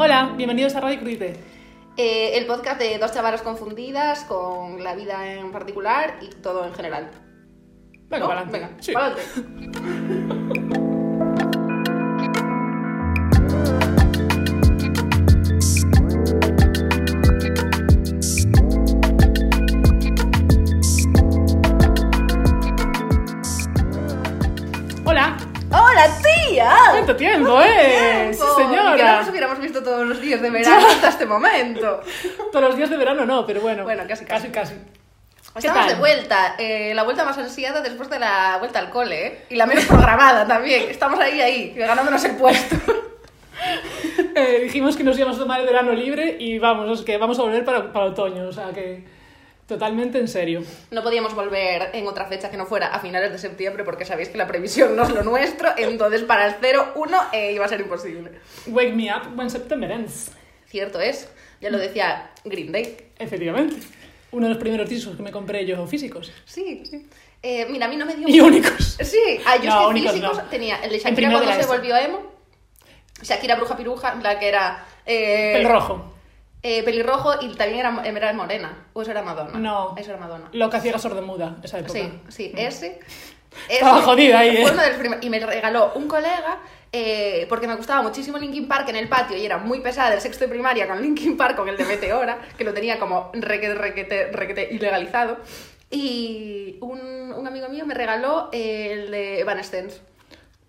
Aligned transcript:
Hola, 0.00 0.32
bienvenidos 0.36 0.76
a 0.76 0.80
Radio 0.80 0.98
Crudite. 1.00 1.36
Eh, 1.96 2.38
el 2.38 2.46
podcast 2.46 2.78
de 2.80 2.98
dos 2.98 3.12
chavalas 3.12 3.42
confundidas 3.42 4.22
con 4.24 4.84
la 4.84 4.94
vida 4.94 5.34
en 5.34 5.50
particular 5.50 6.18
y 6.20 6.28
todo 6.40 6.64
en 6.64 6.72
general. 6.72 7.10
Venga, 8.08 8.18
¿No? 8.20 8.28
para 8.28 8.40
adelante. 8.42 8.52
Venga, 8.58 8.70
Sí. 8.80 8.92
Hola, 25.04 25.36
¡Hola, 25.70 26.06
tía! 26.48 26.70
¿cuánto 26.90 27.16
tiempo, 27.16 27.60
eh? 27.60 28.30
Sí, 28.32 28.38
Tiempo. 28.38 28.60
Y 28.60 28.64
que 28.64 28.72
no 28.72 28.90
señora. 28.94 29.18
nos 29.20 29.28
hubiéramos 29.28 29.58
visto 29.60 29.77
todos 29.88 30.06
los 30.06 30.20
días 30.20 30.40
de 30.40 30.50
verano 30.58 30.86
hasta 30.86 31.08
este 31.08 31.26
momento. 31.26 32.00
Todos 32.52 32.64
los 32.64 32.76
días 32.76 32.90
de 32.90 32.96
verano 32.96 33.24
no, 33.24 33.46
pero 33.46 33.60
bueno. 33.60 33.84
Bueno, 33.84 34.04
casi, 34.06 34.24
casi. 34.24 34.48
casi. 34.48 34.74
casi. 34.74 34.88
Estamos 35.56 35.86
tal? 35.86 35.88
de 35.88 35.98
vuelta. 35.98 36.54
eh, 36.58 36.92
la 36.94 37.02
vuelta 37.02 37.24
más 37.24 37.36
ansiada 37.38 37.80
después 37.80 38.08
de 38.10 38.18
la 38.18 38.58
vuelta 38.58 38.78
al 38.78 38.90
cole, 38.90 39.26
¿eh? 39.26 39.44
Y 39.50 39.56
la 39.56 39.66
menos 39.66 39.86
programada 39.86 40.46
también. 40.46 40.90
Estamos 40.90 41.18
ahí, 41.18 41.40
ahí, 41.40 41.74
ganándonos 41.74 42.22
el 42.24 42.36
puesto. 42.36 42.76
Eh, 44.34 44.60
dijimos 44.62 44.96
que 44.96 45.02
nos 45.02 45.18
íbamos 45.18 45.36
a 45.36 45.40
tomar 45.40 45.60
el 45.60 45.66
verano 45.66 45.92
libre 45.92 46.36
y 46.38 46.60
vamos, 46.60 47.00
es 47.00 47.04
que 47.04 47.18
vamos 47.18 47.38
a 47.40 47.42
volver 47.42 47.64
para, 47.64 47.92
para 47.92 48.06
otoño, 48.06 48.46
o 48.46 48.52
sea 48.52 48.70
que 48.70 49.04
totalmente 49.68 50.18
en 50.18 50.26
serio. 50.26 50.64
No 50.90 51.02
podíamos 51.02 51.34
volver 51.34 51.90
en 51.92 52.06
otra 52.08 52.24
fecha 52.24 52.50
que 52.50 52.56
no 52.56 52.66
fuera 52.66 52.88
a 52.88 52.98
finales 52.98 53.30
de 53.30 53.38
septiembre 53.38 53.84
porque 53.84 54.04
sabéis 54.04 54.30
que 54.30 54.38
la 54.38 54.48
previsión 54.48 54.96
no 54.96 55.04
es 55.04 55.10
lo 55.10 55.22
nuestro, 55.22 55.68
entonces 55.76 56.22
para 56.22 56.46
el 56.46 56.54
0-1 56.54 57.28
eh, 57.32 57.52
iba 57.52 57.64
a 57.66 57.68
ser 57.68 57.80
imposible. 57.80 58.32
Wake 58.66 58.94
me 58.94 59.14
up 59.14 59.36
when 59.36 59.50
September 59.50 59.90
ends. 59.90 60.32
Cierto 60.66 61.00
es, 61.00 61.28
ya 61.60 61.70
lo 61.70 61.78
decía 61.78 62.30
Green 62.44 62.72
Day. 62.72 62.96
Efectivamente. 63.18 63.76
Uno 64.32 64.46
de 64.48 64.54
los 64.54 64.60
primeros 64.60 64.88
discos 64.88 65.16
que 65.16 65.22
me 65.22 65.30
compré 65.30 65.64
yo 65.64 65.86
físicos. 65.86 66.32
Sí, 66.44 66.82
sí. 66.84 67.06
Eh, 67.42 67.66
mira, 67.70 67.86
a 67.86 67.88
mí 67.88 67.96
no 67.96 68.04
me 68.04 68.14
dio... 68.16 68.28
Y 68.28 68.40
únicos. 68.40 68.96
Sí, 69.00 69.38
ah, 69.46 69.56
yo 69.56 69.70
No, 69.70 69.88
únicos 69.88 70.12
físicos 70.12 70.36
no. 70.38 70.44
tenía 70.44 70.76
el 70.82 70.90
de 70.90 70.98
Shakira 70.98 71.30
cuando 71.30 71.52
se 71.52 71.66
volvió 71.66 71.96
emo, 71.96 72.32
Shakira 73.22 73.56
Bruja 73.56 73.76
Piruja, 73.76 74.14
la 74.16 74.38
que 74.38 74.48
era... 74.48 74.84
Eh, 75.06 75.58
El 75.60 75.68
rojo. 75.68 76.14
Eh, 76.62 76.82
pelirrojo 76.82 77.34
y 77.40 77.54
también 77.54 77.80
era, 77.80 78.02
era 78.04 78.32
morena. 78.32 78.86
¿O 78.92 79.02
eso 79.02 79.10
era 79.10 79.22
Madonna? 79.22 79.58
No. 79.58 79.94
Eso 79.96 80.10
era 80.10 80.20
Madonna. 80.20 80.48
Lo 80.52 80.70
que 80.70 80.76
hacía 80.76 80.90
era 80.90 80.98
sordomuda, 80.98 81.56
esa 81.62 81.78
época. 81.78 81.92
Sí, 81.92 82.20
sí, 82.28 82.52
ese. 82.56 83.00
Estaba 83.68 84.02
jodida 84.02 84.40
ahí, 84.40 84.58
¿eh? 84.58 85.18
Y 85.22 85.30
me 85.30 85.40
regaló 85.40 85.92
un 85.94 86.06
colega 86.06 86.60
eh, 86.92 87.46
porque 87.48 87.66
me 87.66 87.74
gustaba 87.74 88.02
muchísimo 88.02 88.38
Linkin 88.38 88.66
Park 88.66 88.88
en 88.88 88.96
el 88.96 89.08
patio 89.08 89.36
y 89.36 89.44
era 89.44 89.58
muy 89.58 89.80
pesada 89.80 90.10
del 90.10 90.20
sexto 90.20 90.44
de 90.44 90.50
primaria 90.50 90.86
con 90.86 91.02
Linkin 91.02 91.36
Park, 91.36 91.56
con 91.56 91.68
el 91.68 91.76
de 91.76 91.84
Meteora, 91.84 92.38
que 92.56 92.64
lo 92.64 92.72
tenía 92.72 92.98
como 92.98 93.30
requete, 93.34 93.74
requete, 93.74 94.30
requete 94.32 94.68
ilegalizado. 94.70 95.38
Y 95.90 96.76
un, 96.80 97.32
un 97.32 97.46
amigo 97.46 97.68
mío 97.68 97.84
me 97.86 97.94
regaló 97.94 98.48
el 98.52 99.10
de 99.10 99.40
Evanescence. 99.40 100.00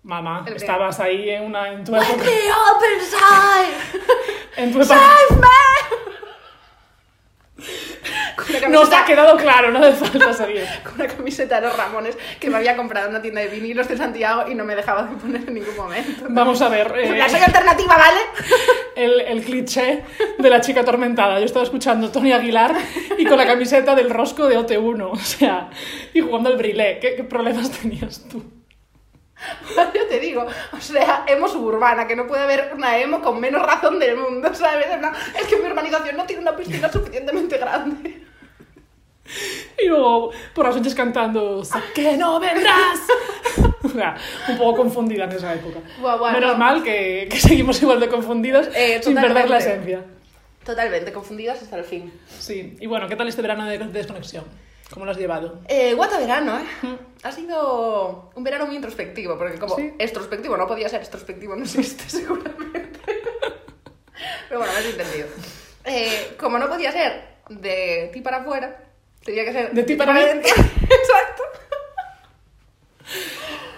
Mamá, 0.02 0.46
estabas 0.54 0.98
ahí 1.00 1.28
en 1.28 1.44
una 1.44 1.72
en 1.72 1.84
tu 1.84 1.94
época. 1.94 2.08
the 2.24 2.50
open 2.50 3.00
side, 3.02 4.00
En 4.56 4.72
tu 4.72 4.80
época. 4.80 4.98
Una 8.66 8.74
Nos 8.78 8.88
camiseta- 8.88 9.02
ha 9.02 9.04
quedado 9.06 9.36
claro, 9.36 9.70
no 9.70 9.78
hace 9.84 9.92
falta 10.04 10.32
seguir. 10.32 10.64
con 10.84 10.94
una 10.94 11.06
camiseta 11.06 11.60
de 11.60 11.66
los 11.68 11.76
Ramones 11.76 12.16
que 12.38 12.50
me 12.50 12.56
había 12.56 12.76
comprado 12.76 13.06
en 13.06 13.10
una 13.14 13.22
tienda 13.22 13.40
de 13.40 13.48
vinilos 13.48 13.88
de 13.88 13.96
Santiago 13.96 14.50
y 14.50 14.54
no 14.54 14.64
me 14.64 14.74
dejaba 14.76 15.02
de 15.04 15.16
poner 15.16 15.42
en 15.48 15.54
ningún 15.54 15.76
momento. 15.76 16.26
Vamos 16.28 16.60
a 16.62 16.68
ver. 16.68 16.92
eh, 16.96 17.16
La 17.18 17.28
soy 17.28 17.40
alternativa, 17.40 17.96
¿vale? 17.96 18.20
el, 18.96 19.20
el 19.20 19.42
cliché 19.44 20.04
de 20.38 20.50
la 20.50 20.60
chica 20.60 20.80
atormentada. 20.80 21.38
Yo 21.38 21.44
estaba 21.46 21.64
escuchando 21.64 22.10
Tony 22.10 22.32
Aguilar 22.32 22.74
y 23.18 23.24
con 23.26 23.36
la 23.38 23.46
camiseta 23.46 23.94
del 23.94 24.10
rosco 24.10 24.46
de 24.48 24.58
OT1, 24.58 25.10
o 25.12 25.16
sea, 25.16 25.70
y 26.14 26.20
jugando 26.20 26.48
al 26.50 26.56
brilé. 26.56 26.98
¿Qué, 27.00 27.14
qué 27.16 27.24
problemas 27.24 27.70
tenías 27.70 28.26
tú? 28.28 28.42
Yo 29.94 30.06
te 30.06 30.20
digo, 30.20 30.46
o 30.72 30.80
sea, 30.80 31.24
emo 31.26 31.48
suburbana, 31.48 32.06
que 32.06 32.14
no 32.14 32.26
puede 32.26 32.42
haber 32.42 32.72
una 32.76 32.98
emo 32.98 33.22
con 33.22 33.40
menos 33.40 33.62
razón 33.62 33.98
del 33.98 34.16
mundo, 34.16 34.54
¿sabes? 34.54 34.86
Plan, 34.86 35.12
Es 35.38 35.46
que 35.46 35.56
mi 35.56 35.66
urbanización 35.66 36.16
no 36.16 36.24
tiene 36.24 36.42
una 36.42 36.54
piscina 36.54 36.92
suficientemente 36.92 37.56
grande. 37.56 38.22
Y 39.82 39.86
luego 39.86 40.30
por 40.54 40.66
las 40.66 40.76
noches 40.76 40.94
cantando 40.94 41.64
"Sé 41.64 41.78
que 41.94 42.16
no 42.16 42.38
vendrás. 42.40 43.00
O 43.82 43.88
sea, 43.88 44.14
un 44.48 44.58
poco 44.58 44.76
confundida 44.76 45.24
en 45.24 45.32
esa 45.32 45.54
época. 45.54 45.80
Buah, 46.00 46.16
buah, 46.16 46.32
Menos 46.32 46.52
no. 46.52 46.58
mal 46.58 46.82
que, 46.84 47.26
que 47.30 47.40
seguimos 47.40 47.80
igual 47.82 47.98
de 47.98 48.08
confundidas 48.08 48.68
Eh, 48.74 49.00
sin 49.02 49.14
perder 49.14 49.48
la 49.48 49.56
esencia. 49.58 50.04
Totalmente, 50.64 51.12
confundidas 51.12 51.62
hasta 51.62 51.76
el 51.78 51.84
fin. 51.84 52.12
Sí, 52.38 52.76
y 52.78 52.86
bueno, 52.86 53.08
¿qué 53.08 53.16
tal 53.16 53.26
este 53.26 53.40
verano 53.42 53.64
de 53.66 53.78
desconexión? 53.78 54.44
¿Cómo 54.92 55.06
lo 55.06 55.12
has 55.12 55.16
llevado? 55.16 55.60
Eh, 55.66 55.94
guata 55.94 56.18
verano, 56.18 56.58
¿eh? 56.58 56.96
Ha 57.22 57.32
sido 57.32 58.30
un 58.34 58.44
verano 58.44 58.66
muy 58.66 58.76
introspectivo, 58.76 59.38
porque 59.38 59.58
como 59.58 59.74
Sí. 59.76 59.92
extrospectivo 59.98 60.56
no 60.56 60.66
podía 60.66 60.88
ser, 60.88 61.00
extrospectivo 61.00 61.56
no 61.56 61.64
existe 61.64 62.04
seguramente. 62.08 63.00
Pero 64.48 64.60
bueno, 64.60 64.72
me 64.72 64.78
has 64.78 64.84
entendido. 64.86 65.26
Eh, 65.84 66.36
como 66.38 66.58
no 66.58 66.68
podía 66.68 66.92
ser 66.92 67.24
de 67.48 68.10
ti 68.12 68.20
para 68.20 68.38
afuera, 68.38 68.84
tenía 69.24 69.44
que 69.44 69.52
ser 69.52 69.72
De 69.72 69.82
ti 69.82 69.94
para 69.96 70.12
adentro. 70.12 70.50
Exacto. 70.56 71.42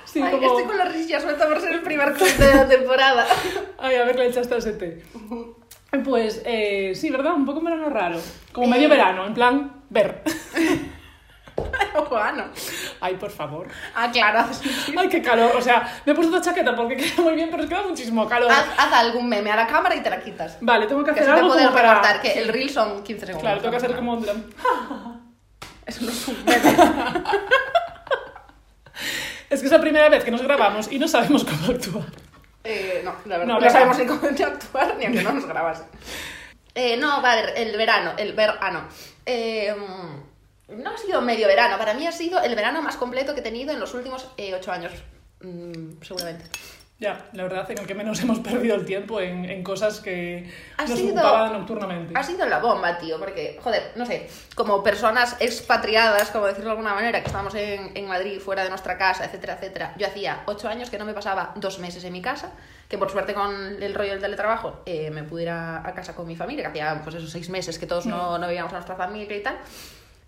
Sí, 0.05 0.21
Ay, 0.23 0.31
como... 0.33 0.47
Estoy 0.47 0.65
con 0.65 0.77
la 0.79 0.85
risilla 0.87 1.21
suelta 1.21 1.49
por 1.49 1.61
ser 1.61 1.73
el 1.73 1.81
primer 1.83 2.13
clip 2.13 2.37
de 2.37 2.55
la 2.55 2.69
temporada. 2.69 3.27
Ay, 3.79 3.97
a 3.97 4.05
ver, 4.05 4.17
le 4.19 4.27
echaste 4.27 4.57
ese 4.57 4.73
té. 4.75 5.03
Pues 6.05 6.43
eh, 6.45 6.93
sí, 6.95 7.11
¿verdad? 7.11 7.33
Un 7.35 7.45
poco 7.47 7.59
un 7.61 7.65
verano 7.67 7.89
raro. 7.89 8.19
Como 8.53 8.67
Eh. 8.67 8.71
medio 8.71 8.89
verano, 8.89 9.27
en 9.27 9.35
plan, 9.35 9.83
ver. 9.91 10.23
Bueno. 12.09 12.45
Ay, 13.01 13.15
por 13.17 13.31
favor. 13.31 13.69
Ah, 13.95 14.11
claro. 14.11 14.47
Ay, 14.97 15.09
qué 15.09 15.23
calor. 15.23 15.55
O 15.57 15.61
sea, 15.63 16.01
me 16.05 16.13
he 16.13 16.15
puesto 16.15 16.37
esta 16.37 16.51
chaqueta 16.51 16.75
porque 16.77 16.97
queda 16.97 17.23
muy 17.23 17.35
bien, 17.35 17.49
pero 17.51 17.63
es 17.63 17.69
que 17.69 17.75
da 17.75 17.83
muchísimo 17.83 18.29
calor. 18.29 18.51
Haz, 18.51 18.67
haz 18.77 18.93
algún 18.93 19.29
meme 19.29 19.51
a 19.51 19.57
la 19.57 19.67
cámara 19.67 19.95
y 19.95 20.03
te 20.03 20.11
la 20.11 20.21
quitas. 20.21 20.59
Vale, 20.61 20.87
tengo 20.87 21.03
que 21.05 21.13
Que 21.15 21.21
hacer 21.21 21.35
te 21.35 21.41
algo 21.41 21.53
puede 21.53 21.65
como 21.67 21.77
para... 21.77 22.21
que 22.21 22.33
el 22.33 22.49
reel 22.49 22.69
son 22.71 23.03
15 23.03 23.21
segundos. 23.27 23.43
Claro, 23.43 23.61
tengo 23.61 23.71
que 23.71 23.77
hacer 23.79 23.97
como 23.97 24.15
un 24.15 24.23
plan. 24.23 24.45
Eso 25.87 26.05
no 26.05 26.11
es 26.11 26.29
un 26.29 26.45
meme. 26.45 26.77
Es 29.51 29.61
que 29.61 29.67
es 29.67 29.73
la 29.73 29.81
primera 29.81 30.09
vez 30.09 30.25
que 30.25 30.31
nos 30.31 30.43
grabamos 30.43 30.91
y 30.91 30.99
no 30.99 31.07
sabemos 31.07 31.45
cómo 31.45 31.73
actuar. 31.73 32.07
Eh, 32.65 33.03
no, 33.05 33.15
la 33.27 33.39
verdad. 33.39 33.55
No, 33.55 33.61
No, 33.61 33.71
sabemos 33.71 33.99
ni 33.99 34.07
cómo 34.07 34.27
actuar 34.27 34.97
ni 34.97 35.05
aunque 35.05 35.23
no 35.23 35.33
nos 35.33 35.47
grabase. 35.47 35.85
Eh, 36.75 36.97
no, 36.97 37.21
vale, 37.21 37.53
el 37.61 37.77
verano, 37.77 38.13
el 38.17 38.33
verano. 38.33 38.89
Eh, 39.27 39.75
no 40.69 40.91
ha 40.91 40.97
sido 40.97 41.21
medio 41.21 41.47
verano, 41.47 41.77
para 41.77 41.95
mí 41.95 42.07
ha 42.07 42.13
sido 42.13 42.41
el 42.43 42.55
verano 42.55 42.81
más 42.81 42.97
completo 42.97 43.35
que 43.35 43.41
he 43.41 43.43
tenido 43.43 43.73
en 43.73 43.81
los 43.81 43.93
últimos 43.95 44.27
eh, 44.39 44.55
ocho 44.55 44.73
años, 44.73 44.93
mm, 45.43 46.01
seguramente. 46.03 46.47
Ya, 47.03 47.27
la 47.33 47.43
verdad, 47.43 47.69
en 47.71 47.79
el 47.79 47.87
que 47.87 47.95
menos 47.97 48.21
hemos 48.23 48.39
perdido 48.39 48.77
el 48.77 48.87
tiempo 48.87 49.21
en, 49.21 49.45
en 49.45 49.65
cosas 49.65 49.99
que 50.01 50.49
Ha 50.79 50.85
nos 50.87 50.97
sido- 50.99 51.15
ocupaban 51.15 51.53
nocturnamente. 51.53 52.15
Ha 52.17 52.23
sido 52.23 52.47
la 52.47 52.61
bomba, 52.61 52.97
tío, 52.99 53.19
porque, 53.19 53.59
joder, 53.61 53.91
no 53.97 54.07
sé, 54.07 54.29
como 54.55 54.83
personas 54.85 55.37
expatriadas, 55.41 56.31
como 56.31 56.47
decirlo 56.47 56.67
de 56.71 56.77
alguna 56.77 56.95
manera, 56.95 57.21
que 57.21 57.27
estábamos 57.27 57.55
en, 57.57 57.91
en 57.97 58.07
Madrid, 58.07 58.39
fuera 58.41 58.63
de 58.63 58.71
nuestra 58.71 58.97
casa, 58.97 59.25
etcétera, 59.25 59.55
etcétera. 59.55 59.95
Yo 59.99 60.07
hacía 60.07 60.43
ocho 60.47 60.69
años 60.69 60.91
que 60.91 60.99
no 60.99 61.05
me 61.05 61.13
pasaba 61.13 61.53
dos 61.57 61.81
meses 61.81 62.05
en 62.05 62.13
mi 62.13 62.23
casa, 62.23 62.51
que 62.89 62.99
por 62.99 63.11
suerte 63.11 63.35
con 63.35 63.83
el 63.83 63.95
rollo 63.95 64.13
del 64.13 64.21
teletrabajo 64.21 64.83
eh, 64.87 65.11
me 65.11 65.25
pude 65.25 65.43
ir 65.43 65.51
a, 65.51 65.79
a 65.87 65.93
casa 65.95 66.15
con 66.15 66.27
mi 66.29 66.37
familia, 66.37 66.63
que 66.65 66.69
hacía 66.69 67.01
pues 67.03 67.17
esos 67.17 67.31
seis 67.31 67.49
meses 67.51 67.79
que 67.79 67.87
todos 67.87 68.07
no, 68.07 68.39
no 68.39 68.47
veíamos 68.47 68.73
a 68.73 68.77
nuestra 68.77 68.95
familia 68.95 69.37
y 69.37 69.43
tal. 69.43 69.57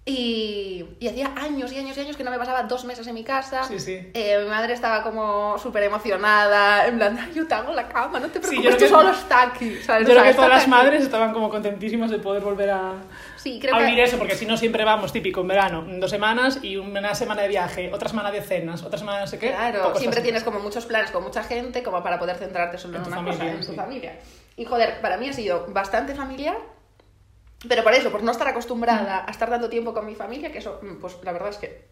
Y, 0.06 0.84
y 1.00 1.08
hacía 1.08 1.32
años 1.34 1.72
y 1.72 1.78
años 1.78 1.96
y 1.96 2.00
años 2.00 2.14
que 2.18 2.24
no 2.24 2.30
me 2.30 2.36
pasaba 2.36 2.64
dos 2.64 2.84
meses 2.84 3.06
en 3.06 3.14
mi 3.14 3.24
casa. 3.24 3.64
Sí, 3.64 3.80
sí. 3.80 4.10
Eh, 4.12 4.38
mi 4.42 4.50
madre 4.50 4.74
estaba 4.74 5.02
como 5.02 5.56
súper 5.56 5.82
emocionada, 5.84 6.86
en 6.86 6.98
plan, 6.98 7.18
"Ay, 7.18 7.32
yo 7.34 7.46
te 7.48 7.54
hago 7.54 7.72
la 7.72 7.88
cama, 7.88 8.20
no 8.20 8.26
te 8.28 8.34
Sí, 8.34 8.48
preocupes, 8.48 8.76
creo 8.76 8.76
tú 8.76 8.84
que- 8.84 8.88
solo 8.90 9.10
está 9.10 9.42
aquí. 9.44 9.76
¿sabes? 9.82 10.06
Yo 10.06 10.12
O 10.12 10.16
creo 10.16 10.24
que 10.30 10.34
todas 10.34 10.50
las 10.50 10.62
aquí. 10.62 10.70
madres 10.70 11.02
estaban 11.04 11.32
como 11.32 11.48
contentísimas 11.48 12.10
de 12.10 12.18
poder 12.18 12.42
volver 12.42 12.68
a, 12.70 12.92
Sí, 13.36 13.58
creo 13.58 13.74
a 13.74 13.78
que... 13.78 13.84
vivir 13.86 14.00
eso, 14.00 14.18
porque 14.18 14.34
si 14.34 14.44
no 14.44 14.58
siempre 14.58 14.84
vamos 14.84 15.10
típico 15.10 15.40
en 15.40 15.48
verano, 15.48 15.86
dos 15.88 16.10
semanas 16.10 16.58
y 16.62 16.76
una 16.76 17.14
semana 17.14 17.40
de 17.40 17.48
viaje, 17.48 17.90
otra 17.90 18.10
semana 18.10 18.30
de 18.30 18.42
cenas, 18.42 18.82
otra 18.82 18.98
semana 18.98 19.20
no 19.20 19.26
sé 19.26 19.38
qué. 19.38 19.52
Claro, 19.52 19.94
siempre 19.96 20.20
tienes 20.20 20.44
como 20.44 20.58
muchos 20.60 20.84
planes 20.84 21.12
con 21.12 21.22
mucha 21.22 21.42
gente 21.44 21.82
como 21.82 22.02
para 22.02 22.18
poder 22.18 22.36
centrarte 22.36 22.76
solo 22.76 22.98
En 22.98 23.04
en, 23.04 23.08
una 23.08 23.16
cosa, 23.24 23.32
familia, 23.38 23.52
en 23.54 23.60
tu 23.60 23.66
sí. 23.72 23.74
familia. 23.74 24.18
Y 24.58 24.66
joder, 24.66 25.00
para 25.00 25.16
mí 25.16 25.30
ha 25.30 25.32
sido 25.32 25.64
bastante 25.70 26.14
familiar, 26.14 26.56
pero 27.68 27.82
por 27.82 27.92
eso, 27.94 28.10
por 28.10 28.22
no 28.22 28.32
estar 28.32 28.48
acostumbrada 28.48 29.24
a 29.26 29.30
estar 29.30 29.50
dando 29.50 29.68
tiempo 29.68 29.92
con 29.94 30.06
mi 30.06 30.14
familia, 30.14 30.50
que 30.52 30.58
eso, 30.58 30.80
mm, 30.82 30.96
pues 31.00 31.16
la 31.22 31.32
verdad 31.32 31.50
es 31.50 31.58
que 31.58 31.88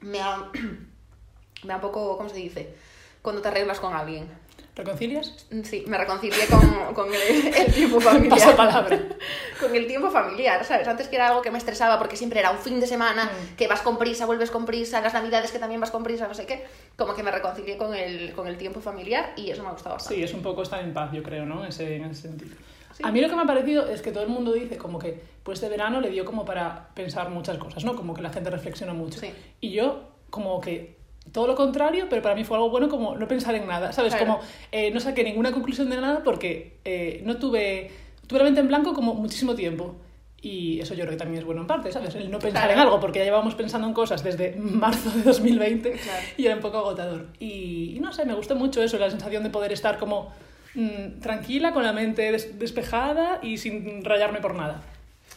me 0.00 0.18
da, 0.18 0.50
me 1.64 1.68
da 1.68 1.74
un 1.76 1.80
poco, 1.80 2.16
¿cómo 2.16 2.28
se 2.28 2.36
dice? 2.36 2.74
Cuando 3.22 3.42
te 3.42 3.48
arreglas 3.48 3.80
con 3.80 3.94
alguien. 3.94 4.28
¿Reconcilias? 4.76 5.46
Sí, 5.64 5.84
me 5.88 5.98
reconcilié 5.98 6.46
con, 6.46 6.94
con 6.94 7.08
el, 7.12 7.54
el 7.54 7.72
tiempo 7.74 8.00
familiar. 8.00 8.38
Paso 8.38 8.56
palabra. 8.56 8.98
con 9.60 9.74
el 9.74 9.86
tiempo 9.86 10.10
familiar, 10.10 10.64
¿sabes? 10.64 10.88
Antes 10.88 11.08
que 11.08 11.16
era 11.16 11.28
algo 11.28 11.42
que 11.42 11.50
me 11.50 11.58
estresaba 11.58 11.98
porque 11.98 12.16
siempre 12.16 12.40
era 12.40 12.50
un 12.50 12.58
fin 12.58 12.80
de 12.80 12.86
semana 12.86 13.24
Mm. 13.26 13.56
que 13.56 13.66
vas 13.68 13.82
con 13.82 13.98
prisa, 13.98 14.24
vuelves 14.24 14.50
con 14.50 14.64
prisa, 14.64 15.00
las 15.02 15.12
navidades 15.12 15.50
que 15.52 15.58
también 15.58 15.80
vas 15.80 15.90
con 15.90 16.02
prisa, 16.02 16.26
no 16.28 16.34
sé 16.34 16.46
qué. 16.46 16.64
Como 16.96 17.14
que 17.14 17.22
me 17.22 17.30
reconcilié 17.30 17.76
con 17.76 17.94
el, 17.94 18.32
con 18.32 18.46
el 18.46 18.56
tiempo 18.56 18.80
familiar 18.80 19.32
y 19.36 19.50
eso 19.50 19.62
me 19.62 19.68
ha 19.68 19.72
gustado 19.72 19.96
bastante. 19.96 20.16
Sí, 20.16 20.22
es 20.22 20.32
un 20.32 20.40
poco 20.42 20.62
estar 20.62 20.80
en 20.82 20.94
paz, 20.94 21.10
yo 21.12 21.22
creo, 21.22 21.44
¿no? 21.44 21.66
Ese, 21.66 21.96
en 21.96 22.04
ese 22.04 22.22
sentido. 22.22 22.56
Sí. 23.00 23.08
A 23.08 23.12
mí 23.12 23.20
lo 23.20 23.28
que 23.28 23.36
me 23.36 23.42
ha 23.42 23.46
parecido 23.46 23.88
es 23.88 24.02
que 24.02 24.12
todo 24.12 24.22
el 24.22 24.28
mundo 24.28 24.52
dice 24.52 24.76
como 24.76 24.98
que 24.98 25.20
pues 25.42 25.58
este 25.58 25.68
verano 25.68 26.00
le 26.00 26.10
dio 26.10 26.24
como 26.24 26.44
para 26.44 26.88
pensar 26.94 27.30
muchas 27.30 27.58
cosas, 27.58 27.84
¿no? 27.84 27.96
Como 27.96 28.14
que 28.14 28.22
la 28.22 28.30
gente 28.32 28.50
reflexiona 28.50 28.92
mucho. 28.94 29.18
Sí. 29.20 29.30
Y 29.60 29.70
yo 29.70 30.02
como 30.30 30.60
que 30.60 30.96
todo 31.32 31.46
lo 31.46 31.54
contrario, 31.54 32.06
pero 32.08 32.22
para 32.22 32.34
mí 32.34 32.44
fue 32.44 32.56
algo 32.56 32.70
bueno 32.70 32.88
como 32.88 33.16
no 33.16 33.26
pensar 33.28 33.54
en 33.54 33.66
nada, 33.66 33.92
¿sabes? 33.92 34.14
Claro. 34.14 34.34
Como 34.34 34.40
eh, 34.72 34.90
no 34.90 35.00
saqué 35.00 35.22
ninguna 35.24 35.52
conclusión 35.52 35.90
de 35.90 35.96
nada 35.96 36.22
porque 36.24 36.78
eh, 36.84 37.22
no 37.24 37.36
tuve, 37.36 37.90
tuve 38.26 38.38
la 38.38 38.44
mente 38.44 38.60
en 38.60 38.68
blanco 38.68 38.92
como 38.94 39.14
muchísimo 39.14 39.54
tiempo. 39.54 39.96
Y 40.42 40.80
eso 40.80 40.94
yo 40.94 41.00
creo 41.00 41.10
que 41.10 41.16
también 41.18 41.40
es 41.40 41.44
bueno 41.44 41.60
en 41.60 41.66
parte, 41.66 41.92
¿sabes? 41.92 42.14
El 42.14 42.30
no 42.30 42.38
pensar 42.38 42.62
Claro. 42.62 42.72
en 42.72 42.78
algo, 42.78 42.98
porque 42.98 43.18
ya 43.18 43.26
llevamos 43.26 43.54
pensando 43.54 43.86
en 43.86 43.92
cosas 43.92 44.24
desde 44.24 44.56
marzo 44.56 45.10
de 45.10 45.22
2020 45.22 45.90
Claro. 45.92 46.22
y 46.38 46.46
era 46.46 46.54
un 46.54 46.62
poco 46.62 46.78
agotador. 46.78 47.26
Y, 47.38 47.94
y 47.96 48.00
no 48.00 48.10
sé, 48.14 48.24
me 48.24 48.32
gustó 48.32 48.56
mucho 48.56 48.82
eso, 48.82 48.96
la 48.98 49.10
sensación 49.10 49.42
de 49.42 49.50
poder 49.50 49.70
estar 49.72 49.98
como 49.98 50.32
mm, 50.74 51.20
tranquila, 51.20 51.72
con 51.72 51.82
la 51.82 51.92
mente 51.92 52.30
des- 52.32 52.58
despejada 52.58 53.38
y 53.42 53.58
sin 53.58 54.04
rayarme 54.04 54.40
por 54.40 54.54
nada. 54.54 54.82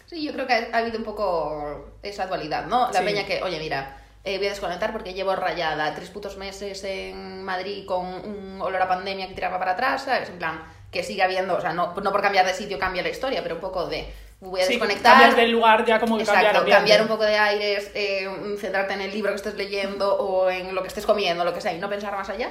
Sí, 0.06 0.24
yo 0.24 0.32
creo 0.34 0.46
que 0.48 0.54
ha, 0.54 0.68
ha 0.74 0.78
habido 0.80 0.98
un 1.00 1.04
poco 1.06 1.94
esa 2.04 2.28
dualidad, 2.28 2.66
¿no? 2.68 2.92
La 2.92 3.00
Sí. 3.00 3.06
peña 3.06 3.26
que, 3.26 3.42
oye, 3.42 3.60
mira, 3.60 3.98
eh, 4.24 4.38
voy 4.38 4.48
a 4.48 4.52
desconectar 4.52 4.92
porque 4.92 5.14
llevo 5.14 5.36
rayada 5.36 5.94
tres 5.96 6.10
putos 6.10 6.38
meses 6.38 6.84
en 6.84 7.44
Madrid 7.44 7.86
con 7.86 8.06
un 8.06 8.62
olor 8.62 8.82
a 8.82 8.88
pandemia 8.88 9.28
que 9.28 9.34
tiraba 9.34 9.60
para 9.60 9.72
atrás, 9.72 10.04
¿sabes? 10.04 10.30
En 10.30 10.38
plan, 10.38 10.62
que 10.92 11.04
sigue 11.04 11.24
habiendo, 11.24 11.56
o 11.58 11.62
sea, 11.62 11.74
no, 11.74 11.94
no 11.96 12.12
por 12.12 12.22
cambiar 12.22 12.46
de 12.46 12.54
sitio 12.54 12.78
cambia 12.78 13.02
la 13.02 13.10
historia, 13.10 13.42
pero 13.42 13.56
un 13.56 13.62
poco 13.62 13.88
de, 13.88 14.06
voy 14.40 14.62
a 14.62 14.66
Sí, 14.66 14.74
desconectar. 14.74 15.14
cambias 15.14 15.36
de 15.36 15.48
lugar 15.48 15.84
ya 15.86 16.00
como 16.00 16.18
que 16.20 16.24
cambiar 16.26 16.44
Exacto, 16.46 16.60
ambiente. 16.60 16.78
cambiar 16.80 17.02
un 17.02 17.08
poco 17.08 17.24
de 17.24 17.36
aires, 17.38 17.92
eh, 17.96 18.30
centrarte 18.60 18.94
en 18.94 19.02
el 19.02 19.12
libro 19.12 19.32
que 19.32 19.38
estés 19.38 19.56
leyendo 19.56 20.16
o 20.16 20.50
en 20.52 20.76
lo 20.76 20.82
que 20.84 20.90
estés 20.90 21.06
comiendo, 21.08 21.44
lo 21.44 21.54
que 21.54 21.62
sea, 21.62 21.74
y 21.74 21.80
no 21.80 21.90
pensar 21.90 22.14
más 22.16 22.30
allá. 22.30 22.50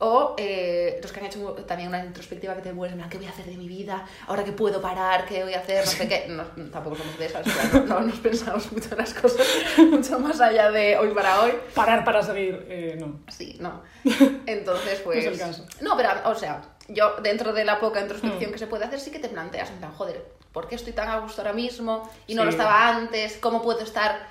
O 0.00 0.36
eh, 0.38 1.00
los 1.02 1.10
que 1.10 1.18
han 1.18 1.26
hecho 1.26 1.40
también 1.66 1.88
una 1.88 2.04
introspectiva 2.04 2.54
que 2.54 2.62
te 2.62 2.72
mueres, 2.72 2.92
en 2.92 2.98
plan, 3.00 3.10
¿qué 3.10 3.16
voy 3.18 3.26
a 3.26 3.30
hacer 3.30 3.46
de 3.46 3.56
mi 3.56 3.66
vida? 3.66 4.06
Ahora 4.28 4.44
que 4.44 4.52
puedo 4.52 4.80
parar, 4.80 5.24
¿qué 5.26 5.42
voy 5.42 5.54
a 5.54 5.58
hacer? 5.58 5.84
No 5.84 5.90
sé 5.90 6.06
qué. 6.08 6.26
No, 6.28 6.44
tampoco 6.70 6.94
somos 6.96 7.18
de 7.18 7.26
esas, 7.26 7.44
no, 7.74 7.80
no 7.84 8.00
nos 8.02 8.18
pensamos 8.20 8.70
mucho 8.70 8.90
en 8.92 8.98
las 8.98 9.12
cosas, 9.12 9.44
mucho 9.90 10.20
más 10.20 10.40
allá 10.40 10.70
de 10.70 10.96
hoy 10.96 11.12
para 11.12 11.42
hoy. 11.42 11.52
Parar 11.74 12.04
para 12.04 12.22
seguir, 12.22 12.64
eh, 12.68 12.96
no. 13.00 13.20
Sí, 13.28 13.56
no. 13.58 13.82
Entonces, 14.46 15.00
pues. 15.00 15.24
No 15.24 15.30
es 15.32 15.40
el 15.40 15.46
caso. 15.46 15.66
No, 15.80 15.96
pero, 15.96 16.10
o 16.26 16.34
sea, 16.36 16.62
yo 16.86 17.16
dentro 17.20 17.52
de 17.52 17.64
la 17.64 17.80
poca 17.80 18.00
introspección 18.00 18.50
Mm. 18.50 18.52
que 18.52 18.58
se 18.58 18.66
puede 18.68 18.84
hacer, 18.84 19.00
sí 19.00 19.10
que 19.10 19.18
te 19.18 19.28
planteas, 19.28 19.70
en 19.70 19.78
plan, 19.78 19.92
joder, 19.94 20.24
¿por 20.52 20.68
qué 20.68 20.76
estoy 20.76 20.92
tan 20.92 21.08
a 21.08 21.18
gusto 21.18 21.42
ahora 21.42 21.52
mismo 21.54 22.08
y 22.28 22.36
no 22.36 22.42
Sí. 22.42 22.46
lo 22.46 22.50
estaba 22.52 22.88
antes? 22.88 23.36
¿Cómo 23.40 23.62
puedo 23.62 23.80
estar 23.80 24.28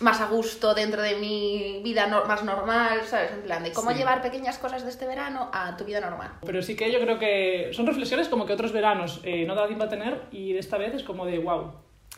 más 0.00 0.20
a 0.20 0.26
gusto 0.26 0.74
dentro 0.74 1.00
de 1.02 1.16
mi 1.16 1.80
vida 1.84 2.06
no- 2.06 2.24
más 2.24 2.42
normal? 2.42 3.00
¿Sabes? 3.06 3.32
En 3.32 3.42
plan, 3.42 3.62
de 3.62 3.72
cómo 3.72 3.90
Sí. 3.92 3.98
llevar 3.98 4.22
pequeñas 4.22 4.58
cosas 4.58 4.82
de 4.84 4.90
este 4.90 5.06
verano 5.06 5.50
a 5.52 5.76
tu 5.76 5.84
vida 5.84 6.00
normal. 6.00 6.32
Pero 6.44 6.62
sí 6.62 6.76
que 6.76 6.90
yo 6.92 7.00
creo 7.00 7.18
que 7.18 7.70
son 7.72 7.86
reflexiones 7.86 8.28
como 8.28 8.46
que 8.46 8.52
otros 8.52 8.72
veranos 8.72 9.20
eh, 9.24 9.44
no 9.46 9.54
da 9.54 9.66
tiempo 9.66 9.84
a 9.84 9.88
tener 9.88 10.22
y 10.32 10.52
de 10.52 10.58
esta 10.58 10.78
vez 10.78 10.94
es 10.94 11.02
como 11.04 11.26
de 11.26 11.38
wow. 11.38 11.72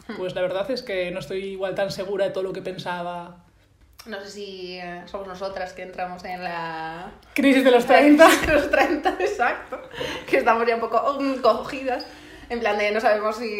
Hmm. 0.08 0.16
Pues 0.16 0.34
la 0.34 0.42
verdad 0.42 0.70
es 0.70 0.82
que 0.82 1.10
no 1.10 1.20
estoy 1.20 1.42
igual 1.44 1.74
tan 1.74 1.90
segura 1.90 2.26
de 2.26 2.30
todo 2.30 2.44
lo 2.44 2.52
que 2.52 2.62
pensaba. 2.62 3.42
No 4.06 4.20
sé 4.20 4.28
si 4.30 4.78
eh, 4.78 5.02
somos 5.06 5.26
nosotras 5.26 5.72
que 5.72 5.82
entramos 5.82 6.22
en 6.24 6.44
la... 6.44 7.10
Crisis 7.34 7.64
de 7.64 7.70
los 7.72 7.86
30. 7.86 8.28
los 8.52 8.70
30, 8.70 9.16
exacto. 9.18 9.80
Que 10.28 10.36
estamos 10.36 10.64
ya 10.66 10.76
un 10.76 10.80
poco 10.80 11.02
cogidas. 11.42 12.06
En 12.48 12.60
plan 12.60 12.78
de 12.78 12.92
no 12.92 13.00
sabemos 13.00 13.36
si... 13.36 13.50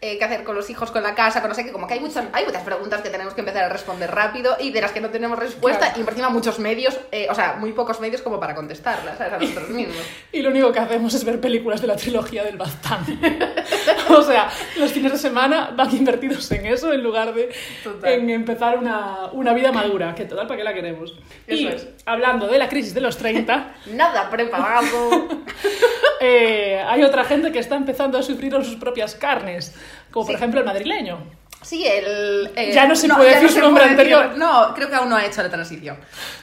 eh, 0.00 0.16
qué 0.18 0.24
hacer 0.24 0.44
con 0.44 0.54
los 0.54 0.70
hijos, 0.70 0.90
con 0.90 1.02
la 1.02 1.14
casa, 1.14 1.40
con 1.40 1.48
no 1.48 1.54
sé 1.54 1.64
qué, 1.64 1.72
como 1.72 1.86
que 1.86 1.94
hay 1.94 2.00
muchas, 2.00 2.24
hay 2.32 2.44
muchas 2.44 2.62
preguntas 2.62 3.00
que 3.02 3.10
tenemos 3.10 3.34
que 3.34 3.40
empezar 3.40 3.64
a 3.64 3.68
responder 3.68 4.10
rápido 4.10 4.56
y 4.60 4.70
de 4.70 4.80
las 4.80 4.92
que 4.92 5.00
no 5.00 5.10
tenemos 5.10 5.38
respuesta 5.38 5.86
Claro. 5.86 6.00
y 6.00 6.04
por 6.04 6.12
encima 6.12 6.28
muchos 6.30 6.58
medios, 6.58 6.98
eh, 7.10 7.26
o 7.30 7.34
sea, 7.34 7.54
muy 7.58 7.72
pocos 7.72 7.98
medios 8.00 8.22
como 8.22 8.38
para 8.38 8.54
contestarlas, 8.54 9.18
¿sabes? 9.18 9.32
A 9.32 9.38
nosotros 9.38 9.68
mismos. 9.70 9.96
Y 10.32 10.42
lo 10.42 10.50
único 10.50 10.70
que 10.72 10.78
hacemos 10.78 11.14
es 11.14 11.24
ver 11.24 11.40
películas 11.40 11.80
de 11.80 11.86
la 11.88 11.96
trilogía 11.96 12.44
del 12.44 12.56
Baztán. 12.56 13.00
o 14.10 14.22
sea, 14.22 14.48
los 14.76 14.92
fines 14.92 15.12
de 15.12 15.18
semana 15.18 15.72
van 15.74 15.94
invertidos 15.94 16.50
en 16.52 16.66
eso 16.66 16.92
en 16.92 17.02
lugar 17.02 17.34
de 17.34 17.52
Total. 17.82 18.12
en 18.12 18.30
empezar 18.30 18.78
una, 18.78 19.26
una 19.32 19.52
vida 19.52 19.72
madura, 19.72 20.14
que 20.14 20.24
total, 20.26 20.46
¿para 20.46 20.58
qué 20.58 20.64
la 20.64 20.74
queremos? 20.74 21.14
y 21.46 21.66
Eso 21.66 21.76
es. 21.76 21.88
hablando 22.06 22.46
de 22.46 22.58
la 22.58 22.68
crisis 22.68 22.94
de 22.94 23.00
los 23.00 23.16
30, 23.16 23.74
Nada 23.86 24.30
preparado. 24.30 25.28
eh, 26.20 26.77
hay 26.88 27.02
otra 27.04 27.24
gente 27.24 27.52
que 27.52 27.58
está 27.58 27.76
empezando 27.76 28.18
a 28.18 28.22
sufrir 28.22 28.54
en 28.54 28.64
sus 28.64 28.76
propias 28.76 29.14
carnes, 29.14 29.74
como 30.10 30.26
por 30.26 30.34
Sí. 30.34 30.36
ejemplo 30.38 30.60
el 30.60 30.66
madrileño. 30.66 31.18
Sí, 31.62 31.84
el... 31.86 32.50
eh, 32.54 32.70
Ya 32.72 32.86
no 32.86 32.94
se 32.94 33.08
puede 33.08 33.30
decir 33.30 33.48
no 33.48 33.54
su 33.54 33.60
nombre 33.60 33.82
decir- 33.84 33.90
anterior. 33.98 34.38
no, 34.38 34.72
creo 34.74 34.88
que 34.88 34.94
aún 34.94 35.08
no 35.08 35.16
ha 35.16 35.24
hecho 35.26 35.42
la 35.42 35.50
transición. 35.50 35.96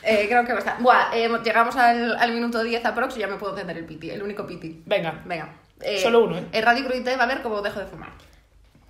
Eh, 0.03 0.25
creo 0.27 0.44
que 0.45 0.51
está. 0.53 0.75
Buah, 0.80 1.15
eh, 1.15 1.30
llegamos 1.44 1.75
al, 1.77 2.18
al 2.18 2.31
minuto 2.33 2.62
10 2.62 2.86
aprox 2.86 3.15
y 3.15 3.21
ya 3.21 3.27
me 3.27 3.38
puedo 3.38 3.53
encender 3.53 3.77
el 3.77 3.86
piti, 3.86 4.09
el 4.09 4.21
único 4.21 4.45
piti. 4.45 4.81
Venga, 4.86 5.21
Venga. 5.25 5.50
Solo 6.01 6.24
uno, 6.25 6.38
¿eh? 6.38 6.44
En 6.51 6.63
Radio 6.63 6.86
Crudité 6.86 7.15
va 7.15 7.24
a 7.24 7.27
ver 7.27 7.42
cómo 7.42 7.62
dejo 7.62 7.80
de 7.80 7.86
fumar. 7.86 8.09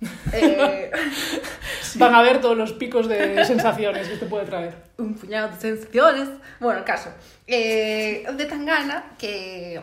Van 1.96 2.14
a 2.14 2.22
ver 2.22 2.40
todos 2.40 2.56
los 2.56 2.72
picos 2.72 3.08
de 3.08 3.44
sensaciones 3.44 4.08
que 4.08 4.16
te 4.16 4.26
puede 4.26 4.46
traer. 4.46 4.74
un 4.98 5.14
puñado 5.14 5.48
de 5.48 5.56
sensaciones. 5.60 6.28
Bueno, 6.60 6.78
el 6.80 6.84
caso. 6.84 7.10
De 7.46 8.46
Tangana, 8.48 9.12
que 9.18 9.80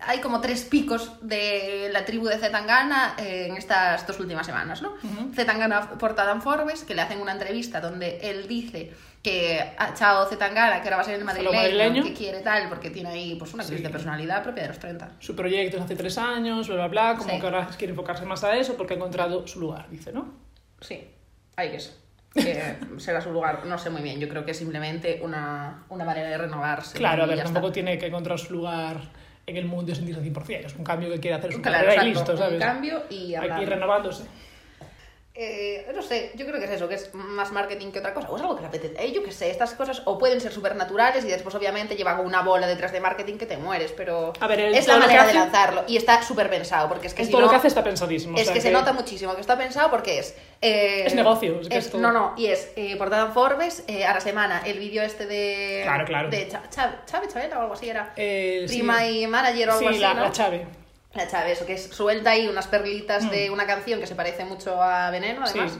hay 0.00 0.20
como 0.20 0.40
tres 0.40 0.64
picos 0.64 1.12
de 1.20 1.88
la 1.92 2.04
tribu 2.04 2.26
de 2.26 2.38
Zetangana 2.38 3.14
en 3.18 3.56
estas 3.56 4.06
dos 4.06 4.18
últimas 4.20 4.44
semanas, 4.46 4.82
¿no? 4.82 4.90
Ujú. 5.02 5.32
Zetangana 5.34 5.90
portada 5.98 6.32
en 6.32 6.42
Forbes, 6.42 6.84
que 6.84 6.94
le 6.94 7.02
hacen 7.02 7.20
una 7.20 7.32
entrevista 7.32 7.80
donde 7.80 8.18
él 8.22 8.46
dice 8.48 8.92
que 9.22 9.60
ha 9.78 9.90
echado 9.90 10.26
Zetangana, 10.28 10.80
que 10.80 10.88
ahora 10.88 10.96
va 10.96 11.02
a 11.02 11.04
ser 11.04 11.14
el 11.14 11.24
madrileño, 11.24 11.56
madrileño. 11.56 12.02
que 12.04 12.12
quiere 12.14 12.40
tal, 12.40 12.68
porque 12.68 12.90
tiene 12.90 13.08
ahí 13.10 13.34
pues 13.36 13.52
una 13.52 13.62
crisis 13.64 13.78
Sí. 13.78 13.82
de 13.84 13.90
personalidad 13.90 14.42
propia 14.44 14.62
de 14.62 14.68
los 14.68 14.78
30. 14.78 15.10
Su 15.18 15.34
proyecto 15.34 15.76
es 15.76 15.82
hace 15.82 15.96
tres 15.96 16.16
años, 16.18 16.68
bla, 16.68 16.76
bla, 16.76 16.88
bla, 16.88 17.14
como 17.18 17.30
Sí. 17.34 17.40
que 17.40 17.46
ahora 17.46 17.68
quiere 17.76 17.92
enfocarse 17.92 18.24
más 18.24 18.44
a 18.44 18.56
eso 18.56 18.76
porque 18.76 18.94
ha 18.94 18.96
encontrado 18.96 19.46
su 19.46 19.58
lugar, 19.60 19.88
dice, 19.90 20.12
¿no? 20.12 20.34
Sí, 20.80 21.04
hay 21.56 21.70
que 21.70 21.76
eso. 21.76 21.92
Que 22.34 22.76
será 22.98 23.20
su 23.20 23.32
lugar, 23.32 23.66
no 23.66 23.78
sé 23.78 23.90
muy 23.90 24.02
bien. 24.02 24.20
Yo 24.20 24.28
creo 24.28 24.44
que 24.44 24.52
es 24.52 24.56
simplemente 24.58 25.18
una, 25.24 25.84
una 25.88 26.04
manera 26.04 26.28
de 26.28 26.38
renovarse. 26.38 26.96
Claro, 26.96 27.24
a 27.24 27.26
ver, 27.26 27.42
tampoco 27.42 27.66
está. 27.68 27.74
tiene 27.74 27.98
que 27.98 28.06
encontrar 28.06 28.38
su 28.38 28.52
lugar 28.52 29.00
en 29.48 29.56
el 29.56 29.64
mundo 29.66 29.92
y 29.92 29.94
sentirse 29.94 30.20
100%. 30.22 30.66
Es 30.66 30.74
un 30.76 30.84
cambio 30.84 31.10
que 31.10 31.18
quiere 31.20 31.36
hacer 31.36 31.52
su 31.52 31.62
Claro, 31.62 31.86
carrera 31.86 32.04
y 32.04 32.10
listo, 32.10 32.36
¿sabes? 32.36 32.54
Un 32.54 32.58
cambio 32.60 33.02
y 33.10 33.34
Hay 33.34 33.50
que 33.50 33.62
ir 33.62 33.68
renovándose. 33.68 34.24
Eh, 35.40 35.86
no 35.94 36.02
sé, 36.02 36.32
yo 36.34 36.44
creo 36.46 36.58
que 36.58 36.64
es 36.64 36.72
eso, 36.72 36.88
que 36.88 36.96
es 36.96 37.14
más 37.14 37.52
marketing 37.52 37.92
que 37.92 38.00
otra 38.00 38.12
cosa. 38.12 38.28
O 38.28 38.34
es 38.36 38.42
algo 38.42 38.56
que 38.56 38.62
le 38.62 38.66
apetece. 38.66 38.96
Eh, 39.04 39.12
yo 39.12 39.22
qué 39.22 39.30
sé, 39.30 39.50
estas 39.50 39.72
cosas 39.74 40.02
o 40.04 40.18
pueden 40.18 40.40
ser 40.40 40.50
súper 40.52 40.74
naturales 40.74 41.24
y 41.24 41.28
después 41.28 41.54
obviamente 41.54 41.94
llevan 41.94 42.18
una 42.18 42.42
bola 42.42 42.66
detrás 42.66 42.90
de 42.90 42.98
marketing 42.98 43.38
que 43.38 43.46
te 43.46 43.56
mueres, 43.56 43.92
pero 43.96 44.32
A 44.40 44.46
ver, 44.48 44.58
el- 44.58 44.74
es 44.74 44.88
la 44.88 44.96
manera 44.98 45.24
de 45.28 45.34
lanzarlo 45.34 45.84
y 45.86 45.96
está 45.96 46.20
súper 46.24 46.50
pensado, 46.50 46.88
porque 46.88 47.06
es 47.06 47.14
que 47.14 47.22
Es 47.22 47.28
si 47.28 47.32
todo 47.32 47.42
no... 47.42 47.46
lo 47.46 47.50
que 47.52 47.56
hace 47.58 47.68
está 47.68 47.84
pensadísimo. 47.84 48.36
o 48.36 48.40
Es 48.40 48.46
sea 48.46 48.54
que 48.54 48.60
se 48.60 48.72
nota 48.72 48.92
muchísimo 48.92 49.32
que 49.36 49.40
está 49.40 49.56
pensado 49.56 49.90
porque 49.90 50.18
es... 50.18 50.34
eh, 50.60 51.04
Es 51.06 51.14
negocio, 51.14 51.60
es 51.60 51.68
que 51.68 51.78
es 51.78 51.88
todo. 51.88 52.00
No, 52.02 52.10
no, 52.10 52.34
y 52.36 52.46
es 52.46 52.72
eh, 52.74 52.96
portada 52.96 53.26
en 53.26 53.32
Forbes, 53.32 53.84
eh, 53.86 54.04
a 54.04 54.14
la 54.14 54.20
semana, 54.20 54.62
el 54.66 54.80
vídeo 54.80 55.04
este 55.04 55.26
de... 55.26 55.82
Claro, 55.84 56.04
claro. 56.04 56.30
De 56.30 56.48
Chávez, 56.48 56.96
Chavela 57.32 57.58
o 57.58 57.62
algo 57.62 57.74
así 57.74 57.88
era. 57.88 58.12
Sí. 58.16 58.64
Prima 58.66 59.06
y 59.06 59.24
manager 59.28 59.68
o 59.68 59.72
algo 59.74 59.82
Sí, 59.82 59.94
así, 59.94 59.98
la, 60.00 60.14
¿no? 60.14 60.22
la 60.24 60.32
Chave. 60.32 60.66
La 61.14 61.26
Chávez, 61.26 61.58
eso 61.58 61.66
que 61.66 61.72
es, 61.74 61.84
suelta 61.84 62.30
ahí 62.30 62.46
unas 62.48 62.66
perlitas 62.66 63.24
Mm. 63.24 63.30
de 63.30 63.50
una 63.50 63.66
canción 63.66 63.98
que 64.00 64.06
se 64.06 64.14
parece 64.14 64.44
mucho 64.44 64.80
a 64.82 65.10
Veneno, 65.10 65.42
además. 65.44 65.72
Sí, 65.72 65.78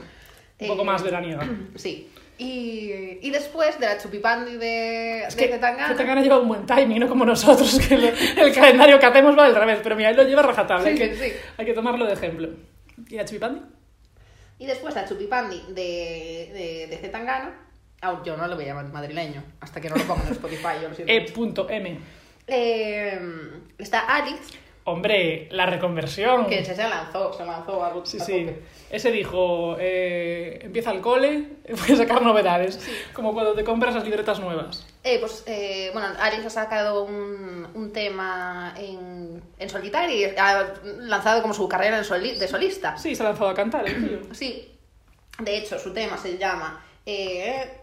un 0.65 0.67
poco 0.69 0.81
Eh, 0.81 0.85
más 0.85 1.03
veraniega. 1.03 1.47
Sí. 1.75 2.11
Y, 2.37 3.19
y 3.21 3.29
después 3.31 3.77
de 3.79 3.85
la 3.85 3.97
chupipandi 3.97 4.55
de, 4.57 5.23
Es 5.25 5.35
de 5.35 5.43
que 5.49 5.53
Zetangana- 5.53 5.89
Zetangana 5.89 6.21
lleva 6.21 6.39
un 6.39 6.47
buen 6.47 6.65
timing, 6.65 6.99
no 6.99 7.07
como 7.09 7.25
nosotros, 7.25 7.77
que 7.85 7.95
el, 7.95 8.03
el 8.05 8.53
calendario 8.55 8.97
que 8.97 9.05
hacemos 9.05 9.37
va 9.37 9.45
al 9.45 9.55
revés. 9.55 9.79
Pero 9.83 9.95
mira, 9.95 10.09
él 10.09 10.15
lo 10.15 10.23
lleva 10.23 10.41
rajatabla. 10.41 10.83
Sí, 10.85 10.89
hay, 10.91 10.97
que, 10.97 11.15
sí, 11.15 11.33
hay 11.57 11.65
que 11.65 11.73
tomarlo 11.73 12.05
de 12.05 12.13
ejemplo. 12.13 12.49
¿Y 13.09 13.15
la 13.15 13.25
Chupipandi? 13.25 13.61
Y 14.57 14.65
después 14.65 14.93
la 14.95 15.05
chupipandi 15.07 15.61
de, 15.69 16.49
de, 16.53 16.87
de 16.89 16.97
Zetangana. 16.97 17.53
Ah, 18.01 18.21
yo 18.25 18.35
no 18.37 18.47
lo 18.47 18.55
voy 18.55 18.63
a 18.63 18.67
llamar 18.67 18.85
madrileño, 18.91 19.43
hasta 19.59 19.79
que 19.81 19.89
no 19.89 19.97
lo 19.97 20.03
pongan 20.05 20.27
en 20.27 20.33
Spotify, 20.33 20.69
yo 20.81 20.87
lo 20.89 20.95
siento. 20.95 21.13
E. 21.13 21.21
punto 21.33 21.69
M. 21.69 21.99
Eh, 22.47 23.19
está 23.77 23.99
Alex, 24.01 24.39
Hombre, 24.91 25.47
la 25.51 25.65
reconversión. 25.65 26.47
que 26.47 26.63
se, 26.65 26.75
se 26.75 26.83
lanzó, 26.87 27.33
se 27.33 27.45
lanzó 27.45 27.83
a, 27.83 27.93
Sí, 28.05 28.17
a 28.19 28.23
sí. 28.25 28.49
Ese 28.89 29.11
dijo, 29.11 29.77
eh, 29.79 30.59
empieza 30.63 30.91
el 30.91 31.01
cole, 31.01 31.47
voy 31.69 31.91
a 31.93 31.95
sacar 31.97 32.21
novedades. 32.21 32.79
Como 33.13 33.33
cuando 33.33 33.53
te 33.53 33.63
compras 33.63 33.93
las 33.95 34.03
libretas 34.03 34.39
nuevas. 34.39 34.85
Eh, 35.03 35.17
pues, 35.19 35.43
eh, 35.47 35.89
bueno, 35.93 36.07
Alex 36.19 36.45
ha 36.45 36.49
sacado 36.49 37.03
un, 37.03 37.67
un 37.73 37.93
tema 37.93 38.73
en, 38.77 39.41
en 39.59 39.69
solitario 39.69 40.15
y 40.17 40.23
ha 40.37 40.73
lanzado 40.99 41.41
como 41.41 41.53
su 41.53 41.67
carrera 41.69 41.97
en 41.99 42.03
soli- 42.03 42.37
de 42.37 42.47
solista. 42.47 42.97
Sí, 42.97 43.15
se 43.15 43.23
ha 43.23 43.27
lanzado 43.27 43.49
a 43.49 43.53
cantar 43.53 43.87
el 43.87 44.07
tío. 44.07 44.19
Sí, 44.33 44.71
de 45.39 45.57
hecho, 45.57 45.77
su 45.79 45.93
tema 45.93 46.17
se 46.17 46.37
llama 46.37 46.83
eh, 47.05 47.78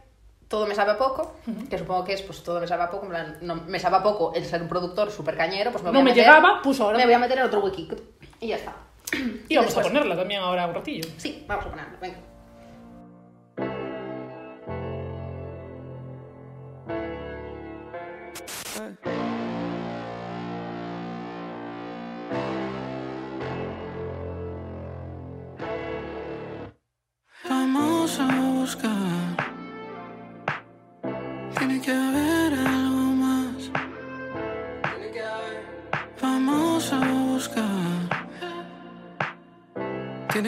Todo 0.48 0.66
me 0.66 0.74
sabe 0.74 0.92
a 0.92 0.98
poco, 0.98 1.34
que 1.68 1.76
supongo 1.76 2.04
que 2.04 2.12
es 2.12 2.22
pues 2.22 2.42
todo 2.42 2.60
me 2.60 2.68
sabe 2.68 2.84
a 2.84 2.90
poco, 2.90 3.08
no, 3.40 3.56
me 3.66 3.80
sabe 3.80 3.96
a 3.96 4.02
poco 4.02 4.32
el 4.34 4.44
ser 4.44 4.62
un 4.62 4.68
productor 4.68 5.10
súper 5.10 5.36
cañero, 5.36 5.72
pues 5.72 5.82
me 5.82 5.90
voy 5.90 5.94
No 5.94 6.00
a 6.00 6.04
me 6.04 6.14
llegaba, 6.14 6.60
pues 6.62 6.80
ahora... 6.80 6.98
me 6.98 7.04
voy 7.04 7.14
a 7.14 7.18
meter 7.18 7.38
en 7.38 7.44
otro 7.44 7.60
wiki 7.64 7.88
y 8.40 8.48
ya 8.48 8.56
está. 8.56 8.76
Y 9.48 9.56
vamos 9.56 9.76
a 9.76 9.82
ponerla 9.82 10.16
también 10.16 10.40
ahora 10.40 10.66
un 10.66 10.74
ratillo. 10.74 11.08
Sí, 11.16 11.44
vamos 11.48 11.66
a 11.66 11.70
ponerlo, 11.70 11.98
venga. 12.00 12.18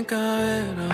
Tiene 0.08 0.87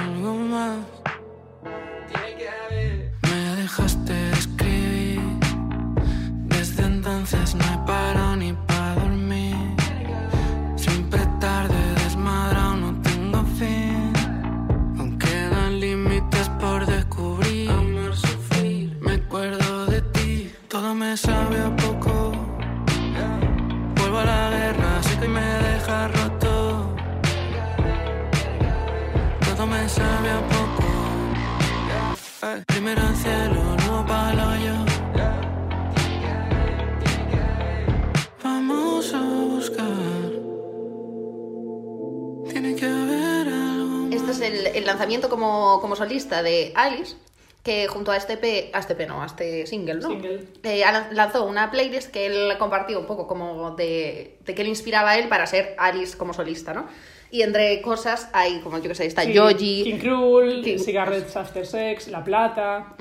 el, 44.55 44.67
el 44.69 44.85
lanzamiento 44.87 45.29
como, 45.29 45.81
como 45.81 45.97
solista 45.97 46.43
de 46.43 46.73
Alice, 46.75 47.17
que 47.63 47.87
junto 47.89 48.11
a 48.13 48.17
este 48.17 48.37
P, 48.37 48.71
a 48.75 48.79
este 48.79 48.95
P 48.95 49.07
no, 49.07 49.23
a 49.23 49.27
este 49.27 49.67
single, 49.67 49.95
¿no? 49.95 50.09
Single. 50.09 50.45
Eh, 50.63 50.83
lanzó 51.13 51.47
una 51.47 51.71
playlist 51.71 52.11
que 52.11 52.27
él 52.27 52.59
compartió 52.59 53.01
un 53.01 53.07
poco 53.07 53.27
como 53.27 53.71
de, 53.73 54.39
de 54.45 54.55
qué 54.55 54.63
le 54.63 54.69
inspiraba 54.69 55.11
a 55.13 55.19
él 55.19 55.29
para 55.29 55.47
ser 55.47 55.75
Alice 55.79 56.17
como 56.17 56.35
solista, 56.35 56.75
¿no? 56.75 56.87
Y 57.31 57.43
entre 57.43 57.81
cosas 57.83 58.29
hay, 58.33 58.61
como 58.61 58.79
yo 58.79 58.89
que 58.89 58.95
sé, 58.95 59.07
está 59.07 59.23
Sí, 59.23 59.33
Yoji, 59.33 59.83
King 59.85 59.99
Cruel, 59.99 60.63
King- 60.63 60.79
Cigarettes 60.79 61.35
After 61.37 61.67
Sex, 61.67 62.09
La 62.09 62.23
Plata, 62.23 62.95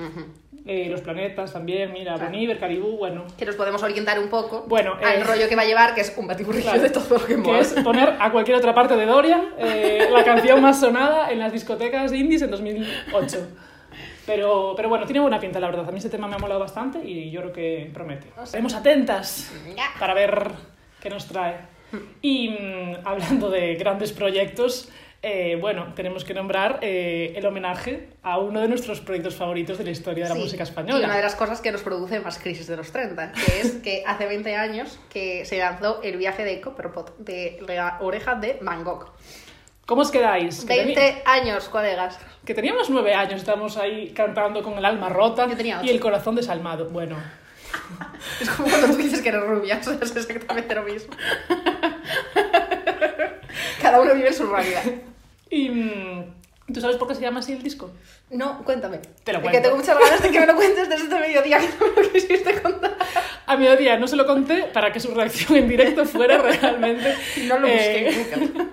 eh, 0.66 0.88
Los 0.90 1.00
Planetas 1.02 1.52
también, 1.52 1.92
mira, 1.92 2.14
Claro. 2.14 2.30
Boniver, 2.30 2.58
Caribú, 2.58 2.96
bueno. 2.96 3.24
que 3.38 3.44
nos 3.44 3.54
podemos 3.56 3.82
orientar 3.82 4.18
un 4.18 4.28
poco 4.28 4.64
Bueno, 4.66 4.94
al 5.04 5.22
rollo 5.24 5.48
que 5.48 5.56
va 5.56 5.62
a 5.62 5.66
llevar, 5.66 5.94
que 5.94 6.00
es 6.02 6.14
un 6.16 6.26
batiburrillo 6.26 6.64
Claro, 6.64 6.82
de 6.82 6.90
todo 6.90 7.18
lo 7.18 7.20
que 7.26 7.34
que 7.34 7.36
mola. 7.36 7.58
es 7.60 7.72
poner 7.84 8.14
a 8.18 8.30
cualquier 8.32 8.56
otra 8.56 8.74
parte 8.74 8.96
de 8.96 9.04
Dorian 9.06 9.44
eh, 9.58 10.08
la 10.12 10.24
canción 10.24 10.60
más 10.62 10.80
sonada 10.80 11.30
en 11.30 11.38
las 11.38 11.52
discotecas 11.52 12.12
indies 12.12 12.42
en 12.42 12.50
2008. 12.50 13.48
Pero, 14.26 14.72
pero 14.74 14.88
bueno, 14.88 15.04
tiene 15.04 15.20
buena 15.20 15.38
pinta, 15.38 15.60
la 15.60 15.66
verdad. 15.66 15.86
A 15.86 15.92
mí 15.92 15.98
ese 15.98 16.08
tema 16.08 16.26
me 16.26 16.36
ha 16.36 16.38
molado 16.38 16.58
bastante 16.60 16.98
y 17.06 17.30
yo 17.30 17.40
creo 17.42 17.52
que 17.52 17.90
promete. 17.92 18.28
Estaremos 18.42 18.72
atentas 18.74 19.52
para 20.00 20.14
ver 20.14 20.50
qué 21.00 21.10
nos 21.10 21.26
trae. 21.26 21.56
Y 22.22 22.48
mm, 22.48 22.94
hablando 23.06 23.50
de 23.50 23.74
grandes 23.74 24.12
proyectos, 24.12 24.88
eh, 25.24 25.56
bueno, 25.60 25.92
tenemos 25.96 26.24
que 26.24 26.34
nombrar 26.34 26.78
eh, 26.82 27.32
el 27.34 27.44
homenaje 27.46 28.10
a 28.22 28.38
uno 28.38 28.60
de 28.60 28.68
nuestros 28.68 29.00
proyectos 29.00 29.34
favoritos 29.34 29.78
de 29.78 29.84
la 29.84 29.90
historia 29.90 30.24
de 30.24 30.30
la 30.30 30.36
música 30.36 30.62
Y 30.62 30.68
española. 30.68 31.06
una 31.06 31.16
de 31.16 31.22
las 31.22 31.34
cosas 31.34 31.60
que 31.60 31.72
nos 31.72 31.82
produce 31.82 32.20
más 32.20 32.38
crisis 32.38 32.66
de 32.66 32.76
los 32.76 32.92
30, 32.92 33.32
que 33.32 33.60
es 33.60 33.72
que 33.76 34.02
hace 34.06 34.26
20 34.26 34.54
años 34.54 34.98
que 35.08 35.44
se 35.44 35.58
lanzó 35.58 36.02
el 36.02 36.16
viaje 36.18 36.44
de 36.44 36.60
Copperpot, 36.60 37.16
de 37.18 37.58
la 37.66 37.98
oreja 38.00 38.34
de 38.34 38.58
Van 38.62 38.84
Gogh. 38.84 39.06
¿Cómo 39.86 40.02
os 40.02 40.10
quedáis? 40.10 40.64
Que 40.64 40.74
teni- 40.74 40.94
20 40.96 41.22
años, 41.26 41.68
colegas. 41.68 42.18
Que 42.44 42.54
teníamos 42.54 42.88
nueve 42.90 43.14
años, 43.14 43.40
estábamos 43.40 43.76
ahí 43.76 44.12
cantando 44.14 44.62
con 44.62 44.74
el 44.78 44.84
alma 44.84 45.08
rota 45.08 45.46
y 45.82 45.90
el 45.90 46.00
corazón 46.00 46.34
desalmado. 46.36 46.88
Bueno, 46.90 47.16
Es 48.40 48.48
como 48.50 48.68
cuando 48.68 48.88
tú 48.88 48.96
dices 48.96 49.20
que 49.20 49.28
eres 49.30 49.42
rubia, 49.42 49.74
es 49.80 50.16
exactamente 50.16 50.74
lo 50.74 50.82
mismo. 50.84 51.12
Cada 53.82 54.00
uno 54.00 54.14
vive 54.14 54.32
su 54.32 54.46
realidad. 54.46 54.82
Y 55.56 55.70
mm, 55.70 56.72
¿tú 56.72 56.80
sabes 56.80 56.96
por 56.96 57.08
qué 57.08 57.14
se 57.14 57.20
llama 57.22 57.40
así 57.40 57.52
el 57.52 57.62
disco? 57.62 57.90
No, 58.30 58.64
cuéntame. 58.64 58.98
Te 59.22 59.32
lo 59.32 59.38
Es 59.38 59.42
cuento. 59.42 59.58
Que 59.58 59.62
tengo 59.62 59.76
muchas 59.76 59.98
ganas 59.98 60.22
de 60.22 60.30
que 60.30 60.40
me 60.40 60.46
lo 60.46 60.56
cuentes 60.56 60.88
desde 60.88 61.04
este 61.04 61.18
mediodía 61.20 61.58
que 61.58 61.68
no 61.80 61.92
me 61.94 62.02
lo 62.02 62.12
quisiste 62.12 62.62
contar. 62.62 62.96
A 63.46 63.56
mediodía 63.56 63.98
no 63.98 64.06
se 64.08 64.16
lo 64.16 64.26
conté 64.26 64.64
para 64.72 64.90
que 64.92 64.98
su 65.00 65.14
reacción 65.14 65.58
en 65.58 65.68
directo 65.68 66.04
fuera 66.06 66.38
realmente... 66.38 67.14
No 67.46 67.58
lo 67.58 67.68
busqué 67.68 68.08
eh, 68.08 68.38
nunca. 68.40 68.64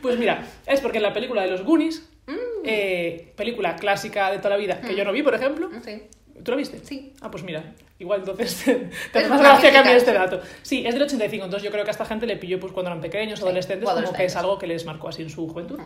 Pues 0.00 0.18
mira, 0.18 0.42
es 0.66 0.80
porque 0.80 0.98
en 0.98 1.02
la 1.02 1.12
película 1.12 1.42
de 1.42 1.50
los 1.50 1.62
Goonies, 1.64 2.08
Mm. 2.26 2.32
eh, 2.64 3.32
película 3.36 3.76
clásica 3.76 4.30
de 4.30 4.38
toda 4.38 4.50
la 4.50 4.56
vida, 4.56 4.80
que 4.80 4.94
yo 4.96 5.04
no 5.04 5.12
vi, 5.12 5.22
por 5.22 5.34
ejemplo, 5.34 5.68
Sí. 5.84 6.04
¿Tú 6.44 6.50
lo 6.52 6.56
viste? 6.56 6.78
Sí. 6.84 7.12
Ah, 7.20 7.30
pues 7.30 7.42
mira, 7.42 7.72
igual 7.98 8.20
entonces 8.20 8.64
te 9.12 9.18
hace 9.18 9.28
más 9.30 9.40
gracia 9.40 9.70
mítica. 9.70 9.96
este 9.96 10.12
dato. 10.12 10.40
Sí, 10.62 10.86
es 10.86 10.94
del 10.94 11.02
85, 11.02 11.44
entonces 11.44 11.64
yo 11.64 11.70
creo 11.72 11.84
que 11.84 11.90
a 11.90 11.92
esta 11.92 12.04
gente 12.04 12.26
le 12.26 12.36
pilló 12.36 12.60
pues 12.60 12.72
cuando 12.72 12.90
eran 12.90 13.00
pequeños, 13.00 13.38
Sí, 13.38 13.44
adolescentes, 13.44 13.88
como 13.88 14.12
que 14.12 14.24
es 14.24 14.36
algo 14.36 14.58
que 14.58 14.66
les 14.66 14.84
marcó 14.84 15.08
así 15.08 15.22
en 15.22 15.30
su 15.30 15.48
juventud. 15.48 15.78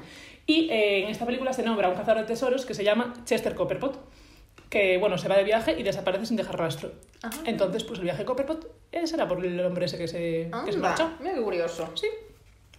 Y 0.47 0.69
eh, 0.71 1.05
en 1.05 1.09
esta 1.11 1.25
película 1.27 1.53
se 1.53 1.63
nombra 1.63 1.89
un 1.89 1.95
cazador 1.95 2.23
de 2.23 2.27
tesoros 2.27 2.67
que 2.67 2.75
se 2.75 2.85
llama 2.85 3.15
Chester 3.25 3.55
Copperpot, 3.55 3.99
que 4.71 4.99
bueno, 4.99 5.17
se 5.17 5.29
va 5.29 5.37
de 5.37 5.45
viaje 5.45 5.77
y 5.79 5.83
desaparece 5.83 6.27
sin 6.27 6.37
dejar 6.37 6.59
rastro. 6.59 6.93
Ajá. 7.23 7.39
Entonces, 7.47 7.85
pues 7.85 7.99
el 8.01 8.05
viaje 8.05 8.19
de 8.21 8.25
Copperpot 8.27 8.67
ese 8.93 9.15
era 9.15 9.27
por 9.29 9.45
el 9.45 9.59
hombre 9.61 9.87
ese 9.87 9.97
que 9.99 10.09
se, 10.09 10.51
que 10.65 10.73
se 10.73 10.77
Anda, 10.77 10.89
marchó. 10.89 11.11
Mira 11.21 11.35
qué 11.35 11.41
curioso. 11.43 11.91
Sí. 11.95 12.07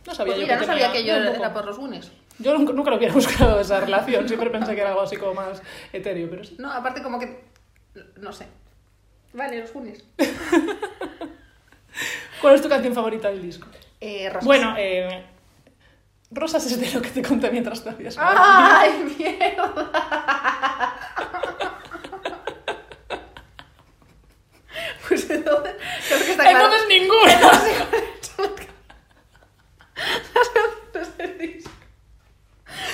No 0.05 0.13
sabía 0.15 0.33
Pues 0.35 0.47
yo 0.47 0.47
que 0.47 0.53
no 0.55 0.59
tenía- 0.61 0.73
sabía 0.87 0.91
que 0.91 1.03
yo 1.07 1.15
era 1.15 1.53
por 1.53 1.65
los 1.65 1.77
unes. 1.77 2.11
Yo 2.39 2.57
nunca, 2.57 2.71
nunca 2.73 2.89
lo 2.91 2.97
hubiera 2.97 3.13
buscado 3.15 3.59
esa 3.59 3.79
relación, 3.81 4.27
siempre 4.27 4.49
pensé 4.49 4.73
que 4.73 4.81
era 4.81 4.91
algo 4.91 5.01
así 5.01 5.17
como 5.17 5.33
más 5.33 5.61
etéreo, 5.91 6.29
pero 6.29 6.43
sí. 6.43 6.55
No, 6.57 6.71
aparte 6.71 7.01
como 7.03 7.19
que... 7.19 7.48
No 8.17 8.31
sé. 8.33 8.47
Vale, 9.33 9.59
los 9.61 9.73
unes. 9.75 10.03
¿Cuál 12.41 12.55
es 12.55 12.61
tu 12.61 12.69
canción 12.69 12.93
favorita 12.93 13.29
del 13.29 13.41
disco? 13.41 13.67
Eh, 13.99 14.29
Rosas. 14.29 14.45
Bueno, 14.45 14.75
eh, 14.77 15.25
Rosas 16.31 16.65
es 16.65 16.79
de 16.79 16.91
lo 16.91 17.01
que 17.01 17.09
te 17.09 17.21
conté 17.21 17.51
mientras 17.51 17.83
te 17.83 17.89
hacías. 17.89 18.15
¡Ay, 18.19 19.15
mierda! 19.17 19.91
Pues 25.07 25.29
entonces, 25.29 25.75
creo 26.07 26.19
que 26.19 26.31
está 26.31 26.43
claro. 26.43 26.65
Entonces 26.65 26.87
ninguna. 26.87 27.39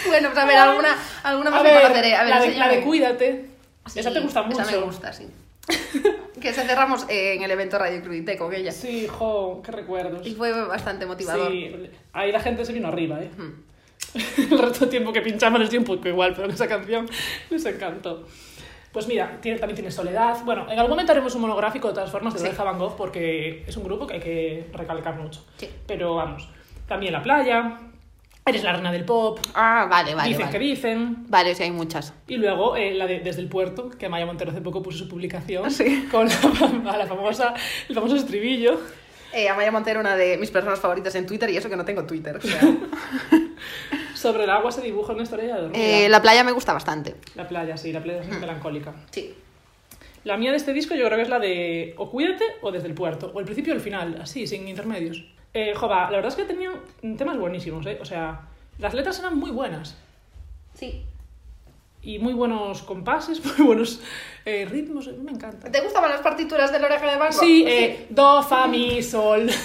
Bueno, 0.08 0.30
pues 0.30 0.38
a 0.44 0.46
ver, 0.46 0.58
alguna, 0.58 0.98
alguna 1.24 1.50
más 1.50 1.60
A 1.60 1.64
me 1.64 1.72
ver, 1.72 1.82
conoceré. 1.82 2.16
A 2.16 2.24
ver, 2.24 2.30
la, 2.30 2.40
de, 2.42 2.56
la 2.56 2.68
de 2.70 2.82
Cuídate. 2.82 3.50
Sí, 3.88 4.00
esa 4.00 4.12
te 4.12 4.20
gusta 4.20 4.44
mucho. 4.44 4.62
Esa 4.62 4.72
me 4.72 4.78
gusta, 4.78 5.14
sí. 5.14 5.28
que 6.42 6.54
se 6.54 6.64
cerramos 6.64 7.06
eh, 7.10 7.36
en 7.36 7.44
el 7.44 7.52
evento 7.52 7.78
Radio 7.80 8.02
Crudité 8.02 8.38
con 8.38 8.54
ella. 8.54 8.72
Sí, 8.72 9.08
jo, 9.08 9.62
qué 9.64 9.72
recuerdos. 9.72 10.26
Y 10.26 10.36
fue 10.36 10.52
bastante 10.66 11.06
motivador. 11.06 11.52
Sí, 11.52 11.72
ahí 12.14 12.32
la 12.32 12.40
gente 12.40 12.64
se 12.66 12.74
vino 12.74 12.88
arriba, 12.88 13.20
¿eh? 13.22 13.30
El 14.38 14.58
resto 14.60 14.82
del 14.82 14.90
tiempo 14.90 15.12
que 15.12 15.22
pinchamos 15.22 15.60
les 15.60 15.70
dio 15.70 15.80
un 15.80 15.86
poco 15.86 16.08
igual, 16.08 16.34
pero 16.36 16.48
esa 16.50 16.68
canción 16.68 17.08
les 17.50 17.66
encantó. 17.66 18.28
Pues 18.92 19.08
mira, 19.08 19.40
tiene, 19.42 19.60
también 19.60 19.76
tiene 19.76 19.92
Soledad. 19.92 20.38
Bueno, 20.46 20.72
en 20.72 20.78
algún 20.80 20.92
momento 20.92 21.12
haremos 21.12 21.36
un 21.36 21.42
monográfico 21.42 21.90
de 21.90 21.96
todas 21.96 22.12
formas 22.12 22.34
de 22.34 22.40
Sí. 22.40 22.46
Loreja 22.46 22.64
Van 22.64 22.80
Gogh 22.80 22.96
porque 22.96 23.64
es 23.68 23.76
un 23.76 23.84
grupo 23.84 24.08
que 24.08 24.14
hay 24.14 24.20
que 24.22 24.70
recalcar 24.72 25.16
mucho. 25.18 25.44
Sí. 25.58 25.70
Pero 25.86 26.16
vamos, 26.16 26.48
también 26.88 27.12
La 27.12 27.22
Playa, 27.22 27.78
Eres 28.48 28.62
la 28.64 28.74
reina 28.74 28.92
del 28.92 29.06
pop, 29.06 29.40
Ah, 29.56 29.88
vale, 29.90 30.14
vale. 30.14 30.30
Dicen 30.30 30.46
vale. 30.46 30.52
que 30.60 30.64
dicen. 30.64 31.26
Vale, 31.30 31.56
sí, 31.56 31.64
hay 31.64 31.72
muchas. 31.72 32.14
Y 32.28 32.36
luego 32.38 32.76
eh, 32.76 32.94
la 32.94 33.08
de 33.08 33.20
Desde 33.22 33.42
el 33.42 33.48
Puerto, 33.50 33.90
que 33.90 34.08
Maya 34.08 34.28
Montero 34.28 34.52
hace 34.52 34.62
poco 34.62 34.84
puso 34.84 35.00
su 35.00 35.08
publicación 35.10 35.72
Sí. 35.72 36.08
con 36.12 36.28
la, 36.28 36.32
famosa, 37.08 37.56
el 37.90 37.96
famoso 37.96 38.16
estribillo. 38.16 38.80
Eh, 39.34 39.50
Amaya 39.50 39.72
Montero, 39.72 40.00
una 40.00 40.16
de 40.16 40.38
mis 40.38 40.52
personas 40.52 40.80
favoritas 40.80 41.16
en 41.16 41.26
Twitter, 41.26 41.50
y 41.50 41.58
eso 41.58 41.70
que 41.72 41.76
no 41.76 41.86
tengo 41.86 42.04
Twitter. 42.06 42.38
o 42.38 42.42
sea. 42.42 42.62
Sobre 44.14 44.44
el 44.44 44.50
agua 44.52 44.72
se 44.72 44.82
dibuja 44.82 45.14
una 45.14 45.24
historia 45.24 45.56
de. 45.56 46.06
Eh, 46.06 46.10
la 46.10 46.22
playa 46.22 46.44
me 46.44 46.52
gusta 46.52 46.72
bastante. 46.72 47.16
La 47.34 47.48
playa, 47.48 47.76
sí, 47.78 47.92
la 47.92 48.04
playa 48.04 48.22
es 48.22 48.28
melancólica. 48.40 48.94
Sí. 49.10 49.34
La 50.24 50.38
mía 50.38 50.52
de 50.52 50.58
este 50.58 50.72
disco 50.72 50.94
yo 50.94 51.06
creo 51.06 51.18
que 51.18 51.24
es 51.24 51.30
la 51.30 51.40
de 51.40 51.96
O 51.98 52.12
Cuídate 52.12 52.44
o 52.62 52.72
Desde 52.72 52.88
el 52.88 52.94
Puerto, 52.94 53.32
o 53.34 53.40
el 53.40 53.46
principio 53.46 53.74
o 53.74 53.76
el 53.76 53.82
final, 53.82 54.20
así, 54.22 54.46
sin 54.46 54.68
intermedios. 54.68 55.24
Eh, 55.56 55.74
jova, 55.74 56.12
la 56.12 56.18
verdad 56.18 56.28
es 56.28 56.36
que 56.36 56.44
tenían 56.44 56.74
temas 57.18 57.38
buenísimos, 57.38 57.86
¿eh? 57.86 57.98
O 58.02 58.06
sea, 58.06 58.42
las 58.78 58.94
letras 58.94 59.18
eran 59.20 59.38
muy 59.38 59.52
buenas. 59.52 59.98
Sí. 60.74 61.06
y 62.04 62.20
muy 62.20 62.34
buenos 62.34 62.84
compases, 62.84 63.44
muy 63.58 63.66
buenos 63.66 64.02
eh, 64.44 64.66
ritmos, 64.70 65.08
me 65.08 65.32
encanta. 65.32 65.72
¿Te 65.72 65.80
gustaban 65.80 66.12
las 66.12 66.20
partituras 66.20 66.74
de 66.74 66.80
la 66.80 66.88
oreja 66.88 67.10
de 67.10 67.18
Van 67.18 67.32
Gogh? 67.32 67.40
Sí, 67.40 67.64
eh, 67.66 68.08
do, 68.10 68.44
fa, 68.44 68.68
mi, 68.68 69.02
sol. 69.02 69.50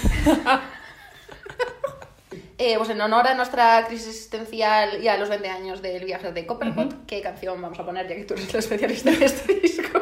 Eh, 2.63 2.75
pues 2.77 2.91
en 2.91 3.01
honor 3.01 3.27
a 3.27 3.35
nuestra 3.35 3.87
crisis 3.87 4.09
existencial 4.09 5.03
y 5.03 5.09
a 5.09 5.17
los 5.17 5.31
20 5.31 5.49
años 5.49 5.81
del 5.81 6.05
viaje 6.05 6.31
de 6.31 6.45
Copperpot, 6.45 7.07
¿qué 7.07 7.23
canción 7.23 7.61
vamos 7.63 7.79
a 7.79 7.87
poner 7.87 8.07
ya 8.07 8.15
que 8.15 8.25
tú 8.25 8.35
eres 8.35 8.53
la 8.53 8.59
especialista 8.59 9.11
de 9.11 9.25
este 9.25 9.55
disco? 9.55 9.99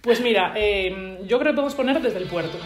Pues 0.00 0.20
mira, 0.20 0.54
eh, 0.56 1.20
yo 1.22 1.38
creo 1.38 1.52
que 1.52 1.54
podemos 1.54 1.76
poner 1.76 2.02
desde 2.02 2.18
el 2.18 2.26
puerto. 2.26 2.58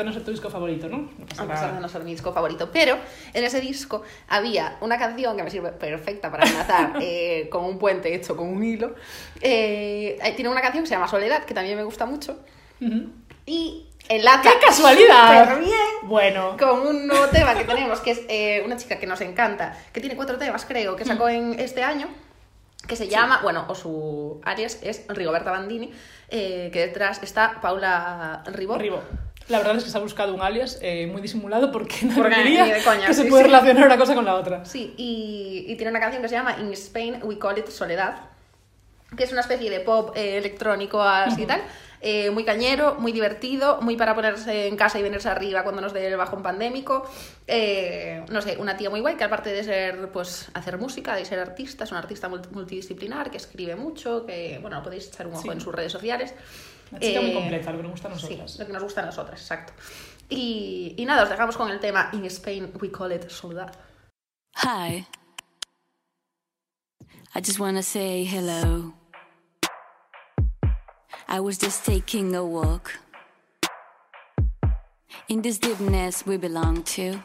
De 0.00 0.06
no 0.06 0.12
ser 0.12 0.24
tu 0.24 0.30
disco 0.30 0.50
favorito, 0.50 0.88
¿no? 0.88 0.98
No 0.98 1.26
pasa 1.26 1.42
A 1.42 1.46
pesar 1.46 1.62
nada. 1.66 1.74
de 1.74 1.80
no 1.80 1.88
ser 1.88 2.02
mi 2.02 2.10
disco 2.12 2.32
favorito. 2.32 2.70
Pero 2.72 2.98
en 3.32 3.44
ese 3.44 3.60
disco 3.60 4.02
había 4.28 4.76
una 4.80 4.98
canción 4.98 5.36
que 5.36 5.42
me 5.42 5.50
sirve 5.50 5.72
perfecta 5.72 6.30
para 6.30 6.46
enlazar 6.46 6.94
eh, 7.00 7.48
con 7.50 7.64
un 7.64 7.78
puente 7.78 8.14
hecho 8.14 8.36
con 8.36 8.48
un 8.48 8.62
hilo. 8.64 8.94
Eh, 9.40 10.18
tiene 10.36 10.50
una 10.50 10.60
canción 10.60 10.84
que 10.84 10.88
se 10.88 10.94
llama 10.94 11.08
Soledad, 11.08 11.44
que 11.44 11.54
también 11.54 11.76
me 11.76 11.84
gusta 11.84 12.06
mucho. 12.06 12.38
Ujú. 12.80 13.10
Y 13.46 13.86
enlaza 14.08 14.42
¡Qué 14.42 14.66
casualidad! 14.66 15.44
superbién 15.44 15.74
Bueno, 16.02 16.56
con 16.58 16.86
un 16.86 17.06
nuevo 17.06 17.26
tema 17.28 17.54
que 17.54 17.64
tenemos, 17.64 18.00
que 18.00 18.10
es 18.12 18.20
eh, 18.28 18.62
una 18.64 18.76
chica 18.76 18.98
que 18.98 19.06
nos 19.06 19.20
encanta, 19.20 19.76
que 19.92 20.00
tiene 20.00 20.16
cuatro 20.16 20.36
temas, 20.38 20.64
creo, 20.64 20.96
que 20.96 21.04
sacó 21.04 21.28
en 21.28 21.58
este 21.58 21.82
año, 21.82 22.08
que 22.86 22.96
se 22.96 23.08
llama, 23.08 23.40
bueno, 23.42 23.66
o 23.68 23.74
su 23.74 24.40
alias 24.44 24.78
es 24.82 25.04
Rigoberta 25.08 25.50
Bandini, 25.50 25.92
eh, 26.28 26.70
que 26.72 26.80
detrás 26.80 27.22
está 27.22 27.60
Paula 27.60 28.42
Ribó. 28.46 28.78
Ribo. 28.78 29.00
La 29.50 29.58
verdad 29.58 29.76
es 29.76 29.84
que 29.84 29.90
se 29.90 29.98
ha 29.98 30.00
buscado 30.00 30.34
un 30.34 30.40
alias 30.40 30.78
eh, 30.80 31.06
muy 31.06 31.20
disimulado 31.20 31.70
porque 31.72 31.96
Porque 32.16 32.42
diría 32.44 32.82
coña, 32.84 33.06
que 33.06 33.14
se 33.14 33.24
sí, 33.24 33.28
puede 33.28 33.42
sí. 33.44 33.48
relacionar 33.50 33.84
una 33.86 33.98
cosa 33.98 34.14
con 34.14 34.24
la 34.24 34.34
otra. 34.36 34.64
Sí, 34.64 34.94
y, 34.96 35.64
y 35.68 35.76
tiene 35.76 35.90
una 35.90 36.00
canción 36.00 36.22
que 36.22 36.28
se 36.28 36.34
llama 36.36 36.56
In 36.60 36.72
Spain 36.72 37.20
We 37.22 37.38
Call 37.38 37.58
It 37.58 37.68
Soledad, 37.68 38.16
que 39.16 39.24
es 39.24 39.32
una 39.32 39.40
especie 39.42 39.68
de 39.70 39.80
pop 39.80 40.16
eh, 40.16 40.38
electrónico 40.38 41.02
así 41.02 41.42
y 41.42 41.46
tal, 41.46 41.60
eh, 42.02 42.30
muy 42.30 42.44
cañero, 42.44 42.94
muy 42.98 43.10
divertido, 43.12 43.80
muy 43.82 43.96
para 43.96 44.14
ponerse 44.14 44.68
en 44.68 44.76
casa 44.76 44.98
y 44.98 45.02
venirse 45.02 45.28
arriba 45.28 45.64
cuando 45.64 45.82
nos 45.82 45.92
dé 45.92 46.06
el 46.06 46.16
bajón 46.16 46.42
pandémico. 46.42 47.04
Eh, 47.46 48.24
no 48.30 48.40
sé, 48.40 48.56
una 48.58 48.76
tía 48.76 48.88
muy 48.88 49.00
guay 49.00 49.16
que 49.16 49.24
aparte 49.24 49.50
de 49.52 49.64
ser, 49.64 50.08
pues, 50.12 50.48
hacer 50.54 50.78
música, 50.78 51.14
de 51.16 51.24
ser 51.24 51.40
artista, 51.40 51.84
es 51.84 51.90
una 51.90 51.98
artista 52.00 52.28
multi- 52.28 52.48
multidisciplinar, 52.52 53.30
que 53.30 53.36
escribe 53.38 53.74
mucho, 53.74 54.24
que, 54.24 54.58
bueno, 54.62 54.80
podéis 54.82 55.08
echar 55.08 55.26
un 55.26 55.34
ojo 55.34 55.42
Sí. 55.42 55.48
en 55.48 55.60
sus 55.60 55.74
redes 55.74 55.90
sociales. 55.92 56.32
Una 56.90 57.00
chica 57.00 57.20
muy 57.20 57.30
Eh, 57.30 57.34
completa, 57.34 57.70
lo 57.72 57.76
que 57.78 57.82
nos 57.84 57.92
gusta 57.92 58.08
a 58.08 58.18
Sí, 58.18 58.58
lo 58.58 58.66
que 58.66 58.72
nos 58.72 58.82
gusta 58.82 59.02
a 59.02 59.06
nosotras, 59.06 59.40
exacto. 59.40 59.72
Y, 60.28 60.94
y 60.96 61.04
nada, 61.04 61.22
os 61.24 61.28
dejamos 61.28 61.56
con 61.56 61.70
el 61.70 61.80
tema 61.80 62.10
In 62.12 62.24
Spain 62.26 62.72
We 62.80 62.90
Call 62.90 63.12
It 63.12 63.28
Soledad. 63.30 63.72
Hi. 64.56 65.06
I 67.34 67.40
just 67.40 67.60
want 67.60 67.76
to 67.76 67.82
say 67.82 68.24
hello. 68.24 68.92
I 71.28 71.38
was 71.40 71.58
just 71.58 71.84
taking 71.86 72.34
a 72.34 72.44
walk 72.44 72.98
in 75.28 75.42
this 75.42 75.58
deepness 75.58 76.26
we 76.26 76.36
belong 76.36 76.82
to. 76.96 77.20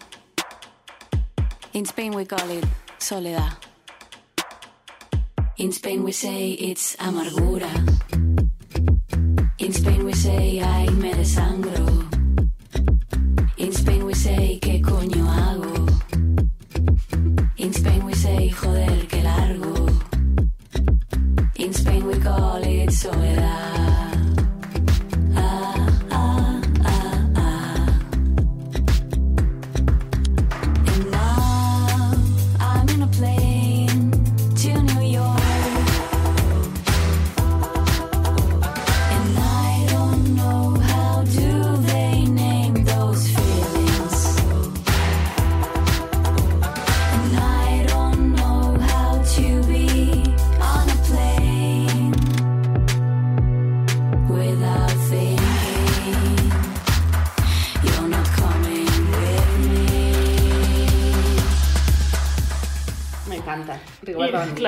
In 1.74 1.86
Spain, 1.86 2.14
we 2.14 2.24
call 2.24 2.50
it 2.52 2.64
soledad. 3.00 3.52
In 5.58 5.72
Spain, 5.72 6.04
we 6.04 6.12
say 6.12 6.52
it's 6.52 6.96
amargura. 6.98 7.70
In 9.66 9.74
Spain, 9.74 10.06
we 10.06 10.14
say 10.14 10.60
ay, 10.60 10.86
me 11.02 11.12
desangro. 11.12 11.88
In 13.58 13.72
Spain, 13.74 14.06
we 14.06 14.14
say 14.14 14.60
¿qué 14.62 14.80
coño 14.80 15.26
hago? 15.26 15.88
In 17.58 17.74
Spain 17.74 18.06
we 18.06 18.14
say 18.14 18.50
joder 18.50 19.08
que 19.08 19.24
largo. 19.24 19.88
In 21.56 21.74
Spain 21.74 22.06
we 22.06 22.20
call 22.20 22.62
it 22.64 22.92
soledad. 22.92 23.75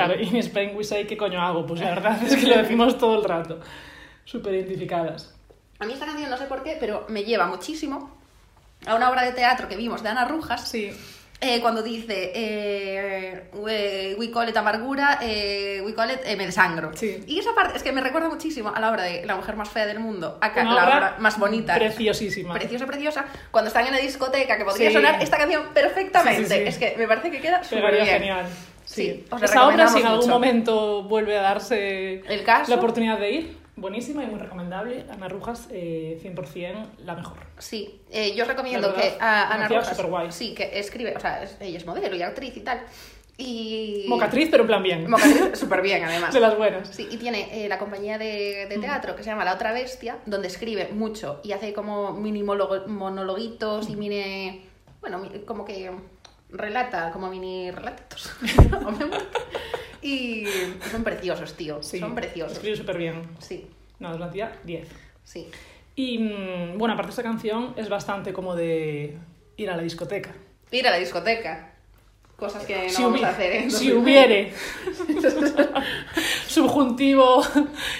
Claro, 0.08 0.22
y 0.22 0.28
en 0.28 0.36
Spain 0.36 0.76
we 0.76 0.84
say, 0.84 1.06
¿qué 1.06 1.16
coño 1.16 1.40
hago? 1.40 1.66
Pues 1.66 1.80
la 1.80 1.90
verdad 1.90 2.22
es 2.22 2.36
que 2.36 2.46
lo 2.46 2.56
decimos 2.58 2.98
todo 2.98 3.18
el 3.18 3.24
rato. 3.24 3.60
Súper 4.24 4.54
identificadas. 4.54 5.34
A 5.78 5.86
mí 5.86 5.92
esta 5.92 6.06
canción 6.06 6.28
no 6.30 6.36
sé 6.36 6.46
por 6.46 6.62
qué, 6.62 6.76
pero 6.80 7.06
me 7.08 7.24
lleva 7.24 7.46
muchísimo 7.46 8.16
a 8.86 8.94
una 8.94 9.10
obra 9.10 9.22
de 9.22 9.32
teatro 9.32 9.68
que 9.68 9.76
vimos 9.76 10.02
de 10.02 10.08
Ana 10.08 10.24
Rujas, 10.24 10.68
Sí. 10.68 10.90
eh, 11.40 11.60
cuando 11.60 11.82
dice 11.82 12.32
eh, 12.34 13.48
we, 13.52 14.16
we 14.18 14.30
call 14.30 14.48
it 14.48 14.56
amargura, 14.56 15.18
eh, 15.22 15.80
we 15.84 15.94
call 15.94 16.10
it 16.10 16.18
eh, 16.24 16.36
me 16.36 16.46
desangro. 16.46 16.90
Sí. 16.96 17.22
Y 17.26 17.38
esa 17.38 17.54
parte 17.54 17.76
es 17.76 17.82
que 17.82 17.92
me 17.92 18.00
recuerda 18.00 18.28
muchísimo 18.28 18.72
a 18.74 18.80
la 18.80 18.90
obra 18.90 19.04
de 19.04 19.24
La 19.24 19.36
mujer 19.36 19.56
más 19.56 19.68
fea 19.68 19.86
del 19.86 20.00
mundo, 20.00 20.36
acá, 20.40 20.62
Una 20.62 20.74
la 20.74 20.84
obra 20.84 20.96
obra 20.96 21.16
más 21.20 21.38
bonita. 21.38 21.74
Preciosísima. 21.76 22.54
Preciosa, 22.54 22.86
preciosa, 22.86 23.24
cuando 23.50 23.68
están 23.68 23.86
en 23.86 23.92
la 23.94 23.98
discoteca, 24.00 24.56
que 24.58 24.64
podría 24.64 24.88
Sí. 24.90 24.94
sonar 24.94 25.22
esta 25.22 25.38
canción 25.38 25.62
perfectamente. 25.72 26.48
Sí. 26.48 26.62
Es 26.66 26.78
que 26.78 26.94
me 26.98 27.06
parece 27.06 27.30
que 27.30 27.40
queda 27.40 27.62
súper 27.64 27.92
bien. 27.94 28.06
genial. 28.06 28.46
Sí. 28.88 29.24
Os 29.30 29.42
Esa 29.42 29.66
obra, 29.68 29.86
si 29.88 30.00
en 30.00 30.06
algún 30.06 30.20
mucho. 30.20 30.30
momento 30.32 31.02
vuelve 31.02 31.36
a 31.38 31.42
darse 31.42 32.20
El 32.26 32.42
caso. 32.44 32.70
la 32.70 32.78
oportunidad 32.78 33.18
de 33.18 33.30
ir, 33.30 33.56
buenísima 33.76 34.24
y 34.24 34.26
muy 34.28 34.38
recomendable. 34.40 35.04
Ana 35.10 35.28
Rujas, 35.28 35.68
eh, 35.70 36.18
100% 36.22 36.86
la 37.04 37.14
mejor. 37.14 37.36
Sí, 37.58 38.00
eh, 38.10 38.34
yo 38.34 38.44
os 38.44 38.48
recomiendo 38.48 38.88
verdad, 38.88 39.02
que 39.02 39.16
a 39.20 39.52
Ana 39.52 39.84
superguay. 39.84 40.32
sí, 40.32 40.54
que 40.54 40.78
escribe, 40.78 41.14
o 41.16 41.20
sea, 41.20 41.42
es- 41.42 41.56
ella 41.60 41.76
es 41.76 41.84
modelo 41.86 42.16
y 42.16 42.22
actriz 42.22 42.56
y 42.56 42.60
tal, 42.60 42.80
Y... 43.40 44.04
Mocatriz, 44.08 44.48
pero 44.50 44.64
en 44.64 44.66
plan 44.66 44.82
bien. 44.82 45.08
Mocatriz, 45.08 45.56
súper 45.56 45.80
bien, 45.80 46.02
además. 46.02 46.34
De 46.34 46.40
las 46.40 46.56
buenas. 46.56 46.88
Sí, 46.88 47.06
y 47.08 47.18
tiene 47.18 47.64
eh, 47.64 47.68
la 47.68 47.78
compañía 47.78 48.18
de, 48.18 48.66
de 48.68 48.78
teatro 48.78 49.14
que 49.14 49.22
se 49.22 49.30
llama 49.30 49.44
La 49.44 49.54
Otra 49.54 49.70
Bestia, 49.72 50.18
donde 50.26 50.48
escribe 50.48 50.88
mucho 50.92 51.40
y 51.44 51.52
hace 51.52 51.72
como 51.72 52.12
mini 52.14 52.42
monologuitos 52.42 53.88
y 53.90 53.94
mini. 53.96 54.64
Bueno, 55.00 55.22
como 55.46 55.64
que 55.64 55.88
relata, 56.50 57.10
como 57.10 57.28
mini 57.28 57.70
relatitos. 57.70 58.32
y 60.02 60.44
son 60.90 61.04
preciosos, 61.04 61.54
tío. 61.54 61.82
Sí, 61.82 61.98
son 61.98 62.14
preciosos. 62.14 62.54
Escribe 62.54 62.76
súper 62.76 62.98
bien. 62.98 63.22
Sí, 63.38 63.66
No, 63.98 64.10
es 64.10 64.16
una 64.16 64.30
tía 64.30 64.58
10. 64.64 64.88
sí. 65.24 65.48
Y 65.94 66.18
mm, 66.18 66.78
bueno, 66.78 66.94
aparte 66.94 67.10
esta 67.10 67.24
canción 67.24 67.74
es 67.76 67.88
bastante 67.88 68.32
como 68.32 68.54
de 68.54 69.18
ir 69.56 69.68
a 69.68 69.76
la 69.76 69.82
discoteca. 69.82 70.32
Ir 70.70 70.86
a 70.86 70.92
la 70.92 70.96
discoteca. 70.98 71.72
Cosas 72.36 72.64
que 72.64 72.84
no 72.84 72.88
si, 72.88 73.02
vamos 73.02 73.22
a 73.24 73.30
hacer. 73.30 73.52
en 73.52 73.70
si 73.72 73.90
2020. 73.90 73.98
hubiere. 73.98 74.52
Subjuntivo 76.46 77.42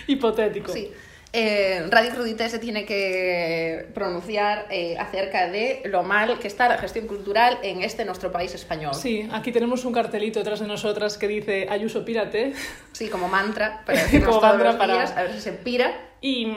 hipotético. 0.07 0.73
Sí. 0.73 0.93
Eh, 1.35 1.87
Radio 1.91 2.11
Crudité 2.13 2.49
se 2.49 2.59
tiene 2.59 2.87
que 2.87 3.87
pronunciar 3.93 4.67
eh, 4.71 4.97
acerca 4.99 5.49
de 5.51 5.83
lo 5.85 6.03
mal 6.03 6.39
que 6.39 6.49
está 6.49 6.69
la 6.69 6.79
gestión 6.79 7.07
cultural 7.07 7.59
en 7.63 7.83
este 7.83 8.05
nuestro 8.07 8.33
país 8.33 8.55
español. 8.55 8.95
Sí, 8.95 9.29
aquí 9.31 9.53
tenemos 9.53 9.85
un 9.85 9.93
cartelito 9.93 10.39
detrás 10.39 10.61
de 10.61 10.67
nosotras 10.67 11.19
que 11.19 11.29
dice 11.29 11.67
Ayuso 11.69 12.05
pírate. 12.05 12.55
Sí, 12.93 13.09
como 13.09 13.29
mantra, 13.29 13.83
para 13.87 14.05
Como 14.11 14.25
todos 14.25 14.43
mantra 14.43 14.67
los 14.69 14.77
para- 14.77 14.95
días, 14.95 15.11
a 15.17 15.23
ver 15.25 15.33
si 15.35 15.41
se 15.41 15.53
pira. 15.53 15.93
Y, 16.21 16.49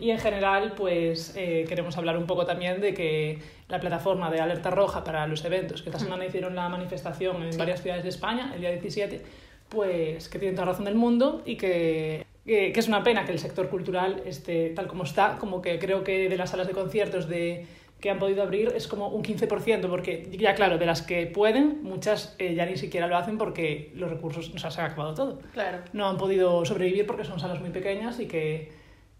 y 0.00 0.10
en 0.12 0.18
general, 0.20 0.74
pues 0.76 1.32
eh, 1.34 1.64
queremos 1.68 1.96
hablar 1.98 2.16
un 2.16 2.26
poco 2.26 2.46
también 2.46 2.80
de 2.80 2.94
que 2.94 3.38
la 3.68 3.80
plataforma 3.80 4.30
de 4.30 4.40
Alerta 4.40 4.70
Roja 4.70 5.02
para 5.02 5.26
los 5.26 5.44
eventos, 5.44 5.82
que 5.82 5.88
esta 5.88 5.98
semana 5.98 6.24
hicieron 6.26 6.54
la 6.54 6.68
manifestación 6.68 7.42
en 7.42 7.56
varias 7.58 7.82
ciudades 7.82 8.04
de 8.04 8.10
España, 8.10 8.52
el 8.54 8.60
día 8.60 8.70
17, 8.70 9.20
pues 9.68 10.28
que 10.28 10.38
tienen 10.38 10.54
toda 10.54 10.66
razón 10.68 10.84
del 10.84 10.94
mundo 10.94 11.42
y 11.44 11.56
que, 11.56 12.24
que, 12.44 12.72
que 12.72 12.80
es 12.80 12.88
una 12.88 13.02
pena 13.02 13.24
que 13.24 13.32
el 13.32 13.38
sector 13.38 13.68
cultural 13.68 14.22
esté 14.26 14.70
tal 14.70 14.86
como 14.86 15.04
está, 15.04 15.36
como 15.38 15.60
que 15.62 15.78
creo 15.78 16.04
que 16.04 16.28
de 16.28 16.36
las 16.36 16.50
salas 16.50 16.66
de 16.66 16.72
conciertos 16.72 17.28
de 17.28 17.66
que 18.00 18.08
han 18.08 18.18
podido 18.18 18.42
abrir 18.42 18.72
es 18.74 18.88
como 18.88 19.08
un 19.08 19.22
15%, 19.22 19.88
porque 19.90 20.26
ya 20.32 20.54
claro, 20.54 20.78
de 20.78 20.86
las 20.86 21.02
que 21.02 21.26
pueden, 21.26 21.82
muchas 21.82 22.34
eh, 22.38 22.54
ya 22.54 22.64
ni 22.64 22.78
siquiera 22.78 23.06
lo 23.06 23.16
hacen 23.16 23.36
porque 23.36 23.92
los 23.94 24.08
recursos, 24.08 24.50
o 24.54 24.58
sea, 24.58 24.70
se 24.70 24.80
ha 24.80 24.86
acabado 24.86 25.12
todo 25.14 25.40
Claro. 25.52 25.80
no 25.92 26.08
han 26.08 26.16
podido 26.16 26.64
sobrevivir 26.64 27.06
porque 27.06 27.24
son 27.24 27.38
salas 27.38 27.60
muy 27.60 27.70
pequeñas 27.70 28.18
y 28.18 28.26
que 28.26 28.72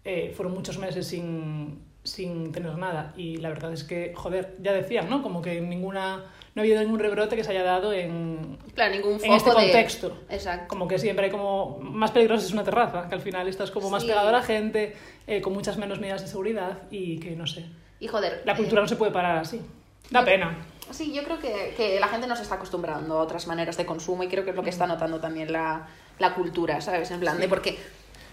eh, 0.03 0.33
fueron 0.35 0.55
muchos 0.55 0.79
meses 0.79 1.05
sin, 1.05 1.79
sin 2.03 2.51
tener 2.51 2.75
nada. 2.75 3.13
Y 3.15 3.37
la 3.37 3.49
verdad 3.49 3.71
es 3.71 3.83
que, 3.83 4.13
joder, 4.15 4.57
ya 4.63 4.73
decían, 4.73 5.07
¿no? 5.11 5.21
Como 5.21 5.43
que 5.43 5.61
ninguna, 5.61 6.25
no 6.53 6.61
ha 6.61 6.63
habido 6.63 6.79
ningún 6.81 6.99
rebrote 6.99 7.35
que 7.35 7.43
se 7.43 7.51
haya 7.51 7.63
dado 7.63 7.93
en, 7.93 8.57
Claro, 8.75 8.93
ningún 8.93 9.13
foco 9.19 9.25
en 9.25 9.33
este 9.33 9.49
de- 9.49 9.55
contexto. 9.55 10.17
Exacto. 10.29 10.67
Como 10.67 10.87
que 10.87 10.99
siempre 10.99 11.25
hay 11.25 11.31
como 11.31 11.79
más 11.81 12.11
peligroso 12.11 12.45
es 12.45 12.51
una 12.51 12.63
terraza, 12.63 13.07
que 13.07 13.15
al 13.15 13.21
final 13.21 13.47
estás 13.47 13.71
como 13.71 13.89
más 13.89 14.01
Sí. 14.03 14.09
pegado 14.09 14.29
a 14.29 14.31
la 14.33 14.41
gente, 14.43 14.95
eh, 15.27 15.41
con 15.41 15.53
muchas 15.53 15.77
menos 15.77 15.99
medidas 15.99 16.21
de 16.21 16.27
seguridad 16.27 16.79
y 16.91 17.19
que 17.19 17.31
no 17.35 17.47
sé. 17.47 17.65
Y 17.99 18.07
joder. 18.07 18.41
La 18.45 18.53
eh, 18.53 18.57
cultura 18.57 18.81
no 18.81 18.87
se 18.87 18.95
puede 18.95 19.11
parar 19.11 19.37
así. 19.37 19.61
Da 20.09 20.25
pena. 20.25 20.57
Sí, 20.89 21.13
yo 21.13 21.23
creo 21.23 21.39
que, 21.39 21.73
que 21.77 21.99
la 22.01 22.09
gente 22.09 22.27
no 22.27 22.35
se 22.35 22.41
está 22.43 22.55
acostumbrando 22.55 23.17
a 23.17 23.21
otras 23.21 23.47
maneras 23.47 23.77
de 23.77 23.85
consumo 23.85 24.23
y 24.23 24.27
creo 24.27 24.43
que 24.43 24.49
es 24.49 24.55
lo 24.55 24.63
que 24.63 24.71
está 24.71 24.85
notando 24.87 25.21
también 25.21 25.53
la, 25.53 25.87
la 26.19 26.33
cultura, 26.33 26.81
¿sabes? 26.81 27.09
En 27.11 27.21
plan 27.21 27.39
de 27.39 27.47
porque 27.47 27.77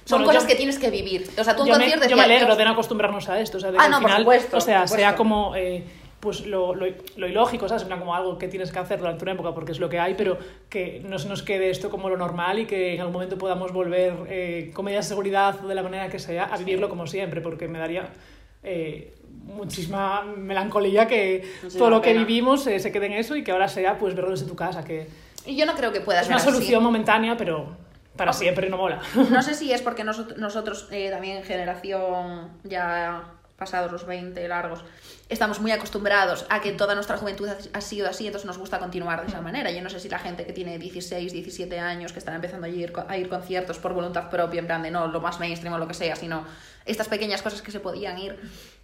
son 0.05 0.21
Bueno, 0.25 0.27
cosas 0.31 0.43
yo- 0.43 0.49
que 0.49 0.55
tienes 0.57 0.79
que 0.79 0.91
vivir. 0.91 1.31
O 1.39 1.45
sea, 1.45 1.55
tú 1.55 1.63
un 1.63 1.69
yo, 1.69 1.79
me, 1.79 1.89
yo 2.09 2.17
me 2.17 2.23
alegro 2.25 2.47
"Dios, 2.47 2.59
de 2.59 2.65
no 2.65 2.71
acostumbrarnos 2.73 3.29
a 3.29 3.39
esto. 3.41 3.59
O 3.59 3.61
sea, 3.61 3.71
de 3.71 3.79
Ah, 3.79 3.85
que 3.85 3.91
no, 3.91 3.97
al 3.99 4.03
por 4.03 4.11
final, 4.11 4.23
supuesto, 4.23 4.57
o 4.57 4.61
sea, 4.61 4.81
por 4.87 4.97
sea 4.99 5.15
como 5.15 5.55
eh, 5.55 5.85
pues 6.21 6.47
lo, 6.47 6.75
lo, 6.75 6.87
lo 7.17 7.29
ilógico, 7.29 7.69
¿sabes? 7.69 7.85
Como 7.85 8.15
algo 8.15 8.39
que 8.39 8.49
tienes 8.49 8.73
que 8.73 8.79
hacer 8.81 8.99
durante 8.99 9.25
una 9.25 9.33
época 9.33 9.53
porque 9.55 9.71
es 9.73 9.79
lo 9.81 9.89
que 9.89 10.01
hay, 10.01 10.15
pero 10.15 10.37
que 10.69 11.01
no 11.07 11.19
se 11.19 11.29
nos 11.29 11.43
quede 11.43 11.71
esto 11.71 11.91
como 11.91 12.09
lo 12.09 12.17
normal 12.17 12.59
y 12.59 12.67
que 12.67 12.95
en 12.95 13.01
algún 13.01 13.13
momento 13.13 13.39
podamos 13.39 13.73
volver 13.73 14.15
eh, 14.29 14.71
con 14.75 14.85
medidas 14.85 15.05
de 15.07 15.09
seguridad 15.11 15.65
o 15.65 15.69
de 15.69 15.75
la 15.77 15.83
manera 15.83 16.09
que 16.09 16.19
sea 16.19 16.45
a 16.45 16.57
vivirlo 16.57 16.89
como 16.89 17.07
siempre, 17.07 17.41
porque 17.41 17.69
me 17.69 17.79
daría 17.79 18.09
eh, 18.65 19.15
muchísima 19.45 20.25
melancolía 20.25 21.07
que 21.07 21.49
todo 21.79 21.89
lo 21.91 22.03
que 22.03 22.13
vivimos 22.13 22.67
eh, 22.67 22.81
se 22.81 22.91
quede 22.93 23.07
en 23.07 23.13
eso 23.13 23.37
y 23.37 23.45
que 23.45 23.53
ahora 23.53 23.69
sea 23.69 23.97
pues 23.99 24.15
verlo 24.15 24.31
desde 24.33 24.47
tu 24.47 24.57
casa, 24.57 24.85
que 24.85 25.07
Y 25.47 25.57
yo 25.57 25.67
no 25.67 25.75
creo 25.75 25.93
que 25.93 26.01
pueda 26.01 26.21
es 26.21 26.27
ser 26.27 26.35
una 26.35 26.43
así. 26.43 26.51
solución 26.51 26.83
momentánea, 26.83 27.37
pero 27.37 27.77
para 28.17 28.33
siempre 28.33 28.69
no 28.69 28.77
mola. 28.77 29.01
No 29.31 29.41
sé 29.43 29.55
si 29.55 29.73
es 29.73 29.81
porque 29.83 30.05
nosot- 30.05 30.35
nosotros, 30.37 30.89
eh, 30.91 31.09
también 31.11 31.45
generación 31.45 32.51
ya 32.65 33.23
pasados 33.59 33.91
los 33.91 34.07
20 34.07 34.47
largos, 34.47 34.85
estamos 35.29 35.61
muy 35.61 35.73
acostumbrados 35.73 36.47
a 36.49 36.61
que 36.61 36.73
toda 36.73 36.95
nuestra 36.95 37.19
juventud 37.19 37.49
ha- 37.73 37.81
sido 37.81 38.09
así, 38.09 38.27
entonces 38.27 38.47
nos 38.47 38.57
gusta 38.57 38.79
continuar 38.79 39.21
de 39.23 39.27
esa 39.29 39.41
manera. 39.41 39.71
Yo 39.73 39.83
no 39.83 39.91
sé 39.91 39.99
si 39.99 40.09
la 40.09 40.19
gente 40.21 40.47
que 40.47 40.53
tiene 40.53 40.79
16, 40.79 41.33
17 41.33 41.79
años, 41.81 42.13
que 42.13 42.21
están 42.21 42.35
empezando 42.37 42.67
a 42.67 42.71
ir, 42.71 42.93
a 43.09 43.17
ir 43.19 43.29
conciertos 43.29 43.79
por 43.79 43.93
voluntad 43.95 44.31
propia, 44.31 44.61
en 44.61 44.67
plan 44.67 44.83
de 44.83 44.91
no 44.93 45.09
lo 45.09 45.21
más 45.21 45.41
mainstream 45.41 45.75
o 45.75 45.79
lo 45.79 45.89
que 45.89 45.95
sea, 45.95 46.15
sino 46.15 46.47
estas 46.87 47.09
pequeñas 47.09 47.43
cosas 47.43 47.61
que 47.61 47.73
se 47.73 47.81
podían 47.81 48.17
ir, 48.19 48.39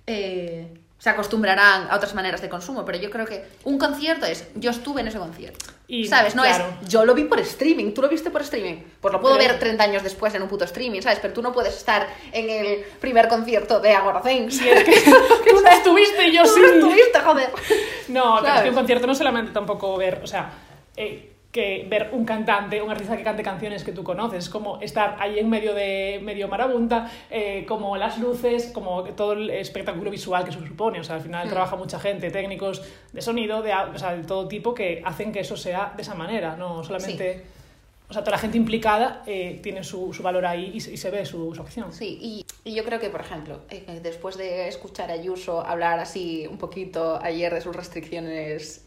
eh, 0.07 0.75
se 0.99 1.11
acostumbrarán 1.11 1.89
a 1.91 1.97
otras 1.97 2.15
maneras 2.15 2.41
de 2.41 2.49
consumo. 2.49 2.85
Pero 2.85 2.99
yo 2.99 3.11
creo 3.11 3.27
que 3.27 3.45
un 3.65 3.79
concierto 3.79 4.25
es, 4.27 4.47
yo 4.55 4.71
estuve 4.71 5.03
en 5.03 5.09
ese 5.09 5.19
concierto. 5.19 5.67
Y, 5.87 6.07
¿Sabes? 6.09 6.35
No 6.35 6.43
claro. 6.43 6.65
es, 6.83 6.89
yo 6.89 7.05
lo 7.05 7.15
vi 7.15 7.25
por 7.25 7.39
streaming, 7.41 7.93
tú 7.93 8.01
lo 8.01 8.09
viste 8.09 8.31
por 8.31 8.41
streaming. 8.41 8.77
Pues 9.03 9.13
lo 9.13 9.21
puedo 9.21 9.37
Pero- 9.37 9.51
ver 9.51 9.59
30 9.61 9.85
años 9.85 10.03
después 10.03 10.35
en 10.35 10.43
un 10.43 10.49
puto 10.49 10.65
streaming, 10.65 11.03
¿sabes? 11.03 11.19
Pero 11.21 11.35
tú 11.35 11.43
no 11.43 11.53
puedes 11.53 11.77
estar 11.77 12.07
en 12.33 12.49
el 12.49 12.85
primer 13.01 13.29
concierto 13.29 13.81
de 13.81 13.93
Agora 13.93 14.23
Things. 14.23 14.63
Y 14.63 14.69
es 14.69 14.83
que 14.85 14.93
tú 15.51 15.61
no 15.63 15.69
estuviste 15.71 16.29
y 16.29 16.33
yo 16.37 16.43
Tú 16.45 16.55
sí. 16.55 16.61
no 16.61 16.67
estuviste, 16.69 17.21
joder. 17.21 17.51
No, 18.09 18.39
pero 18.43 18.55
es 18.55 18.63
que 18.63 18.69
un 18.71 18.75
concierto 18.75 19.07
no 19.07 19.15
solamente 19.15 19.53
tampoco 19.53 19.97
ver, 19.99 20.21
o 20.25 20.27
sea, 20.27 20.51
eh, 20.97 21.34
que 21.55 21.87
ver 21.89 22.11
un 22.13 22.25
cantante, 22.25 22.83
un 22.83 22.91
artista 22.91 23.17
que 23.17 23.23
cante 23.23 23.43
canciones 23.45 23.85
que 23.85 23.93
tú 23.93 24.03
conoces, 24.03 24.41
es 24.45 24.51
como 24.51 24.81
estar 24.83 25.17
ahí 25.21 25.39
en 25.39 25.49
medio 25.49 25.73
de 25.73 26.21
medio 26.23 26.49
marabunta, 26.49 27.09
eh, 27.31 27.65
como 27.67 27.97
las 27.97 28.19
luces, 28.19 28.73
como 28.75 29.05
todo 29.15 29.35
el 29.35 29.49
espectáculo 29.51 30.11
visual 30.11 30.43
que 30.45 30.51
eso 30.51 30.67
supone, 30.67 30.99
o 31.01 31.05
sea, 31.05 31.15
al 31.17 31.23
final 31.23 31.49
trabaja 31.49 31.77
mucha 31.77 32.01
gente, 32.01 32.31
técnicos 32.31 32.83
de 33.13 33.23
sonido, 33.23 33.63
de, 33.63 33.73
o 33.73 33.97
sea, 33.99 34.17
de 34.17 34.25
todo 34.25 34.49
tipo 34.49 34.75
que 34.75 35.01
hacen 35.05 35.33
que 35.33 35.41
eso 35.41 35.57
sea 35.57 35.93
de 35.97 36.03
esa 36.03 36.15
manera, 36.15 36.57
no 36.57 36.83
solamente... 36.85 37.45
O 38.07 38.13
sea, 38.13 38.21
toda 38.23 38.33
la 38.33 38.39
gente 38.39 38.59
implicada 38.59 39.23
eh, 39.27 39.61
tiene 39.63 39.83
su, 39.83 40.13
su 40.13 40.23
valor 40.23 40.45
ahí 40.45 40.73
y, 40.75 40.81
se- 40.81 40.93
y 40.93 40.99
se 40.99 41.11
ve 41.11 41.25
su, 41.25 41.55
su 41.55 41.63
acción. 41.63 41.91
Sí, 41.91 42.19
y, 42.21 42.45
y 42.69 42.75
yo 42.75 42.85
creo 42.85 43.01
que, 43.01 43.09
por 43.09 43.23
ejemplo, 43.23 43.61
eh, 43.71 43.99
después 44.03 44.37
de 44.37 44.69
escuchar 44.69 45.11
a 45.11 45.15
Ayuso 45.15 45.67
hablar 45.67 45.99
así 45.99 46.47
un 46.47 46.59
poquito 46.59 47.19
ayer 47.23 47.53
de 47.55 47.63
sus 47.63 47.75
restricciones 47.75 48.83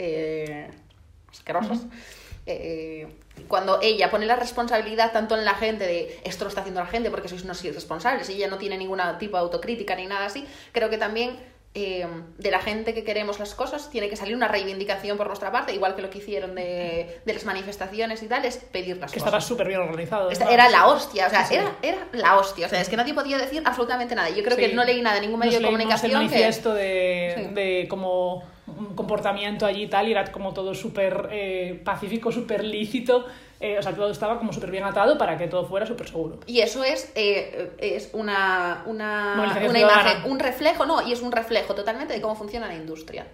asquerosas, 1.32 1.86
eh, 2.48 3.08
cuando 3.48 3.80
ella 3.82 4.10
pone 4.10 4.26
la 4.26 4.36
responsabilidad 4.36 5.12
tanto 5.12 5.36
en 5.38 5.46
la 5.46 5.54
gente 5.54 5.86
de 5.86 6.20
esto 6.24 6.46
lo 6.46 6.50
está 6.50 6.62
haciendo 6.62 6.80
la 6.82 6.88
gente 6.88 7.10
porque 7.12 7.28
sois 7.28 7.44
unos 7.44 7.64
irresponsables 7.64 8.30
y 8.30 8.34
ella 8.34 8.48
no 8.48 8.58
tiene 8.58 8.78
ningún 8.78 9.00
tipo 9.20 9.38
de 9.38 9.42
autocrítica 9.44 9.96
ni 9.96 10.08
nada 10.08 10.26
así, 10.26 10.46
creo 10.72 10.90
que 10.90 10.98
también 10.98 11.38
eh, 11.76 12.08
de 12.40 12.50
la 12.50 12.60
gente 12.60 12.96
que 12.96 13.04
queremos 13.04 13.38
las 13.38 13.54
cosas 13.54 13.92
tiene 13.92 14.10
que 14.10 14.16
salir 14.16 14.36
una 14.36 14.48
reivindicación 14.48 15.16
por 15.16 15.28
nuestra 15.28 15.52
parte, 15.52 15.74
igual 15.76 15.96
que 15.96 16.02
lo 16.02 16.10
que 16.10 16.18
hicieron 16.18 16.56
de, 16.56 17.20
de 17.24 17.34
las 17.34 17.46
manifestaciones 17.46 18.24
y 18.24 18.28
tal, 18.28 18.44
es 18.46 18.58
pedir 18.58 18.98
las 18.98 19.12
Que 19.12 19.20
cosas. 19.20 19.28
estaba 19.28 19.42
súper 19.42 19.68
bien 19.68 19.82
organizado. 19.82 20.32
Esta- 20.32 20.50
era 20.52 20.70
la 20.70 20.88
hostia, 20.88 21.28
o 21.28 21.30
sea, 21.30 21.46
Sí, 21.46 21.54
sí. 21.54 21.60
Era, 21.60 21.76
era 21.84 22.08
la 22.14 22.38
hostia, 22.40 22.66
o 22.66 22.70
sea, 22.70 22.82
es 22.82 22.90
que 22.90 22.98
nadie 22.98 23.14
podía 23.14 23.38
decir 23.38 23.62
absolutamente 23.64 24.16
nada. 24.16 24.30
Yo 24.30 24.42
creo 24.44 24.56
Sí. 24.58 24.62
que 24.64 24.74
no 24.74 24.84
leí 24.86 25.02
nada 25.04 25.18
en 25.18 25.24
ningún 25.24 25.40
medio 25.40 25.52
Nos 25.52 25.62
de 25.62 25.66
comunicación 25.68 26.12
el 26.14 26.18
que... 26.18 26.24
manifiesto 26.24 26.74
de, 26.74 27.34
Sí. 27.36 27.54
de 27.54 27.88
como 27.88 28.44
un 28.68 28.96
comportamiento 28.96 29.66
allí 29.66 29.84
y 29.84 29.88
tal, 29.88 30.08
y 30.08 30.12
era 30.12 30.32
como 30.32 30.54
todo 30.54 30.74
súper 30.76 31.30
eh, 31.32 31.82
pacífico, 31.84 32.32
súper 32.32 32.64
lícito, 32.64 33.26
eh, 33.60 33.80
o 33.80 33.82
sea, 33.82 33.94
todo 33.94 34.12
estaba 34.12 34.38
como 34.38 34.54
súper 34.54 34.72
bien 34.72 34.84
atado 34.84 35.18
para 35.18 35.38
que 35.38 35.48
todo 35.48 35.66
fuera 35.66 35.86
súper 35.86 36.08
seguro. 36.08 36.40
Y 36.46 36.60
eso 36.60 36.84
es, 36.84 37.12
eh, 37.16 37.72
es 37.80 38.10
una, 38.14 38.84
una, 38.86 39.56
una 39.68 39.80
imagen, 39.80 40.32
un 40.32 40.40
reflejo, 40.40 40.86
no, 40.86 41.08
y 41.08 41.14
es 41.14 41.22
un 41.22 41.32
reflejo 41.32 41.74
totalmente 41.76 42.14
de 42.14 42.22
cómo 42.22 42.36
funciona 42.36 42.68
la 42.68 42.76
industria. 42.76 43.26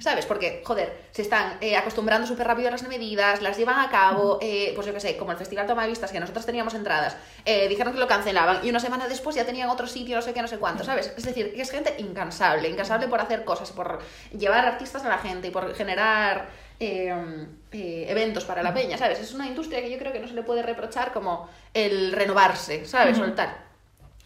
¿Sabes? 0.00 0.26
Porque, 0.26 0.62
joder, 0.64 1.06
se 1.10 1.22
están 1.22 1.58
eh, 1.60 1.76
acostumbrando 1.76 2.26
súper 2.26 2.46
rápido 2.46 2.68
a 2.68 2.70
las 2.70 2.82
medidas, 2.88 3.42
las 3.42 3.56
llevan 3.56 3.78
a 3.78 3.90
cabo, 3.90 4.38
eh, 4.40 4.72
pues 4.74 4.86
yo 4.86 4.92
qué 4.92 5.00
sé, 5.00 5.16
como 5.16 5.32
el 5.32 5.38
Festival 5.38 5.66
Tomavistas, 5.66 6.10
que 6.10 6.20
nosotros 6.20 6.46
teníamos 6.46 6.74
entradas, 6.74 7.16
eh, 7.44 7.68
dijeron 7.68 7.92
que 7.92 7.98
lo 7.98 8.06
cancelaban 8.06 8.64
y 8.64 8.70
una 8.70 8.80
semana 8.80 9.06
después 9.08 9.36
ya 9.36 9.44
tenían 9.44 9.68
otro 9.68 9.86
sitio, 9.86 10.16
no 10.16 10.22
sé 10.22 10.32
qué, 10.32 10.42
no 10.42 10.48
sé 10.48 10.58
cuánto, 10.58 10.84
¿sabes? 10.84 11.12
Es 11.16 11.24
decir, 11.24 11.52
que 11.54 11.62
es 11.62 11.70
gente 11.70 11.94
incansable, 11.98 12.68
incansable 12.68 13.08
por 13.08 13.20
hacer 13.20 13.44
cosas, 13.44 13.72
por 13.72 14.00
llevar 14.36 14.64
artistas 14.64 15.04
a 15.04 15.08
la 15.08 15.18
gente 15.18 15.48
y 15.48 15.50
por 15.50 15.74
generar 15.74 16.48
eh, 16.78 17.46
eh, 17.72 18.06
eventos 18.08 18.44
para 18.44 18.62
la 18.62 18.74
peña, 18.74 18.98
¿sabes? 18.98 19.18
Es 19.18 19.32
una 19.32 19.46
industria 19.46 19.80
que 19.80 19.90
yo 19.90 19.98
creo 19.98 20.12
que 20.12 20.20
no 20.20 20.28
se 20.28 20.34
le 20.34 20.42
puede 20.42 20.62
reprochar 20.62 21.12
como 21.12 21.48
el 21.72 22.12
renovarse, 22.12 22.84
¿sabes? 22.84 23.16
Soltar. 23.16 23.65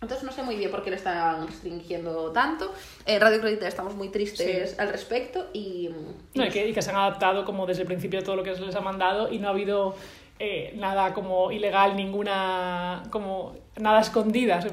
Entonces 0.02 0.24
no 0.24 0.32
sé 0.32 0.42
muy 0.42 0.56
bien 0.56 0.70
por 0.70 0.82
qué 0.82 0.90
le 0.90 0.96
están 0.96 1.46
restringiendo 1.46 2.32
tanto. 2.32 2.72
En 3.04 3.20
Radio 3.20 3.38
Credit 3.40 3.62
estamos 3.64 3.94
muy 3.94 4.08
tristes 4.08 4.70
Sí. 4.70 4.76
al 4.78 4.88
respecto 4.88 5.48
y... 5.52 5.90
y 6.32 6.38
No, 6.38 6.46
y, 6.46 6.48
que, 6.48 6.68
y 6.68 6.72
que 6.72 6.80
se 6.80 6.88
han 6.90 6.96
adaptado 6.96 7.44
como 7.44 7.66
desde 7.66 7.82
el 7.82 7.86
principio 7.86 8.20
a 8.20 8.22
todo 8.22 8.36
lo 8.36 8.42
que 8.42 8.54
se 8.54 8.62
les 8.62 8.74
ha 8.74 8.80
mandado 8.80 9.30
y 9.30 9.38
no 9.38 9.48
ha 9.48 9.50
habido 9.50 9.94
eh, 10.38 10.72
nada 10.76 11.12
como 11.12 11.52
ilegal, 11.52 11.96
ninguna, 11.96 13.02
como 13.10 13.54
nada 13.76 14.00
escondidas. 14.00 14.66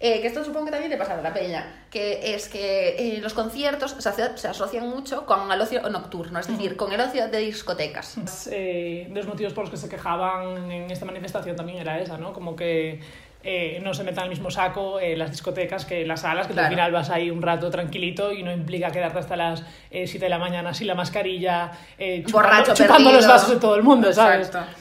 Eh, 0.00 0.20
que 0.20 0.26
esto 0.26 0.44
supongo 0.44 0.66
que 0.66 0.72
también 0.72 0.90
le 0.90 0.98
pasa 0.98 1.18
a 1.18 1.22
la 1.22 1.32
peña, 1.32 1.86
que 1.90 2.34
es 2.34 2.50
que 2.50 3.16
eh, 3.16 3.20
los 3.22 3.32
conciertos 3.32 3.92
se, 3.98 4.06
aso- 4.10 4.36
se 4.36 4.48
asocian 4.48 4.86
mucho 4.90 5.24
con 5.24 5.50
el 5.50 5.58
ocio 5.58 5.80
nocturno, 5.88 6.40
es 6.40 6.46
decir, 6.46 6.76
con 6.76 6.92
el 6.92 7.00
ocio 7.00 7.28
de 7.28 7.38
discotecas. 7.38 8.18
Eh, 8.52 9.06
de 9.08 9.14
los 9.14 9.26
motivos 9.26 9.54
por 9.54 9.64
los 9.64 9.70
que 9.70 9.78
se 9.78 9.88
quejaban 9.88 10.70
en 10.70 10.90
esta 10.90 11.06
manifestación 11.06 11.56
también 11.56 11.78
era 11.78 11.98
esa, 12.00 12.18
¿no? 12.18 12.34
Como 12.34 12.54
que 12.54 13.00
eh, 13.44 13.78
no 13.82 13.92
se 13.94 14.04
metan 14.04 14.24
al 14.24 14.30
mismo 14.30 14.50
saco 14.50 14.98
eh, 14.98 15.16
las 15.16 15.30
discotecas 15.30 15.84
que 15.84 16.04
las 16.06 16.22
salas, 16.22 16.46
que 16.46 16.54
Claro. 16.54 16.66
al 16.68 16.72
final 16.72 16.92
vas 16.92 17.10
ahí 17.10 17.30
un 17.30 17.42
rato 17.42 17.70
tranquilito 17.70 18.32
y 18.32 18.42
no 18.42 18.50
implica 18.52 18.90
quedarte 18.90 19.18
hasta 19.18 19.36
las 19.36 19.62
7 19.90 20.18
de 20.18 20.28
la 20.28 20.38
mañana 20.38 20.72
sin 20.74 20.86
la 20.86 20.94
mascarilla, 20.94 21.70
eh, 21.98 22.22
chupando, 22.26 22.48
Borracho, 22.48 22.74
chupando 22.74 23.12
los 23.12 23.26
vasos 23.26 23.50
de 23.50 23.56
todo 23.60 23.76
el 23.76 23.82
mundo, 23.82 24.12
¿sabes? 24.12 24.46
Exacto. 24.48 24.72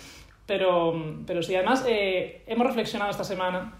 Pero, 0.45 0.93
pero 1.25 1.41
sí, 1.41 1.55
además 1.55 1.83
eh, 1.87 2.43
hemos 2.47 2.67
reflexionado 2.67 3.11
esta 3.11 3.23
semana 3.23 3.73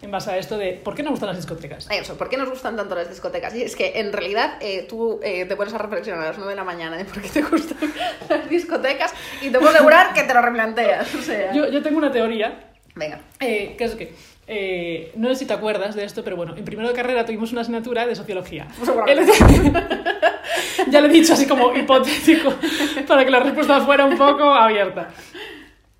en 0.00 0.10
base 0.10 0.30
a 0.30 0.36
esto 0.36 0.58
de 0.58 0.72
por 0.74 0.94
qué 0.94 1.02
nos 1.02 1.12
gustan 1.12 1.28
las 1.28 1.36
discotecas. 1.38 1.88
Eso, 1.90 2.16
¿por 2.18 2.28
qué 2.28 2.36
nos 2.36 2.48
gustan 2.50 2.76
tanto 2.76 2.94
las 2.94 3.08
discotecas? 3.08 3.54
Y 3.54 3.62
es 3.62 3.74
que 3.74 3.98
en 3.98 4.12
realidad 4.12 4.58
eh, 4.60 4.86
tú 4.88 5.18
eh, 5.22 5.44
te 5.46 5.56
pones 5.56 5.72
a 5.74 5.78
reflexionar 5.78 6.22
a 6.22 6.26
las 6.28 6.36
9 6.36 6.52
de 6.52 6.56
la 6.56 6.64
mañana 6.64 6.96
de 6.96 7.04
por 7.04 7.22
qué 7.22 7.28
te 7.30 7.42
gustan 7.42 7.78
las 8.28 8.48
discotecas 8.48 9.14
y 9.42 9.50
te 9.50 9.58
puedo 9.58 9.70
asegurar 9.70 10.12
que 10.12 10.22
te 10.24 10.34
lo 10.34 10.42
replanteas. 10.42 11.14
O 11.14 11.22
sea, 11.22 11.52
Yo, 11.52 11.68
yo 11.70 11.82
tengo 11.82 11.98
una 11.98 12.12
teoría 12.12 12.73
venga. 12.94 13.20
Eh, 13.40 13.74
que 13.76 13.84
es 13.84 13.94
que, 13.94 14.14
eh, 14.46 15.12
no 15.16 15.28
sé 15.30 15.36
si 15.36 15.46
te 15.46 15.54
acuerdas 15.54 15.94
de 15.94 16.04
esto, 16.04 16.22
pero 16.22 16.36
bueno, 16.36 16.54
en 16.56 16.64
primero 16.64 16.88
de 16.88 16.94
carrera 16.94 17.24
tuvimos 17.24 17.52
una 17.52 17.62
asignatura 17.62 18.06
de 18.06 18.14
sociología. 18.14 18.68
Pues 18.78 18.90
ya 20.90 21.00
lo 21.00 21.06
he 21.06 21.10
dicho 21.10 21.32
así 21.32 21.46
como 21.46 21.74
hipotético, 21.74 22.54
para 23.06 23.24
que 23.24 23.30
la 23.30 23.40
respuesta 23.40 23.80
fuera 23.80 24.04
un 24.04 24.18
poco 24.18 24.44
abierta. 24.44 25.08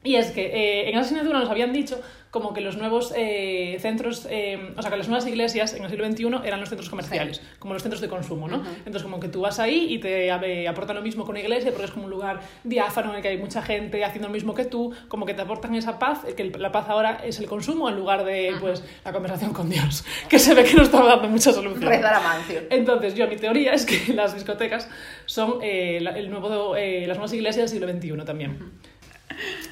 Y 0.03 0.17
es 0.17 0.31
que 0.33 0.45
eh, 0.45 0.89
en 0.89 0.91
esa 0.91 1.07
asignatura 1.07 1.41
nos 1.41 1.51
habían 1.51 1.73
dicho 1.73 2.01
como 2.35 2.53
que 2.53 2.61
los 2.61 2.77
nuevos 2.77 3.13
eh, 3.17 3.79
centros, 3.81 4.27
eh, 4.29 4.73
o 4.77 4.83
sea, 4.83 4.91
que 4.91 4.97
las 4.97 5.07
nuevas 5.07 5.25
iglesias 5.29 5.73
en 5.75 5.85
el 5.85 5.89
siglo 5.91 6.05
XXI 6.05 6.25
eran 6.45 6.59
los 6.59 6.69
centros 6.69 6.91
comerciales, 6.91 7.41
como 7.61 7.75
los 7.75 7.83
centros 7.85 8.01
de 8.01 8.09
consumo, 8.09 8.49
¿no? 8.49 8.57
Entonces, 8.79 9.05
como 9.05 9.21
que 9.21 9.29
tú 9.29 9.43
vas 9.43 9.61
ahí 9.61 9.87
y 9.89 9.99
te 10.01 10.27
eh, 10.27 10.67
aportan 10.69 10.97
lo 10.97 11.03
mismo 11.03 11.23
con 11.25 11.35
una 11.35 11.41
iglesia, 11.41 11.71
porque 11.71 11.85
es 11.85 11.93
como 11.93 12.07
un 12.07 12.11
lugar 12.11 12.41
diáfano 12.65 13.11
en 13.11 13.17
el 13.19 13.23
que 13.23 13.29
hay 13.29 13.39
mucha 13.39 13.63
gente 13.63 14.05
haciendo 14.05 14.27
lo 14.27 14.35
mismo 14.35 14.53
que 14.53 14.65
tú, 14.65 14.93
como 15.07 15.27
que 15.27 15.35
te 15.35 15.43
aportan 15.43 15.77
esa 15.77 16.01
paz, 16.01 16.23
que 16.37 16.45
la 16.59 16.73
paz 16.73 16.87
ahora 16.89 17.21
es 17.25 17.39
el 17.39 17.47
consumo 17.47 17.89
en 17.89 17.95
lugar 17.97 18.25
de, 18.25 18.53
pues, 18.61 18.83
la 19.05 19.13
conversación 19.13 19.53
con 19.53 19.71
Dios, 19.71 20.05
que 20.29 20.41
se 20.41 20.55
ve 20.55 20.65
que 20.65 20.75
no 20.75 20.83
está 20.83 21.05
dando 21.05 21.29
mucha 21.29 21.53
solución. 21.53 21.89
Rezar 21.89 22.15
a 22.15 22.21
Mancio. 22.21 22.63
Entonces, 22.69 23.15
yo, 23.15 23.29
mi 23.29 23.37
teoría 23.37 23.75
es 23.75 23.87
que 23.87 24.13
las 24.13 24.35
discotecas 24.35 24.89
son 25.27 25.59
eh, 25.63 26.01
la- 26.03 26.19
el 26.19 26.29
nuevo, 26.31 26.75
las 26.75 27.17
nuevas 27.17 27.33
iglesias 27.33 27.71
del 27.71 27.81
siglo 27.81 27.87
XXI 27.89 28.25
también. 28.27 28.59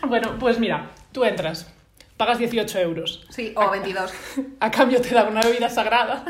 Bueno, 0.06 0.36
pues 0.38 0.60
mira, 0.60 0.90
tú 1.12 1.24
entras, 1.24 1.72
pagas 2.24 2.38
18 2.38 2.78
euros, 2.78 3.24
Sí, 3.30 3.52
o 3.56 3.68
22. 3.70 4.12
a 4.60 4.70
cambio 4.70 5.00
te 5.00 5.12
dan 5.14 5.28
una 5.28 5.40
bebida 5.42 5.68
sagrada. 5.68 6.24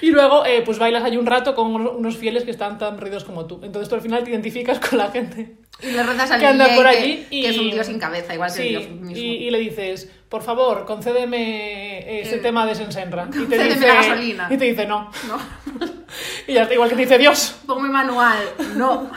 Y 0.00 0.10
luego, 0.10 0.44
eh, 0.44 0.62
pues 0.64 0.78
bailas 0.78 1.04
ahí 1.04 1.16
un 1.16 1.26
rato 1.26 1.54
con 1.54 1.66
unos 1.74 2.16
fieles 2.16 2.42
que 2.44 2.50
están 2.50 2.76
tan 2.78 2.96
perdidos 2.96 3.22
como 3.24 3.46
tú. 3.46 3.60
Entonces 3.62 3.88
tú 3.88 3.94
al 3.94 4.00
final 4.00 4.24
te 4.24 4.30
identificas 4.30 4.80
con 4.80 4.98
la 4.98 5.10
gente 5.12 5.56
Y 5.80 5.92
le 5.92 6.02
rezas 6.02 6.32
al 6.32 6.40
que 6.40 6.46
anda 6.46 6.66
por 6.74 6.82
que- 6.90 6.96
allí 6.96 7.26
y 7.30 7.42
que 7.42 7.48
es 7.50 7.58
un 7.58 7.70
dios 7.70 7.86
sin 7.86 7.98
cabeza, 8.00 8.34
igual 8.34 8.50
que 8.50 8.56
Sí, 8.56 8.62
el 8.74 8.80
dios 8.80 8.90
mismo. 8.90 9.16
Y, 9.16 9.20
y 9.46 9.50
le 9.50 9.58
dices, 9.60 10.10
por 10.28 10.42
favor, 10.42 10.84
concédeme 10.86 12.20
ese 12.20 12.38
tema 12.38 12.66
de 12.66 12.74
Sensenra. 12.74 13.28
Y 13.32 13.44
te 13.44 13.62
dice, 13.62 13.86
la 13.86 13.94
gasolina. 13.94 14.48
Y 14.50 14.56
te 14.58 14.64
dice 14.64 14.86
no. 14.86 15.10
No, 15.28 15.38
Y 16.48 16.54
ya 16.54 16.62
está, 16.62 16.74
igual 16.74 16.88
que 16.88 16.96
te 16.96 17.02
dice 17.02 17.18
Dios. 17.18 17.56
ponme 17.66 17.88
manual. 17.88 18.38
No. 18.76 19.08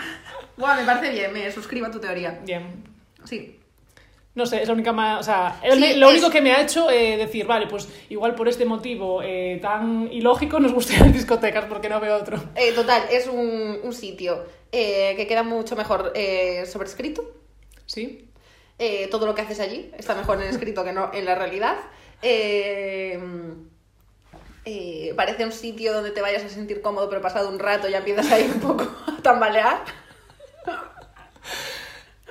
Bueno, 0.57 0.75
me 0.75 0.85
parece 0.85 1.11
bien, 1.11 1.33
me 1.33 1.51
suscribo 1.51 1.87
a 1.87 1.91
tu 1.91 1.99
teoría. 1.99 2.39
Bien. 2.45 2.83
Sí. 3.23 3.59
No 4.35 4.45
sé, 4.45 4.61
es 4.61 4.67
la 4.67 4.73
única 4.73 4.91
ma- 4.91 5.17
o 5.19 5.23
sea, 5.23 5.59
es 5.63 5.75
Sí, 5.75 5.93
lo 5.95 6.07
es- 6.09 6.13
único 6.13 6.29
que 6.29 6.41
me 6.41 6.51
ha 6.51 6.61
hecho 6.61 6.89
eh, 6.91 7.15
decir, 7.17 7.47
vale, 7.47 7.67
pues 7.67 7.87
igual 8.09 8.35
por 8.35 8.47
este 8.49 8.65
motivo 8.65 9.21
eh, 9.23 9.59
tan 9.61 10.09
ilógico 10.11 10.59
nos 10.59 10.73
gustan 10.73 10.99
las 10.99 11.13
discotecas 11.13 11.65
porque 11.65 11.87
no 11.89 11.99
veo 12.01 12.17
otro. 12.17 12.37
Eh, 12.55 12.73
total, 12.73 13.03
es 13.09 13.27
un, 13.27 13.79
un 13.81 13.93
sitio 13.93 14.45
que 14.71 15.25
queda 15.27 15.41
mucho 15.43 15.75
mejor 15.77 16.11
sobrescrito. 16.69 17.23
¿Sí? 17.85 18.29
Todo 19.09 19.25
lo 19.25 19.33
que 19.33 19.41
haces 19.43 19.61
allí 19.61 19.89
está 19.97 20.13
mejor 20.15 20.41
en 20.43 20.49
escrito 20.49 20.83
que 20.83 20.91
no 20.91 21.11
en 21.13 21.23
la 21.23 21.35
realidad. 21.35 21.77
Parece 25.15 25.45
un 25.45 25.51
sitio 25.53 25.93
donde 25.93 26.11
te 26.11 26.21
vayas 26.21 26.43
a 26.43 26.49
sentir 26.49 26.81
cómodo, 26.81 27.07
pero 27.09 27.21
pasado 27.21 27.47
un 27.49 27.59
rato 27.59 27.87
ya 27.87 27.99
empiezas 27.99 28.29
ahí 28.31 28.51
un 28.53 28.59
poco 28.59 28.83
a 29.07 29.21
tambalear. 29.21 29.83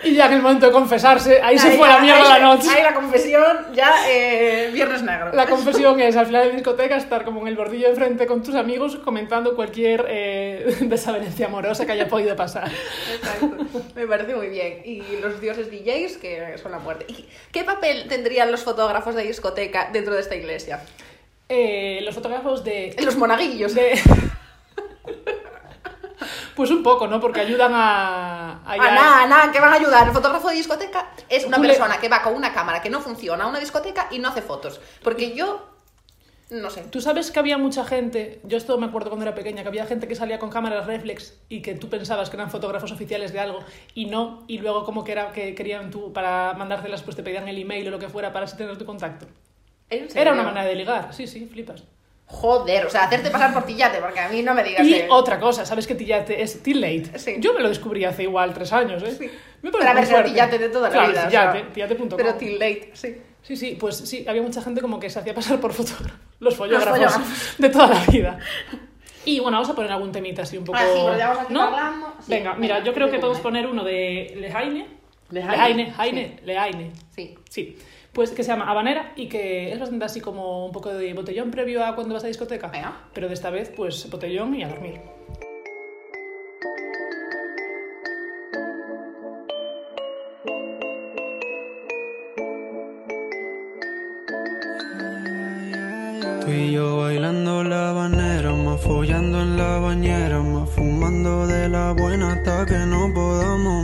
Y 0.04 0.14
ya 0.14 0.26
en 0.26 0.34
el 0.34 0.42
momento 0.42 0.66
de 0.66 0.72
confesarse, 0.72 1.40
ahí, 1.42 1.58
se 1.58 1.70
fue 1.72 1.88
ya- 1.88 1.94
la 1.96 2.00
mierda 2.00 2.22
ahí- 2.34 2.40
la 2.40 2.46
noche. 2.54 2.68
Ahí 2.70 2.82
la 2.82 2.94
confesión, 2.94 3.56
ya 3.74 3.92
eh, 4.08 4.70
viernes 4.72 5.02
negro. 5.02 5.30
La 5.32 5.46
confesión 5.46 5.98
es 6.00 6.14
al 6.16 6.26
final 6.26 6.42
de 6.42 6.48
la 6.50 6.54
discoteca 6.54 6.96
estar 6.96 7.24
como 7.24 7.40
en 7.42 7.48
el 7.48 7.56
bordillo 7.56 7.88
de 7.88 7.94
frente 7.94 8.26
con 8.26 8.42
tus 8.42 8.54
amigos 8.54 8.96
comentando 8.96 9.54
cualquier 9.56 10.04
eh, 10.08 10.76
desavenencia 10.82 11.46
amorosa 11.46 11.86
que 11.86 11.92
haya 11.92 12.06
podido 12.08 12.36
pasar. 12.36 12.70
Exacto. 13.14 13.56
Me 13.94 14.06
parece 14.06 14.34
muy 14.34 14.48
bien. 14.48 14.82
Y 14.84 15.02
los 15.22 15.40
dioses 15.40 15.70
DJs, 15.70 16.18
que 16.18 16.58
son 16.62 16.72
la 16.72 16.78
muerte. 16.78 17.06
¿Y 17.08 17.26
qué 17.50 17.64
papel 17.64 18.06
tendrían 18.08 18.50
los 18.52 18.62
fotógrafos 18.62 19.14
de 19.14 19.22
discoteca 19.24 19.88
dentro 19.92 20.14
de 20.14 20.20
esta 20.20 20.36
iglesia? 20.36 20.80
Eh, 21.48 22.00
los 22.02 22.14
fotógrafos 22.14 22.62
de... 22.64 22.94
Los 23.02 23.16
monaguillos. 23.16 23.74
de- 23.74 24.00
Pues 26.54 26.70
un 26.70 26.82
poco, 26.82 27.06
¿no? 27.06 27.20
Porque 27.20 27.40
ayudan 27.40 27.72
a... 27.74 28.62
a 28.64 28.76
nada, 28.76 29.26
nada, 29.26 29.52
que 29.52 29.60
van 29.60 29.72
a 29.72 29.76
ayudar. 29.76 30.06
El 30.08 30.14
fotógrafo 30.14 30.48
de 30.48 30.56
discoteca 30.56 31.10
es 31.28 31.44
una 31.44 31.58
le- 31.58 31.68
persona 31.68 31.98
que 31.98 32.08
va 32.08 32.22
con 32.22 32.34
una 32.34 32.52
cámara 32.52 32.80
que 32.82 32.90
no 32.90 33.00
funciona 33.00 33.44
a 33.44 33.46
una 33.46 33.60
discoteca 33.60 34.08
y 34.10 34.18
no 34.18 34.28
hace 34.28 34.42
fotos. 34.42 34.80
Porque 35.02 35.34
yo, 35.34 35.68
no 36.50 36.70
sé. 36.70 36.82
Tú 36.84 37.00
sabes 37.00 37.30
que 37.30 37.38
había 37.38 37.58
mucha 37.58 37.84
gente, 37.84 38.40
yo 38.44 38.56
esto 38.58 38.76
me 38.78 38.86
acuerdo 38.86 39.08
cuando 39.10 39.24
era 39.26 39.34
pequeña, 39.34 39.62
que 39.62 39.68
había 39.68 39.86
gente 39.86 40.06
que 40.06 40.14
salía 40.14 40.38
con 40.38 40.50
cámaras 40.50 40.86
reflex 40.86 41.38
y 41.48 41.62
que 41.62 41.74
tú 41.74 41.88
pensabas 41.88 42.30
que 42.30 42.36
eran 42.36 42.50
fotógrafos 42.50 42.92
oficiales 42.92 43.32
de 43.32 43.40
algo 43.40 43.60
y 43.94 44.06
no, 44.06 44.44
y 44.46 44.58
luego 44.58 44.84
como 44.84 45.04
que 45.04 45.12
era 45.12 45.32
que 45.32 45.54
querían 45.54 45.90
tú 45.90 46.12
para 46.12 46.52
mandártelas 46.54 47.02
pues 47.02 47.16
te 47.16 47.22
pedían 47.22 47.48
el 47.48 47.58
email 47.58 47.88
o 47.88 47.90
lo 47.90 47.98
que 47.98 48.08
fuera 48.08 48.32
para 48.32 48.44
así 48.44 48.56
tener 48.56 48.76
tu 48.78 48.84
contacto. 48.84 49.26
Era 50.20 50.32
una 50.32 50.42
manera 50.42 50.66
de 50.66 50.74
ligar, 50.74 51.12
sí, 51.14 51.26
sí, 51.26 51.46
flipas. 51.46 51.84
Joder, 52.34 52.86
o 52.86 52.90
sea, 52.90 53.04
hacerte 53.04 53.30
pasar 53.30 53.52
por 53.54 53.64
tillate, 53.64 53.98
porque 53.98 54.20
a 54.20 54.28
mí 54.28 54.42
no 54.42 54.54
me 54.54 54.62
digas 54.64 54.86
Y 54.86 55.04
otra 55.08 55.38
cosa, 55.40 55.64
¿sabes 55.64 55.86
que 55.86 55.94
Tillate 55.94 56.42
es 56.42 56.62
Till 56.62 56.80
Late? 56.80 57.18
Sí. 57.18 57.36
Yo 57.38 57.54
me 57.54 57.60
lo 57.60 57.68
descubrí 57.68 58.04
hace 58.04 58.24
igual 58.24 58.52
tres 58.52 58.72
años, 58.72 59.02
¿eh? 59.02 59.14
Sí. 59.18 59.30
Me 59.62 59.70
Pero 59.70 59.84
parece 59.84 59.88
a 59.88 59.94
muy 59.94 60.00
ver, 60.02 60.08
fuerte. 60.10 60.30
Tillate 60.30 60.58
de 60.58 60.68
toda 60.68 60.88
la 60.88 60.92
Claro, 60.94 61.08
vida. 61.12 61.24
o 61.24 61.28
Tillate, 61.28 61.58
sea, 61.58 61.72
tillate.com. 61.72 62.08
Pero 62.16 62.34
till 62.34 62.58
late, 62.58 62.90
sí. 62.94 63.16
Sí, 63.42 63.56
sí, 63.56 63.76
pues 63.78 63.96
sí, 63.96 64.24
había 64.28 64.42
mucha 64.42 64.60
gente 64.62 64.80
como 64.80 64.98
que 64.98 65.08
se 65.10 65.18
hacía 65.18 65.34
pasar 65.34 65.60
por 65.60 65.72
fotógrafos. 65.72 66.18
Los 66.40 66.56
follógrafos 66.56 66.90
follógrafos. 66.98 67.54
de 67.58 67.68
toda 67.68 67.88
la 67.88 68.04
vida. 68.06 68.38
Y 69.26 69.38
bueno, 69.40 69.56
vamos 69.58 69.70
a 69.70 69.74
poner 69.74 69.92
algún 69.92 70.12
temita 70.12 70.42
así 70.42 70.58
un 70.58 70.64
poco. 70.64 70.78
Ah, 70.78 70.86
sí, 70.92 71.00
vamos 71.00 71.38
aquí 71.44 71.52
¿no? 71.54 71.62
hablando. 71.62 72.06
Sí, 72.20 72.30
venga, 72.30 72.54
mira, 72.54 72.74
venga, 72.76 72.86
yo 72.86 72.94
creo 72.94 73.06
que 73.08 73.16
sí, 73.16 73.20
podemos 73.20 73.40
poner 73.40 73.66
uno 73.66 73.84
de 73.84 74.34
Lejaine. 74.36 74.86
Lejaine, 75.30 75.56
Lejaine, 75.86 75.90
Jaine, 75.92 76.40
Lejaine. 76.44 76.92
Sí. 77.14 77.34
Sí. 77.48 77.78
Pues 78.14 78.30
que 78.30 78.44
se 78.44 78.52
llama 78.52 78.70
Habanera 78.70 79.12
y 79.16 79.28
que 79.28 79.72
es 79.72 79.80
bastante 79.80 80.04
así 80.04 80.20
como 80.20 80.66
un 80.66 80.72
poco 80.72 80.94
de 80.94 81.12
botellón 81.14 81.50
previo 81.50 81.84
a 81.84 81.96
cuando 81.96 82.14
vas 82.14 82.22
a 82.22 82.28
discoteca. 82.28 82.68
Venga. 82.68 83.08
Pero 83.12 83.26
de 83.26 83.34
esta 83.34 83.50
vez, 83.50 83.72
pues 83.74 84.08
botellón 84.08 84.54
y 84.54 84.62
a 84.62 84.68
dormir. 84.68 85.00
Tú 96.40 96.50
y 96.52 96.70
yo 96.70 96.98
bailando 96.98 97.64
la 97.64 97.92
banera, 97.92 98.52
más 98.52 98.80
follando 98.80 99.40
en 99.40 99.56
la 99.56 99.78
bañera, 99.80 100.40
más 100.40 100.70
fumando 100.70 101.48
de 101.48 101.68
la 101.68 101.92
buena 101.92 102.34
hasta 102.34 102.64
que 102.64 102.78
no 102.86 103.12
podamos 103.12 103.83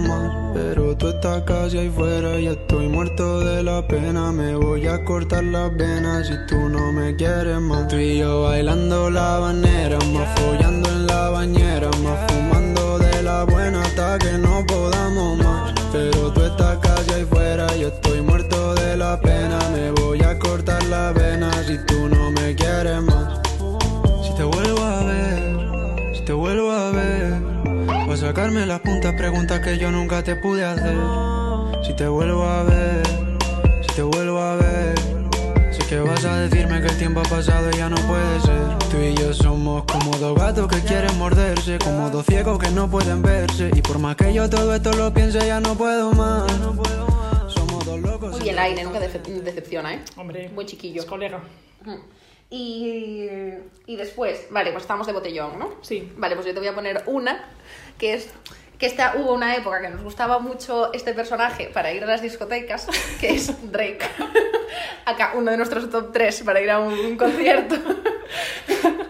tú 1.01 1.09
estás 1.09 1.43
casi 1.45 1.79
ahí 1.79 1.89
fuera 1.89 2.39
y 2.39 2.47
estoy 2.47 2.87
muerto 2.89 3.41
de 3.41 3.63
la 3.63 3.87
pena. 3.89 4.31
Me 4.33 4.55
voy 4.55 4.87
a 4.87 5.03
cortar 5.03 5.43
las 5.43 5.75
venas 5.75 6.27
si 6.27 6.35
tú 6.47 6.69
no 6.69 6.93
me 6.93 7.17
quieres 7.17 7.59
más. 7.59 7.89
Tú 7.89 7.97
y 7.97 8.19
yo 8.19 8.43
bailando 8.43 9.09
la 9.09 9.39
banera, 9.39 9.99
más 10.13 10.29
follando 10.39 10.91
en 10.91 11.07
la 11.07 11.31
bañera, 11.31 11.91
más 12.05 12.31
fumando 12.31 12.99
de 12.99 13.23
la 13.23 13.45
buena 13.45 13.81
hasta 13.83 14.19
que 14.19 14.33
no 14.39 14.65
podamos 14.67 15.39
más. 15.39 15.73
Pero 15.91 16.33
tú 16.33 16.43
estás 16.43 16.77
casi 16.79 17.11
ahí 17.15 17.25
fuera 17.25 17.67
y 17.77 17.85
estoy 17.85 18.21
muerto 18.21 18.75
de 18.75 18.97
la 18.99 19.19
pena. 19.19 19.59
Me 19.73 19.91
voy 19.93 20.21
a 20.23 20.39
cortar 20.39 20.85
las 20.85 21.15
venas 21.15 21.57
si 21.67 21.79
tú 21.87 22.09
no 22.09 22.31
me 22.31 22.55
quieres 22.55 23.03
más. 23.03 23.41
Si 24.23 24.35
te 24.35 24.45
vuelvo 24.45 24.83
a 24.85 25.03
ver, 25.05 26.15
si 26.15 26.21
te 26.27 26.33
vuelvo 26.35 26.71
a 26.71 26.91
ver, 26.91 27.10
o 28.11 28.17
sacarme 28.17 28.67
las 28.67 28.81
puntas, 28.81 29.15
preguntas 29.15 29.61
que 29.61 29.79
yo 29.79 29.91
nunca 29.91 30.23
te 30.25 30.35
pude 30.37 30.65
hacer. 30.65 30.97
Si 31.85 31.95
te 31.95 32.09
vuelvo 32.09 32.45
a 32.45 32.65
ver, 32.65 33.03
si 33.87 33.95
te 33.95 34.03
vuelvo 34.03 34.41
a 34.41 34.57
ver, 34.57 34.99
sé 35.73 35.87
que 35.89 36.01
vas 36.01 36.25
a 36.25 36.37
decirme 36.41 36.81
que 36.81 36.89
el 36.89 36.99
tiempo 36.99 37.21
ha 37.21 37.23
pasado 37.25 37.71
y 37.73 37.77
ya 37.77 37.89
no 37.89 37.97
puede 37.97 38.41
ser. 38.41 38.79
Tú 38.91 38.97
y 38.99 39.15
yo 39.15 39.33
somos 39.33 39.85
como 39.85 40.17
dos 40.19 40.37
gatos 40.37 40.67
que 40.69 40.81
quieren 40.81 41.17
morderse, 41.19 41.79
como 41.79 42.11
dos 42.11 42.27
ciegos 42.27 42.59
que 42.59 42.71
no 42.71 42.91
pueden 42.91 43.23
verse. 43.23 43.71
Y 43.75 43.81
por 43.83 43.99
más 44.01 44.17
que 44.17 44.33
yo 44.35 44.51
todo 44.51 44.75
esto 44.75 44.93
lo 44.93 45.13
piense, 45.15 45.39
ya 45.47 45.61
no 45.61 45.75
puedo 45.77 46.13
más. 46.13 46.51
Somos 47.49 47.87
modo 47.87 47.97
loco. 47.97 48.29
Muy 48.29 48.41
bien, 48.41 48.57
la 48.57 48.63
Aine, 48.65 48.83
nunca 48.85 48.99
decep- 49.01 49.43
decepciona, 49.43 49.95
¿eh? 49.95 50.01
Hombre, 50.17 50.51
Buen 50.55 50.67
chiquillo. 50.67 51.01
es 51.03 51.07
colega. 51.07 51.41
Y, 52.51 53.29
y 53.87 53.97
después, 53.97 54.49
vale, 54.51 54.73
pues 54.73 54.83
estamos 54.83 55.07
de 55.07 55.13
botellón, 55.13 55.59
¿no? 55.59 55.75
Sí. 55.83 56.13
Vale, 56.17 56.35
pues 56.35 56.47
yo 56.47 56.53
te 56.53 56.59
voy 56.59 56.69
a 56.69 56.75
poner 56.75 57.05
una, 57.07 57.45
que 57.97 58.15
es 58.15 58.29
que 58.79 58.87
esta, 58.87 59.15
hubo 59.17 59.35
una 59.35 59.55
época 59.55 59.81
que 59.83 59.91
nos 59.91 60.03
gustaba 60.03 60.39
mucho 60.39 60.93
este 60.95 61.13
personaje 61.13 61.71
para 61.73 61.93
ir 61.93 62.03
a 62.03 62.07
las 62.07 62.23
discotecas, 62.23 62.87
que 63.21 63.35
es 63.35 63.71
Drake. 63.71 64.01
Acá, 65.05 65.33
uno 65.37 65.51
de 65.51 65.59
nuestros 65.59 65.91
top 65.91 66.13
3 66.13 66.43
para 66.45 66.61
ir 66.63 66.71
a 66.71 66.81
un, 66.81 66.93
un 66.95 67.17
concierto. 67.17 67.77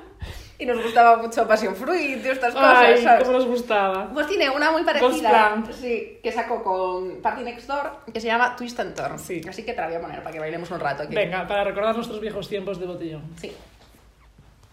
y 0.60 0.66
nos 0.66 0.82
gustaba 0.82 1.16
mucho 1.16 1.48
Passion 1.48 1.74
Fruit 1.74 2.22
y 2.24 2.28
estas 2.28 2.52
cosas, 2.52 2.76
Ay, 2.78 3.02
¿sabes? 3.02 3.24
cómo 3.24 3.38
nos 3.38 3.46
gustaba. 3.46 4.10
Pues 4.12 4.26
tiene 4.26 4.50
una 4.50 4.70
muy 4.70 4.84
parecida, 4.84 5.62
sí, 5.72 6.18
que 6.22 6.30
sacó 6.30 6.62
con 6.62 7.22
Party 7.22 7.42
Next 7.42 7.66
Door, 7.66 7.90
que 8.12 8.20
se 8.20 8.26
llama 8.26 8.54
Twist 8.56 8.78
and 8.78 8.94
Turn. 8.94 9.18
Sí. 9.18 9.40
Así 9.48 9.62
que 9.64 9.72
te 9.72 9.80
la 9.80 9.86
voy 9.86 9.96
a 9.96 10.00
poner 10.02 10.18
para 10.22 10.32
que 10.32 10.38
bailemos 10.38 10.70
un 10.70 10.78
rato 10.78 11.04
aquí. 11.04 11.14
Venga, 11.14 11.46
para 11.48 11.64
recordar 11.64 11.94
nuestros 11.94 12.20
viejos 12.20 12.46
tiempos 12.48 12.78
de 12.78 12.86
botellón. 12.86 13.22
Sí. 13.40 13.50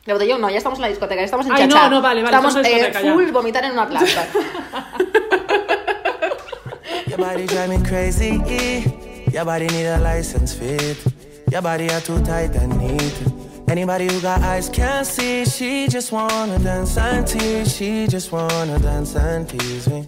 De 0.06 0.14
botellón 0.14 0.42
no, 0.42 0.50
ya 0.50 0.58
estamos 0.58 0.78
en 0.80 0.84
la 0.84 0.90
discoteca, 0.90 1.22
ya 1.22 1.26
estamos 1.26 1.46
en 1.46 1.54
Ay, 1.54 1.68
no, 1.68 1.76
chachá. 1.76 1.90
no, 1.90 2.02
vale, 2.02 2.22
vale, 2.22 2.36
Estamos 2.36 2.56
estamos 2.56 2.56
en 2.56 2.62
la 2.64 2.70
eh, 2.70 2.74
discoteca, 2.90 3.02
ya. 3.02 3.14
full 3.14 3.32
vomitar 3.32 3.64
en 3.64 3.72
una 3.72 3.88
planta. 3.88 4.08
Your 7.08 7.18
body 7.18 7.46
drive 7.46 7.70
me 7.70 7.80
crazy. 7.88 8.38
Your 9.32 9.46
body 9.46 9.68
need 9.68 9.86
a 9.88 9.98
license 10.00 10.54
fit. 10.54 10.98
Your 11.52 11.62
body 11.62 11.90
are 11.90 12.02
too 12.02 12.20
tight 12.24 12.56
and 12.56 12.78
neat. 12.78 13.37
Anybody 13.70 14.06
who 14.06 14.22
got 14.22 14.42
eyes 14.42 14.70
can't 14.70 15.06
see. 15.06 15.44
She 15.44 15.88
just 15.90 16.14
wanna 16.14 16.58
dance 16.60 16.98
and 16.98 17.28
tease. 17.28 17.76
She 17.76 18.08
just 18.08 18.32
wanna 18.32 18.80
dance 18.80 19.14
and 19.16 19.48
tease 19.48 19.88
me. 19.90 20.08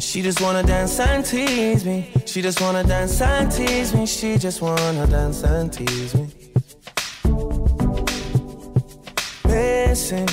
She 0.00 0.22
just 0.22 0.40
wanna 0.40 0.64
dance 0.64 0.98
and 0.98 1.24
tease 1.24 1.84
me. 1.84 2.10
She 2.26 2.42
just 2.42 2.60
wanna 2.60 2.82
dance 2.82 3.20
and 3.20 3.50
tease 3.50 3.94
me. 3.94 4.06
She 4.06 4.38
just 4.38 4.60
wanna 4.60 5.06
dance 5.06 5.44
and 5.44 5.72
tease 5.72 6.14
me. 6.16 6.28
Missing. 9.46 10.28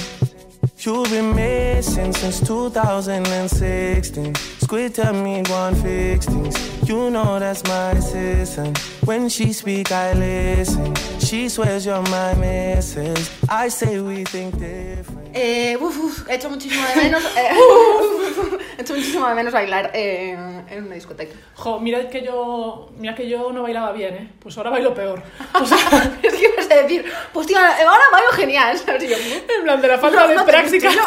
You've 0.80 1.10
been 1.12 1.36
missing 1.36 2.12
since 2.12 2.39
2016. 2.39 4.34
Squid 4.72 4.96
tell 4.96 5.14
me 5.14 5.44
one 5.50 5.76
fix 5.76 6.26
things. 6.26 6.56
You 6.88 7.10
know 7.10 7.40
that's 7.40 7.62
my 7.68 7.92
assistant. 7.92 8.78
When 9.04 9.28
she 9.28 9.52
speak, 9.52 9.92
I 9.92 10.14
listen. 10.14 10.96
She 11.20 11.50
swears 11.50 11.86
you're 11.86 12.02
my 12.04 12.34
missus. 12.36 13.30
I 13.50 13.68
say 13.68 14.00
we 14.00 14.24
think 14.24 14.58
different. 14.58 15.36
Eh, 15.36 15.76
uf, 15.76 15.98
uf, 15.98 16.26
he 16.26 16.36
hecho 16.36 16.50
muchísimo 16.50 16.88
de 16.88 16.96
menos. 17.04 17.22
eh, 17.36 17.50
he 18.78 18.82
hecho 18.82 18.94
muchísimo 18.94 19.28
de 19.28 19.36
menos 19.36 19.52
bailar 19.52 19.92
eh, 19.94 20.38
en 20.70 20.86
una 20.86 20.96
discoteca. 20.96 21.36
Jo, 21.56 21.82
mirad 21.82 22.08
que 22.10 22.24
yo, 22.24 22.92
mira 22.98 23.14
que 23.14 23.28
yo 23.28 23.52
no 23.52 23.64
bailaba 23.64 23.92
bien, 23.92 24.14
¿eh? 24.16 24.30
Pues 24.40 24.58
ahora 24.58 24.70
bailo 24.70 24.94
peor. 24.94 25.22
O 25.54 25.66
sea, 25.66 25.78
es 26.24 26.34
que 26.34 26.46
ibas 26.46 26.72
a 26.72 26.76
decir, 26.76 27.04
pues 27.34 27.46
tío, 27.46 27.58
ahora 27.58 28.04
bailo 28.14 28.32
genial, 28.32 28.78
¿sabes? 28.78 29.04
Yo, 29.04 29.18
en 29.18 29.64
plan, 29.64 29.82
de 29.82 29.88
la 29.90 29.98
falta 29.98 30.28
de 30.30 30.36
No, 30.36 30.40
no 30.40 30.46
te 30.46 30.52
práctica. 30.54 30.92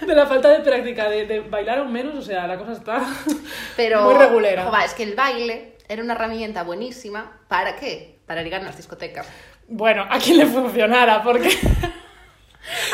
De 0.00 0.14
la 0.14 0.26
falta 0.26 0.48
de 0.50 0.60
práctica, 0.60 1.08
de, 1.08 1.26
de 1.26 1.40
bailar 1.40 1.78
aún 1.78 1.92
menos, 1.92 2.14
o 2.14 2.22
sea, 2.22 2.46
la 2.46 2.58
cosa 2.58 2.72
está 2.72 3.00
Pero, 3.76 4.02
muy 4.02 4.14
regulera. 4.14 4.70
es 4.84 4.94
que 4.94 5.02
el 5.04 5.14
baile 5.14 5.76
era 5.88 6.02
una 6.02 6.14
herramienta 6.14 6.62
buenísima. 6.64 7.38
¿Para 7.48 7.76
qué? 7.76 8.18
Para 8.26 8.42
ligar 8.42 8.60
en 8.60 8.66
las 8.66 8.76
discotecas. 8.76 9.26
Bueno, 9.68 10.06
a 10.08 10.18
quien 10.18 10.38
le 10.38 10.46
funcionara, 10.46 11.22
porque 11.22 11.48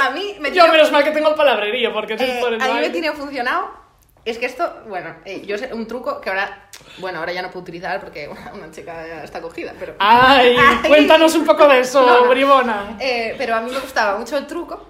A 0.01 0.11
mí 0.11 0.37
me 0.41 0.49
yo 0.51 0.55
tiene- 0.65 0.73
menos 0.73 0.93
mal 0.93 1.03
que 1.05 1.11
tengo 1.11 1.35
palabrerío, 1.35 1.93
porque 1.93 2.15
eh, 2.15 2.39
por 2.41 2.53
el 2.53 2.61
a 2.63 2.67
mí 2.69 2.81
me 2.81 2.91
tiene 2.91 3.13
funcionado. 3.13 3.81
Es 4.25 4.39
que 4.39 4.47
esto, 4.47 4.83
bueno, 4.87 5.17
eh, 5.25 5.45
yo 5.45 5.59
sé 5.59 5.75
un 5.75 5.89
truco 5.89 6.21
que 6.21 6.31
ahora, 6.31 6.69
bueno, 6.99 7.19
ahora 7.19 7.33
ya 7.33 7.43
no 7.43 7.49
puedo 7.49 7.63
utilizar 7.63 7.99
porque 8.01 8.29
bueno, 8.29 8.53
una 8.55 8.71
chica 8.71 9.05
ya 9.05 9.25
está 9.25 9.41
cogida, 9.41 9.75
pero... 9.81 9.97
Ay, 9.99 10.55
Ay. 10.85 10.89
cuéntanos 10.89 11.35
un 11.35 11.45
poco 11.45 11.67
de 11.67 11.81
eso, 11.81 12.07
No, 12.07 12.21
no. 12.25 12.29
bribona. 12.31 12.97
Eh, 13.01 13.35
pero 13.37 13.57
a 13.57 13.61
mí 13.61 13.73
me 13.73 13.81
gustaba 13.81 14.17
mucho 14.19 14.37
el 14.39 14.47
truco 14.47 14.87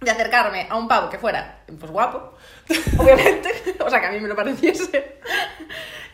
de 0.00 0.10
acercarme 0.10 0.66
a 0.70 0.76
un 0.76 0.86
pavo 0.86 1.10
que 1.10 1.18
fuera, 1.18 1.60
pues 1.78 1.90
guapo, 1.90 2.34
obviamente, 2.98 3.50
o 3.80 3.90
sea, 3.90 4.00
que 4.00 4.06
a 4.06 4.10
mí 4.12 4.20
me 4.20 4.28
lo 4.28 4.36
pareciese. 4.36 5.18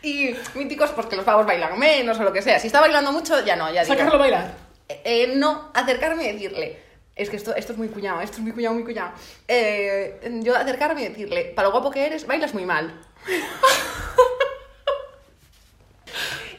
Y 0.01 0.35
míticos, 0.53 0.91
pues 0.91 1.07
que 1.07 1.15
los 1.15 1.25
pavos 1.25 1.45
bailan 1.45 1.77
menos 1.79 2.19
o 2.19 2.23
lo 2.23 2.31
que 2.33 2.41
sea. 2.41 2.59
Si 2.59 2.67
está 2.67 2.79
bailando 2.79 3.11
mucho, 3.11 3.43
ya 3.43 3.55
no, 3.55 3.71
ya 3.73 3.83
digo. 3.83 3.95
Sácalo 3.95 4.15
a 4.15 4.17
bailar. 4.17 4.53
Eh, 4.87 5.01
eh, 5.03 5.33
no, 5.35 5.71
acercarme 5.73 6.25
y 6.25 6.33
decirle, 6.33 6.79
es 7.15 7.29
que 7.29 7.37
esto, 7.37 7.55
esto 7.55 7.71
es 7.73 7.77
muy 7.77 7.87
cuñado, 7.87 8.21
esto 8.21 8.37
es 8.37 8.43
muy 8.43 8.51
cuñado, 8.51 8.75
muy 8.75 8.83
cuñado. 8.83 9.11
Eh, 9.47 10.19
yo 10.43 10.55
acercarme 10.55 11.01
y 11.03 11.07
decirle, 11.09 11.45
para 11.55 11.67
lo 11.67 11.71
guapo 11.71 11.89
que 11.91 12.05
eres, 12.05 12.27
bailas 12.27 12.53
muy 12.53 12.65
mal. 12.65 12.93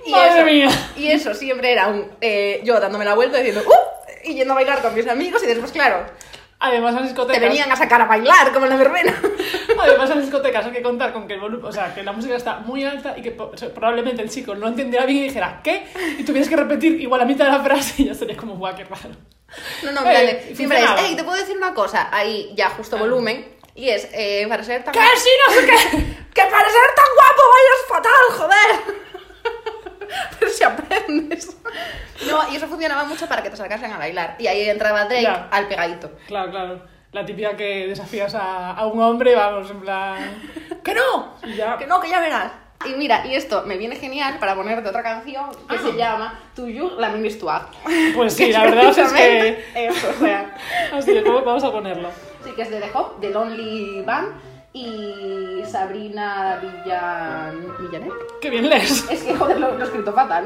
Y 0.04 0.10
Madre 0.12 0.36
eso- 0.36 0.44
mía. 0.44 0.68
Y 0.96 1.08
eso 1.08 1.34
siempre 1.34 1.72
era 1.72 1.88
un, 1.88 2.08
yo 2.62 2.78
dándome 2.78 3.04
la 3.04 3.14
vuelta 3.14 3.38
diciendo, 3.38 3.62
¡uh! 3.68 4.06
Y 4.24 4.34
yendo 4.34 4.52
a 4.52 4.56
bailar 4.56 4.80
con 4.80 4.94
mis 4.94 5.06
amigos 5.08 5.42
y 5.42 5.46
después, 5.46 5.72
claro, 5.72 6.06
Además, 6.58 6.94
las 6.94 7.02
te 7.02 7.08
discotecas. 7.08 7.40
venían 7.42 7.70
a 7.70 7.76
sacar 7.76 8.00
a 8.00 8.06
bailar 8.06 8.52
como 8.52 8.64
en 8.64 8.70
la 8.70 8.76
verbena. 8.76 9.14
Además, 9.78 10.08
las 10.08 10.20
discotecas 10.22 10.64
hay 10.64 10.72
que 10.72 10.82
contar 10.82 11.12
con 11.12 11.28
que 11.28 11.34
el 11.34 11.40
volumen, 11.40 11.66
o 11.66 11.72
sea, 11.72 11.94
que 11.94 12.02
la 12.02 12.12
música 12.12 12.34
está 12.34 12.58
muy 12.60 12.82
alta 12.84 13.14
y 13.16 13.22
que 13.22 13.32
probablemente 13.32 14.22
el 14.22 14.30
chico 14.30 14.54
no 14.54 14.68
entendiera 14.68 15.04
bien 15.04 15.18
y 15.18 15.22
dijera 15.24 15.60
¿qué? 15.62 15.86
Y 16.18 16.24
tuvieras 16.24 16.48
que 16.48 16.56
repetir 16.56 17.00
igual 17.00 17.20
la 17.20 17.26
mitad 17.26 17.44
de 17.44 17.52
la 17.52 17.60
frase 17.62 18.02
y 18.02 18.06
ya 18.06 18.14
sería 18.14 18.36
como 18.36 18.56
guau, 18.56 18.74
qué 18.74 18.84
raro. 18.84 19.10
No, 19.82 19.92
no, 19.92 20.10
Eh, 20.10 20.52
Siempre 20.54 20.78
es, 20.82 20.90
hey, 20.96 21.14
te 21.16 21.24
puedo 21.24 21.38
decir 21.38 21.56
una 21.56 21.74
cosa, 21.74 22.08
ahí 22.10 22.52
ya 22.56 22.70
justo 22.70 22.96
volumen, 22.96 23.54
y 23.74 23.90
es, 23.90 24.08
eh, 24.12 24.46
para 24.48 24.64
ser 24.64 24.82
tan... 24.82 24.92
¡Que 24.92 25.00
sí, 25.16 25.30
no 25.46 25.52
sé 25.54 25.66
qué! 25.66 25.72
¡Que 26.34 26.42
para 26.42 26.68
ser 26.70 26.88
tan 26.96 27.06
guapo 27.14 27.42
bailas 27.52 27.86
fatal, 27.88 28.38
joder! 28.38 28.96
Pero 30.38 30.50
si 30.50 30.64
aprendes. 30.64 31.56
No, 32.28 32.50
y 32.52 32.56
eso 32.56 32.66
funcionaba 32.66 33.04
mucho 33.04 33.26
para 33.26 33.42
que 33.42 33.50
te 33.50 33.56
sacasen 33.56 33.92
a 33.92 33.98
bailar. 33.98 34.36
Y 34.38 34.46
ahí 34.46 34.68
entraba 34.68 35.04
Drake 35.04 35.22
Ya. 35.22 35.48
al 35.50 35.68
pegadito. 35.68 36.10
Claro, 36.26 36.50
claro. 36.50 36.80
La 37.12 37.24
típica 37.24 37.56
que 37.56 37.86
desafías 37.88 38.34
a, 38.34 38.72
a 38.72 38.86
un 38.86 39.00
hombre, 39.00 39.34
vamos, 39.34 39.70
en 39.70 39.80
plan. 39.80 40.18
¡Que 40.84 40.94
no! 40.94 41.34
Ya. 41.56 41.76
Que 41.78 41.86
no, 41.86 42.00
que 42.00 42.08
ya 42.10 42.20
verás. 42.20 42.52
Y 42.84 42.90
mira, 42.90 43.26
y 43.26 43.34
esto 43.34 43.62
me 43.64 43.78
viene 43.78 43.96
genial 43.96 44.38
para 44.38 44.54
ponerte 44.54 44.86
otra 44.88 45.02
canción 45.02 45.48
que 45.68 45.76
Ah. 45.76 45.80
se 45.82 45.92
llama 45.96 46.38
Tuyo 46.54 46.98
la 47.00 47.08
même 47.08 47.24
histoire. 47.26 47.64
Pues 48.14 48.34
sí, 48.34 48.46
Que 48.48 48.52
la 48.52 48.64
verdad 48.64 48.98
es 48.98 49.12
que. 49.12 49.64
Eso, 49.74 50.10
o 50.10 50.24
sea. 50.24 50.54
Así 50.92 51.16
es, 51.16 51.24
vamos 51.24 51.44
vamos 51.44 51.64
a 51.64 51.72
ponerlo. 51.72 52.10
Sí, 52.44 52.50
que 52.52 52.62
es 52.62 52.70
de 52.70 52.80
The 52.80 52.90
Hop, 52.92 53.18
de 53.18 53.30
Lonely 53.30 54.02
Band 54.02 54.28
y 54.76 55.64
Sabrina 55.64 56.60
Villan... 56.60 57.54
Villanet. 57.80 58.12
Qué 58.40 58.50
bien 58.50 58.68
lees. 58.68 59.06
Es 59.10 59.22
que, 59.22 59.34
joder, 59.34 59.58
lo, 59.58 59.72
lo 59.72 59.80
he 59.80 59.84
escrito 59.84 60.12
fatal. 60.12 60.44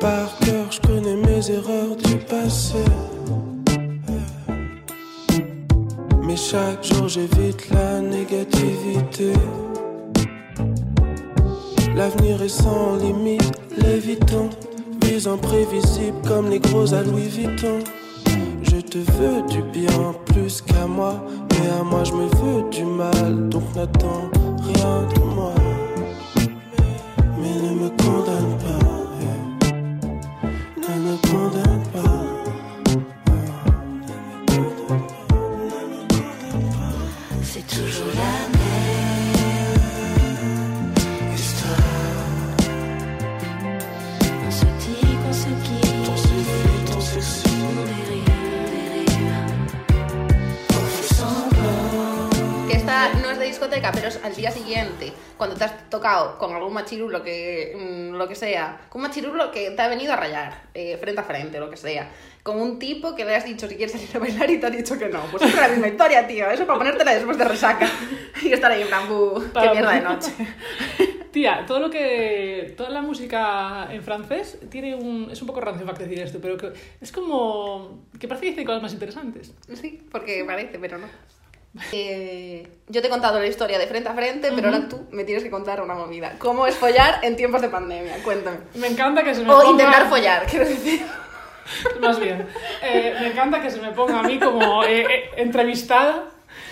Par 0.00 0.28
cœur, 0.44 0.70
je 0.70 0.80
connais 0.80 1.16
mes 1.16 1.50
erreurs 1.50 1.96
du 1.96 2.16
passé. 2.16 2.84
Mais 6.22 6.36
chaque 6.36 6.82
jour, 6.82 7.08
j'évite 7.08 7.70
la 7.70 8.00
négativité. 8.00 9.32
L'avenir 11.94 12.42
est 12.42 12.48
sans 12.48 12.96
limite, 12.96 13.52
lévitant. 13.76 14.48
Vis 15.02 15.26
imprévisible 15.26 16.16
comme 16.26 16.48
les 16.48 16.58
gros 16.58 16.92
à 16.94 17.02
Louis 17.02 17.28
Vuitton. 17.28 17.78
Je 18.74 18.80
te 18.80 18.98
veux 18.98 19.42
du 19.42 19.62
bien 19.70 20.14
plus 20.26 20.60
qu'à 20.60 20.86
moi. 20.86 21.24
Mais 21.50 21.68
à 21.68 21.84
moi, 21.84 22.02
je 22.02 22.12
me 22.12 22.26
veux 22.26 22.68
du 22.70 22.84
mal. 22.84 23.48
Donc 23.48 23.62
n'attends 23.76 24.28
discoteca, 53.64 53.92
pero 53.92 54.08
es 54.08 54.20
al 54.22 54.34
día 54.34 54.50
siguiente, 54.50 55.12
cuando 55.36 55.56
te 55.56 55.64
has 55.64 55.88
tocado 55.90 56.38
con 56.38 56.52
algún 56.54 56.72
machirulo 56.72 57.22
que, 57.22 57.74
mm, 57.76 58.14
lo 58.16 58.28
que 58.28 58.34
sea, 58.34 58.86
con 58.88 59.00
un 59.02 59.08
machirulo 59.08 59.50
que 59.50 59.70
te 59.70 59.82
ha 59.82 59.88
venido 59.88 60.12
a 60.12 60.16
rayar, 60.16 60.62
eh, 60.74 60.96
frente 60.98 61.20
a 61.20 61.24
frente, 61.24 61.58
lo 61.58 61.70
que 61.70 61.76
sea, 61.76 62.08
con 62.42 62.60
un 62.60 62.78
tipo 62.78 63.14
que 63.14 63.24
le 63.24 63.34
has 63.34 63.44
dicho 63.44 63.66
si 63.66 63.76
quieres 63.76 63.92
salir 63.92 64.14
a 64.14 64.18
bailar 64.18 64.50
y 64.50 64.58
te 64.58 64.66
ha 64.66 64.70
dicho 64.70 64.98
que 64.98 65.08
no. 65.08 65.20
Pues 65.30 65.42
es 65.44 65.54
la 65.56 65.68
misma 65.68 65.88
historia, 65.88 66.26
tío, 66.26 66.50
eso 66.50 66.66
para 66.66 66.78
ponértela 66.78 67.14
después 67.14 67.38
de 67.38 67.44
resaca 67.44 67.88
y 68.42 68.52
estar 68.52 68.70
ahí 68.70 68.82
en 68.82 68.88
plan, 68.88 69.08
"Bu, 69.08 69.42
qué 69.52 69.70
mierda 69.70 69.92
de 69.92 70.00
noche. 70.00 70.30
Tía, 71.34 71.64
todo 71.66 71.80
lo 71.80 71.90
que. 71.90 72.74
Toda 72.76 72.90
la 72.90 73.02
música 73.02 73.88
en 73.90 74.04
francés 74.04 74.56
tiene 74.70 74.94
un. 74.94 75.28
Es 75.32 75.40
un 75.40 75.48
poco 75.48 75.60
rancio 75.60 75.84
para 75.84 75.98
decir 75.98 76.20
esto, 76.20 76.38
pero 76.40 76.56
que 76.56 76.72
es 77.00 77.10
como. 77.10 78.04
que 78.20 78.28
parece 78.28 78.44
que 78.44 78.50
dice 78.52 78.64
cosas 78.64 78.80
más 78.82 78.92
interesantes. 78.92 79.52
Sí, 79.72 80.00
porque 80.12 80.44
parece, 80.46 80.78
pero 80.78 80.98
no. 80.98 81.08
Eh, 81.92 82.68
yo 82.88 83.00
te 83.00 83.08
he 83.08 83.10
contado 83.10 83.40
la 83.40 83.46
historia 83.46 83.78
de 83.78 83.86
frente 83.86 84.08
a 84.08 84.14
frente, 84.14 84.52
pero 84.54 84.68
ahora 84.68 84.88
tú 84.88 85.06
me 85.10 85.24
tienes 85.24 85.42
que 85.42 85.50
contar 85.50 85.82
una 85.82 85.94
movida. 85.94 86.34
¿Cómo 86.38 86.66
es 86.66 86.76
follar 86.76 87.18
en 87.22 87.34
tiempos 87.34 87.62
de 87.62 87.68
pandemia? 87.68 88.16
Cuéntame. 88.22 88.58
Me 88.74 88.86
encanta 88.86 89.24
que 89.24 89.34
se 89.34 89.42
me 89.42 89.52
O 89.52 89.56
ponga... 89.58 89.70
intentar 89.70 90.08
follar, 90.08 90.46
quiero 90.46 90.66
decir. 90.66 91.04
Más 92.00 92.20
bien. 92.20 92.46
Eh, 92.82 93.14
me 93.20 93.28
encanta 93.28 93.60
que 93.60 93.70
se 93.70 93.80
me 93.80 93.90
ponga 93.92 94.20
a 94.20 94.22
mí 94.22 94.38
como 94.38 94.84
eh, 94.84 95.02
eh, 95.02 95.30
entrevistada. 95.36 96.26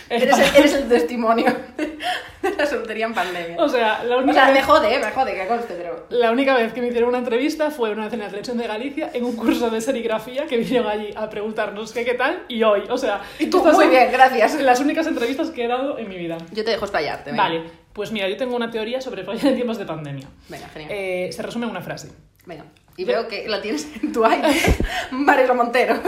Eres 0.09 0.39
el, 0.39 0.57
eres 0.57 0.75
el 0.75 0.89
testimonio 0.89 1.55
de 1.77 2.51
la 2.57 2.67
soltería 2.67 3.07
en 3.07 3.15
pandemia. 3.15 3.57
O 3.59 3.69
sea, 3.69 4.03
la 4.05 4.17
O 4.17 4.19
única, 4.19 4.35
sea, 4.35 4.47
me 4.47 4.53
vez, 4.55 4.65
jode, 4.65 4.95
eh, 4.95 4.99
me 4.99 5.11
jode, 5.11 5.35
que 5.35 5.47
conste, 5.47 5.75
pero... 5.75 6.07
la 6.11 6.31
única 6.33 6.55
vez 6.57 6.73
que 6.73 6.81
me 6.81 6.89
hicieron 6.89 7.11
una 7.11 7.19
entrevista 7.19 7.71
fue 7.71 7.91
una 7.91 8.05
vez 8.05 8.13
en 8.13 8.21
la 8.21 8.27
televisión 8.27 8.59
de 8.59 8.67
Galicia, 8.67 9.11
en 9.13 9.25
un 9.25 9.37
curso 9.37 9.71
de 9.71 9.81
serigrafía, 9.81 10.47
que 10.47 10.57
vinieron 10.57 10.89
allí 10.91 11.11
a 11.17 11.31
preguntarnos 11.31 11.93
qué, 11.93 12.05
qué 12.05 12.15
tal, 12.15 12.43
y 12.49 12.63
hoy. 12.63 12.83
O 12.91 12.99
sea, 12.99 13.23
Y 13.39 13.47
tú, 13.47 13.65
muy 13.65 13.89
bien, 13.89 14.11
gracias. 14.11 14.61
Las 14.61 14.81
únicas 14.81 15.07
entrevistas 15.07 15.51
que 15.51 15.65
he 15.65 15.69
dado 15.69 15.99
en 15.99 16.09
mi 16.09 16.17
vida. 16.17 16.39
Yo 16.53 16.65
te 16.65 16.73
dejo 16.73 16.85
explayarte, 16.85 17.31
venga. 17.31 17.43
Vale, 17.45 17.63
pues 17.93 18.11
mira, 18.11 18.29
yo 18.29 18.37
tengo 18.37 18.57
una 18.57 18.71
teoría 18.71 19.01
sobre 19.01 19.23
follar 19.23 19.47
en 19.47 19.55
tiempos 19.55 19.79
de 19.79 19.85
pandemia. 19.85 20.27
Venga, 20.49 20.69
genial. 20.69 20.91
Eh, 20.93 21.31
se 21.33 21.43
resume 21.43 21.67
en 21.67 21.71
una 21.71 21.83
frase. 21.83 22.11
Venga. 22.45 22.65
Y 22.97 23.05
veo 23.05 23.27
que 23.27 23.49
la 23.49 23.63
tienes 23.63 23.89
en 24.03 24.13
tu 24.13 24.25
iPad. 24.25 24.51
Marilo 25.13 25.55
Montero. 25.55 26.01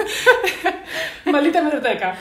Maldita 1.27 1.61
hemeroteca. 1.61 2.17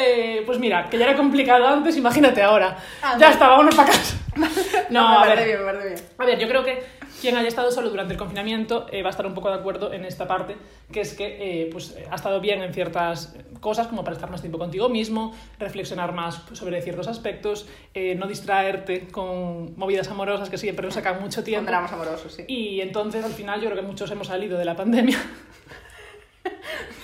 Eh, 0.00 0.42
pues 0.46 0.58
mira, 0.58 0.88
que 0.88 0.98
ya 0.98 1.04
era 1.06 1.16
complicado 1.16 1.66
antes, 1.66 1.96
imagínate 1.96 2.42
ahora. 2.42 2.76
Ah, 3.02 3.16
ya 3.18 3.30
está, 3.30 3.48
vámonos 3.48 3.74
para 3.74 3.90
casa. 3.90 4.16
No, 4.90 5.20
a 5.20 5.26
ver. 5.26 5.44
bien, 5.44 5.58
bien. 5.82 5.94
A 6.18 6.24
ver, 6.24 6.38
yo 6.38 6.48
creo 6.48 6.64
que 6.64 6.82
quien 7.20 7.36
haya 7.36 7.46
estado 7.46 7.70
solo 7.70 7.90
durante 7.90 8.14
el 8.14 8.18
confinamiento 8.18 8.86
eh, 8.90 9.02
va 9.02 9.08
a 9.08 9.10
estar 9.10 9.24
un 9.26 9.34
poco 9.34 9.48
de 9.50 9.54
acuerdo 9.56 9.92
en 9.92 10.04
esta 10.04 10.26
parte, 10.26 10.56
que 10.90 11.02
es 11.02 11.14
que 11.14 11.26
eh, 11.66 11.68
pues, 11.70 11.96
ha 12.10 12.14
estado 12.16 12.40
bien 12.40 12.60
en 12.62 12.72
ciertas 12.74 13.36
cosas, 13.60 13.86
como 13.86 14.02
para 14.02 14.16
estar 14.16 14.28
más 14.30 14.40
tiempo 14.40 14.58
contigo 14.58 14.88
mismo, 14.88 15.36
reflexionar 15.58 16.12
más 16.12 16.42
sobre 16.54 16.80
ciertos 16.82 17.06
aspectos, 17.06 17.68
eh, 17.94 18.14
no 18.16 18.26
distraerte 18.26 19.06
con 19.08 19.76
movidas 19.78 20.08
amorosas 20.08 20.48
que 20.50 20.58
siempre 20.58 20.84
nos 20.86 20.94
sacan 20.94 21.20
mucho 21.20 21.36
Con 21.36 21.44
tiempo. 21.44 21.70
dramas 21.70 21.92
amorosos, 21.92 22.32
sí. 22.34 22.44
Y 22.48 22.80
entonces 22.80 23.24
al 23.24 23.32
final 23.32 23.60
yo 23.60 23.70
creo 23.70 23.80
que 23.82 23.86
muchos 23.86 24.10
hemos 24.10 24.26
salido 24.28 24.58
de 24.58 24.64
la 24.64 24.74
pandemia. 24.74 25.18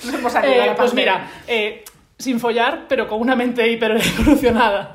Nos 0.04 0.14
hemos 0.14 0.32
salido 0.32 0.54
de 0.54 0.66
la 0.66 0.74
pues 0.74 0.90
pandemia. 0.90 1.14
mira, 1.14 1.30
eh, 1.46 1.84
sin 2.18 2.40
follar, 2.40 2.86
pero 2.88 3.08
con 3.08 3.20
una 3.20 3.34
mente 3.36 3.68
hiper 3.68 3.92
evolucionada. 4.18 4.92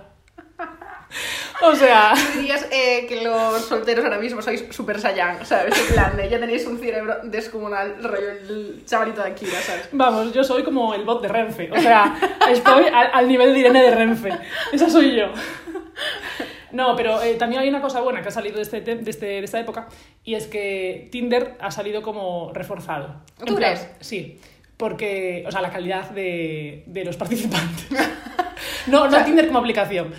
O 1.64 1.76
sea, 1.76 2.14
Dirías 2.36 2.66
eh, 2.72 3.06
que 3.08 3.22
los 3.24 3.66
solteros 3.66 4.04
ahora 4.06 4.18
mismo 4.18 4.42
sois 4.42 4.66
super 4.72 5.00
saiyan, 5.00 5.46
¿sabes? 5.46 5.78
En 5.80 5.94
plan 5.94 6.18
de 6.18 6.30
ya 6.30 6.40
tenéis 6.40 6.66
un 6.66 6.80
cerebro 6.80 7.18
descomunal, 7.24 8.02
rollo 8.02 8.32
el 8.32 8.84
chavalito 8.86 9.22
de 9.22 9.30
Akira, 9.30 9.60
¿sabes? 9.62 9.90
vamos, 9.92 10.34
yo 10.34 10.44
soy 10.44 10.64
como 10.64 10.94
el 10.96 11.04
bot 11.04 11.22
de 11.22 11.28
Renfe. 11.28 11.70
O 11.72 11.80
sea, 11.80 12.18
estoy 12.50 12.86
al, 12.86 13.12
al 13.14 13.28
nivel 13.28 13.54
de 13.54 13.60
Irene 13.60 13.84
de 13.84 13.92
Renfe. 13.96 14.32
Esa 14.72 14.90
soy 14.90 15.16
yo. 15.16 15.28
No, 16.72 16.96
pero 16.96 17.22
eh, 17.22 17.36
también 17.36 17.62
hay 17.62 17.70
una 17.70 17.82
cosa 17.82 18.00
buena 18.00 18.22
que 18.22 18.30
ha 18.30 18.32
salido 18.32 18.56
de, 18.56 18.62
este, 18.62 18.80
te- 18.82 18.96
de, 18.96 19.12
este- 19.12 19.26
de 19.26 19.40
esta 19.44 19.60
época 19.60 19.88
y 20.24 20.36
es 20.36 20.48
que 20.48 21.10
Tinder 21.12 21.58
ha 21.60 21.70
salido 21.70 22.02
como 22.02 22.52
reforzado. 22.54 23.22
¿Tú 23.46 23.56
crees? 23.56 23.88
Sí, 24.00 24.40
porque, 24.82 25.44
o 25.48 25.52
sea, 25.52 25.62
la 25.62 25.70
calidad 25.72 26.10
de, 26.10 26.82
de 26.88 27.06
los 27.06 27.16
participantes. 27.16 27.86
No, 28.88 29.08
no 29.08 29.24
Tinder 29.24 29.46
como 29.48 29.60
aplicación. 29.60 30.12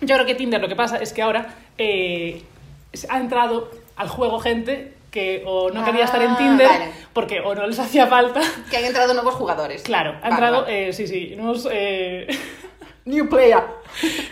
Yo 0.00 0.14
creo 0.16 0.26
que 0.26 0.34
Tinder 0.34 0.60
lo 0.60 0.66
que 0.68 0.74
pasa 0.74 0.96
es 0.96 1.12
que 1.12 1.22
ahora 1.22 1.54
eh, 1.78 2.42
ha 3.08 3.18
entrado 3.18 3.70
al 3.94 4.08
juego 4.08 4.40
gente 4.40 4.92
que 5.12 5.42
o 5.46 5.70
no 5.70 5.84
quería 5.84 6.04
estar 6.04 6.20
en 6.20 6.32
Ah, 6.32 6.36
Tinder 6.36 6.66
vale. 6.68 6.90
porque 7.12 7.40
o 7.40 7.54
no 7.54 7.64
les 7.66 7.78
hacía 7.78 8.06
falta. 8.08 8.40
Que 8.70 8.76
han 8.78 8.84
entrado 8.86 9.14
nuevos 9.14 9.34
jugadores. 9.34 9.82
Claro, 9.82 10.10
ha 10.18 10.20
Vale, 10.30 10.34
entrado, 10.34 10.62
vale. 10.62 10.88
eh, 10.88 10.92
sí, 10.92 11.06
sí, 11.06 11.34
unos 11.38 11.68
eh, 11.70 12.26
New 13.04 13.28
player. 13.28 13.62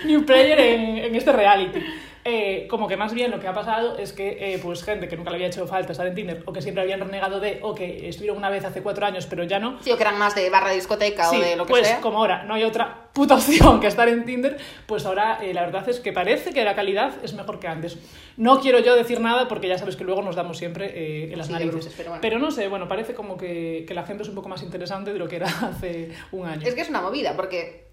new 0.05 0.25
player 0.27 0.59
en, 0.59 0.99
en 0.99 1.15
este 1.15 1.31
reality. 1.33 1.81
Eh, 2.27 2.67
como 2.71 2.89
que 2.89 2.97
más 2.97 3.13
bien 3.13 3.31
lo 3.31 3.39
que 3.39 3.47
ha 3.49 3.53
pasado 3.53 3.99
es 3.99 4.15
que 4.15 4.55
eh, 4.55 4.59
pues 4.63 4.83
gente 4.83 5.09
que 5.09 5.17
nunca 5.17 5.29
le 5.31 5.37
había 5.37 5.49
hecho 5.49 5.67
falta 5.67 5.93
estar 5.93 6.07
en 6.07 6.15
Tinder 6.15 6.43
o 6.47 6.55
que 6.55 6.63
siempre 6.63 6.83
habían 6.83 7.01
renegado 7.01 7.39
de 7.39 7.59
o 7.63 7.75
que 7.75 8.09
estuvieron 8.09 8.39
una 8.39 8.49
vez 8.49 8.65
hace 8.65 8.81
cuatro 8.83 9.05
años 9.05 9.27
pero 9.27 9.45
ya 9.45 9.59
no 9.59 9.79
Sí, 9.83 9.91
o 9.91 9.97
que 9.97 10.03
eran 10.05 10.19
más 10.19 10.35
de 10.35 10.49
barra 10.49 10.71
de 10.71 10.77
discoteca 10.77 11.25
Sí, 11.25 11.37
o 11.37 11.41
de 11.41 11.57
lo 11.57 11.67
que 11.67 11.71
pues 11.71 11.87
sea. 11.87 12.01
como 12.01 12.19
ahora 12.21 12.45
no 12.45 12.55
hay 12.55 12.65
otra 12.65 13.09
puta 13.13 13.35
opción 13.37 13.79
que 13.79 13.89
estar 13.89 14.09
en 14.09 14.25
Tinder, 14.25 14.57
pues 14.87 15.05
ahora 15.05 15.39
eh, 15.43 15.53
la 15.53 15.63
verdad 15.67 15.87
es 15.87 16.01
que 16.01 16.13
parece 16.15 16.53
que 16.55 16.65
la 16.65 16.75
calidad 16.75 17.13
es 17.23 17.35
mejor 17.35 17.61
que 17.61 17.69
antes. 17.69 17.99
No 18.39 18.59
quiero 18.59 18.79
yo 18.81 18.97
decir 18.97 19.21
nada 19.21 19.47
porque 19.47 19.69
ya 19.69 19.77
sabes 19.77 19.95
que 19.97 20.05
luego 20.05 20.23
nos 20.23 20.35
damos 20.35 20.57
siempre 20.57 20.87
eh, 20.95 21.31
en 21.31 21.37
las 21.39 21.49
Sí, 21.49 21.53
narices. 21.53 21.95
pero 21.97 22.19
bueno. 22.19 22.39
no 22.39 22.51
sé, 22.51 22.69
bueno, 22.69 22.89
parece 22.89 23.13
como 23.15 23.37
que, 23.37 23.85
que 23.87 23.93
la 23.95 24.05
gente 24.05 24.23
es 24.23 24.31
un 24.31 24.35
poco 24.35 24.49
más 24.49 24.63
interesante 24.63 25.13
de 25.13 25.19
lo 25.19 25.29
que 25.29 25.37
era 25.37 25.47
hace 25.63 26.11
un 26.33 26.47
año. 26.47 26.67
Es 26.67 26.75
que 26.75 26.81
es 26.81 26.89
una 26.89 27.03
movida, 27.03 27.37
porque 27.37 27.84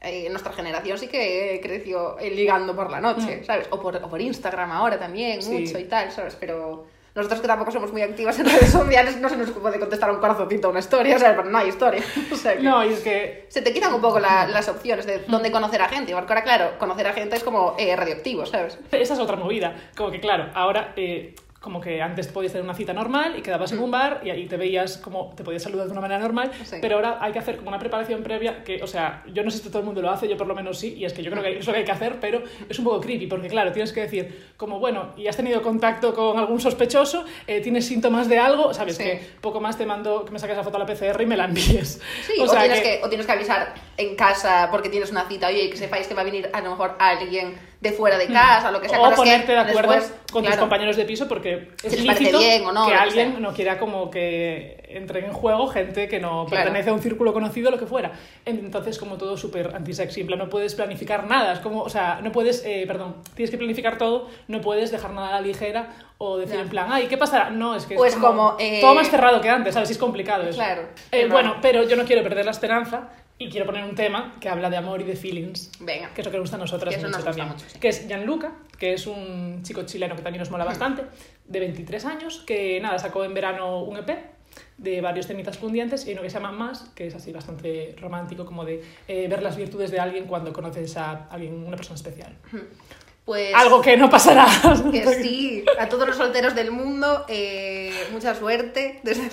eh, 0.00 0.28
nuestra 0.30 0.52
generación 0.52 0.96
sí 0.98 1.08
que 1.08 1.58
creció 1.62 2.18
eh, 2.18 2.30
ligando 2.30 2.74
por 2.76 2.90
la 2.90 3.00
noche, 3.00 3.42
¿sabes? 3.44 3.66
O 3.70 3.80
por, 3.80 3.96
o 3.96 4.08
por 4.08 4.20
Instagram 4.20 4.70
ahora 4.72 4.98
también, 4.98 5.38
Mm. 5.38 5.42
Sí. 5.42 5.50
mucho 5.50 5.78
y 5.78 5.84
tal, 5.84 6.10
¿sabes? 6.12 6.36
Pero 6.38 6.86
nosotros 7.14 7.40
que 7.40 7.48
tampoco 7.48 7.72
somos 7.72 7.90
muy 7.92 8.02
activas 8.02 8.38
en 8.38 8.46
redes 8.50 8.70
sociales, 8.70 9.16
no 9.16 9.28
se 9.28 9.36
nos 9.36 9.50
puede 9.50 9.80
contestar 9.80 10.10
un 10.10 10.18
corazoncito 10.20 10.68
a 10.68 10.70
una 10.70 10.78
historia, 10.80 11.18
¿sabes? 11.18 11.36
Pero 11.36 11.50
no 11.50 11.58
hay 11.58 11.68
historia. 11.68 12.02
O 12.32 12.36
sea 12.36 12.56
que 12.56 12.62
No, 12.62 12.84
y 12.84 12.92
es 12.92 13.00
que 13.00 13.46
Se 13.48 13.60
te 13.62 13.72
quitan 13.72 13.92
un 13.92 14.00
poco 14.00 14.20
la- 14.20 14.46
las 14.46 14.68
opciones 14.68 15.04
de 15.06 15.24
dónde 15.26 15.50
conocer 15.50 15.82
a 15.82 15.88
gente, 15.88 16.12
porque 16.14 16.32
ahora, 16.32 16.44
claro, 16.44 16.78
conocer 16.78 17.06
a 17.08 17.12
gente 17.12 17.34
es 17.36 17.42
como 17.42 17.74
eh, 17.78 17.96
radioactivo, 17.96 18.46
¿sabes? 18.46 18.78
esa 18.92 19.14
es 19.14 19.18
otra 19.20 19.36
movida. 19.36 19.74
Como 19.96 20.10
que 20.12 20.20
claro, 20.20 20.50
ahora... 20.54 20.92
eh, 20.96 21.34
como 21.60 21.80
que 21.80 22.00
antes 22.00 22.28
podías 22.28 22.52
tener 22.52 22.64
una 22.64 22.74
cita 22.74 22.92
normal 22.92 23.34
y 23.36 23.42
quedabas 23.42 23.72
en 23.72 23.80
un 23.80 23.90
bar 23.90 24.20
y 24.24 24.30
ahí 24.30 24.46
te 24.46 24.56
veías 24.56 24.96
como 24.96 25.32
te 25.36 25.42
podías 25.42 25.62
saludar 25.62 25.86
de 25.86 25.92
una 25.92 26.00
manera 26.00 26.20
normal, 26.20 26.52
Sí. 26.64 26.76
pero 26.80 26.94
ahora 26.96 27.18
hay 27.20 27.32
que 27.32 27.40
hacer 27.40 27.56
como 27.56 27.68
una 27.68 27.80
preparación 27.80 28.22
previa 28.22 28.62
que, 28.62 28.80
o 28.82 28.86
sea, 28.86 29.24
yo 29.32 29.42
no 29.42 29.50
sé 29.50 29.58
si 29.58 29.68
todo 29.68 29.80
el 29.80 29.84
mundo 29.84 30.00
lo 30.00 30.08
hace, 30.10 30.28
yo 30.28 30.36
por 30.36 30.46
lo 30.46 30.54
menos 30.54 30.78
sí, 30.78 30.94
y 30.96 31.04
es 31.04 31.12
que 31.12 31.22
yo 31.22 31.30
creo 31.32 31.42
que 31.42 31.58
es 31.58 31.66
lo 31.66 31.72
que 31.72 31.80
hay 31.80 31.84
que 31.84 31.90
hacer, 31.92 32.18
pero 32.20 32.42
es 32.68 32.78
un 32.78 32.84
poco 32.84 33.00
creepy 33.00 33.26
porque 33.26 33.48
claro, 33.48 33.72
tienes 33.72 33.92
que 33.92 34.02
decir 34.02 34.52
como, 34.56 34.78
bueno, 34.78 35.14
y 35.16 35.26
has 35.26 35.36
tenido 35.36 35.60
contacto 35.60 36.14
con 36.14 36.38
algún 36.38 36.60
sospechoso, 36.60 37.24
eh, 37.48 37.60
tienes 37.60 37.86
síntomas 37.86 38.28
de 38.28 38.38
algo, 38.38 38.72
sabes 38.72 38.96
Sí. 38.96 39.02
que 39.02 39.20
poco 39.40 39.60
más 39.60 39.76
te 39.76 39.84
mando 39.84 40.24
que 40.24 40.30
me 40.30 40.38
saques 40.38 40.56
la 40.56 40.62
foto 40.62 40.76
a 40.76 40.80
la 40.80 40.86
PCR 40.86 41.20
y 41.22 41.26
me 41.26 41.36
la 41.36 41.46
envíes. 41.46 42.00
Sí, 42.22 42.34
o, 42.40 42.44
o 42.44 42.46
sea 42.46 42.60
tienes 42.62 42.80
que... 42.80 43.00
o 43.02 43.08
tienes 43.08 43.26
que 43.26 43.32
avisar 43.32 43.74
en 43.96 44.14
casa 44.14 44.68
porque 44.70 44.88
tienes 44.90 45.10
una 45.10 45.26
cita, 45.28 45.48
oye, 45.48 45.68
que 45.70 45.76
sepáis 45.76 46.06
que 46.06 46.14
va 46.14 46.20
a 46.20 46.24
venir 46.24 46.48
a 46.52 46.60
lo 46.60 46.70
mejor 46.70 46.94
alguien 47.00 47.58
de 47.80 47.92
fuera 47.92 48.18
de 48.18 48.26
casa, 48.26 48.70
o 48.70 48.72
lo 48.72 48.80
que 48.80 48.88
sea. 48.88 49.00
o 49.00 49.14
ponerte 49.14 49.52
de 49.52 49.58
acuerdo 49.58 49.92
después, 49.92 50.20
con 50.32 50.44
tus 50.44 50.56
compañeros 50.56 50.96
de 50.96 51.04
piso 51.04 51.28
porque 51.28 51.68
es 51.84 51.92
Si 51.92 52.00
lícito 52.02 52.38
bien 52.40 52.66
o 52.66 52.72
no, 52.72 52.86
que 52.88 52.94
alguien 52.94 53.40
no 53.40 53.52
quiera 53.54 53.78
como 53.78 54.10
que 54.10 54.84
entre 54.90 55.24
en 55.24 55.32
juego 55.32 55.68
gente 55.68 56.08
que 56.08 56.18
no 56.18 56.44
Claro. 56.46 56.64
pertenece 56.64 56.90
a 56.90 56.92
un 56.92 57.00
círculo 57.00 57.32
conocido 57.32 57.70
lo 57.70 57.78
que 57.78 57.86
fuera 57.86 58.10
entonces 58.46 58.98
como 58.98 59.16
todo 59.16 59.36
súper 59.36 59.76
antisexy 59.76 60.22
en 60.22 60.26
plan 60.26 60.38
no 60.40 60.48
puedes 60.48 60.74
planificar 60.74 61.26
nada 61.28 61.52
es 61.52 61.60
como 61.60 61.82
o 61.82 61.88
sea 61.88 62.20
no 62.22 62.32
puedes 62.32 62.64
eh, 62.64 62.84
perdón 62.86 63.16
tienes 63.34 63.50
que 63.50 63.58
planificar 63.58 63.96
todo 63.96 64.28
no 64.48 64.60
puedes 64.60 64.90
dejar 64.90 65.12
nada 65.12 65.28
a 65.28 65.32
la 65.32 65.40
ligera 65.42 65.90
o 66.18 66.38
decir 66.38 66.58
en 66.58 66.68
plan 66.68 66.90
ay 66.90 67.06
qué 67.06 67.16
pasará 67.16 67.50
no 67.50 67.76
es 67.76 67.84
que 67.86 67.94
es 67.94 67.98
Pues 67.98 68.16
como, 68.16 68.56
eh, 68.58 68.80
todo 68.80 68.94
más 68.96 69.08
cerrado 69.10 69.40
que 69.40 69.50
antes 69.50 69.74
sabes 69.74 69.90
es 69.90 69.98
complicado 69.98 70.42
eso 70.44 70.56
Claro. 70.58 70.82
Eh, 71.12 71.26
No. 71.26 71.32
bueno 71.34 71.56
pero 71.62 71.82
yo 71.84 71.94
no 71.96 72.04
quiero 72.04 72.22
perder 72.24 72.44
la 72.44 72.50
esperanza 72.50 73.10
y 73.38 73.48
quiero 73.48 73.66
poner 73.66 73.84
un 73.84 73.94
tema 73.94 74.36
que 74.40 74.48
habla 74.48 74.68
de 74.68 74.76
amor 74.76 75.00
y 75.00 75.04
de 75.04 75.14
feelings 75.14 75.70
Venga. 75.80 76.12
que 76.12 76.22
es 76.22 76.26
lo 76.26 76.30
que 76.30 76.38
nos 76.38 76.44
gusta 76.44 76.56
a 76.56 76.60
nosotras 76.60 76.94
Que 76.94 77.00
mucho 77.00 77.08
nos 77.08 77.16
gusta 77.18 77.30
también. 77.30 77.48
mucho, 77.48 77.64
sí. 77.68 77.78
Que 77.78 77.88
es 77.88 78.06
Gianluca, 78.08 78.52
que 78.78 78.94
es 78.94 79.06
un 79.06 79.62
chico 79.62 79.82
chileno 79.82 80.16
que 80.16 80.22
también 80.22 80.40
nos 80.40 80.50
mola 80.50 80.64
bastante, 80.64 81.04
de 81.46 81.60
23 81.60 82.04
años, 82.04 82.42
que 82.46 82.80
nada, 82.80 82.98
sacó 82.98 83.24
en 83.24 83.34
verano 83.34 83.84
un 83.84 83.96
EP 83.96 84.10
de 84.76 85.00
varios 85.00 85.26
temitas 85.26 85.56
cundientes 85.56 86.06
y 86.06 86.12
uno 86.12 86.22
que 86.22 86.30
se 86.30 86.34
llama 86.34 86.52
Más, 86.52 86.90
que 86.94 87.06
es 87.06 87.14
así 87.14 87.32
bastante 87.32 87.94
romántico, 88.00 88.44
como 88.44 88.64
de 88.64 88.82
eh, 89.06 89.26
ver 89.28 89.42
las 89.42 89.56
virtudes 89.56 89.90
de 89.90 90.00
alguien 90.00 90.24
cuando 90.26 90.52
conoces 90.52 90.96
a 90.96 91.26
alguien, 91.30 91.64
una 91.64 91.76
persona 91.76 91.96
especial. 91.96 92.36
Pues... 93.24 93.54
Algo 93.54 93.80
que 93.80 93.96
no 93.96 94.08
pasará. 94.08 94.46
Que 94.92 95.04
sí, 95.14 95.64
a 95.78 95.88
todos 95.88 96.06
los 96.06 96.16
solteros 96.16 96.54
del 96.54 96.70
mundo, 96.70 97.26
eh, 97.28 97.92
mucha 98.10 98.34
suerte 98.34 99.00
desde. 99.02 99.28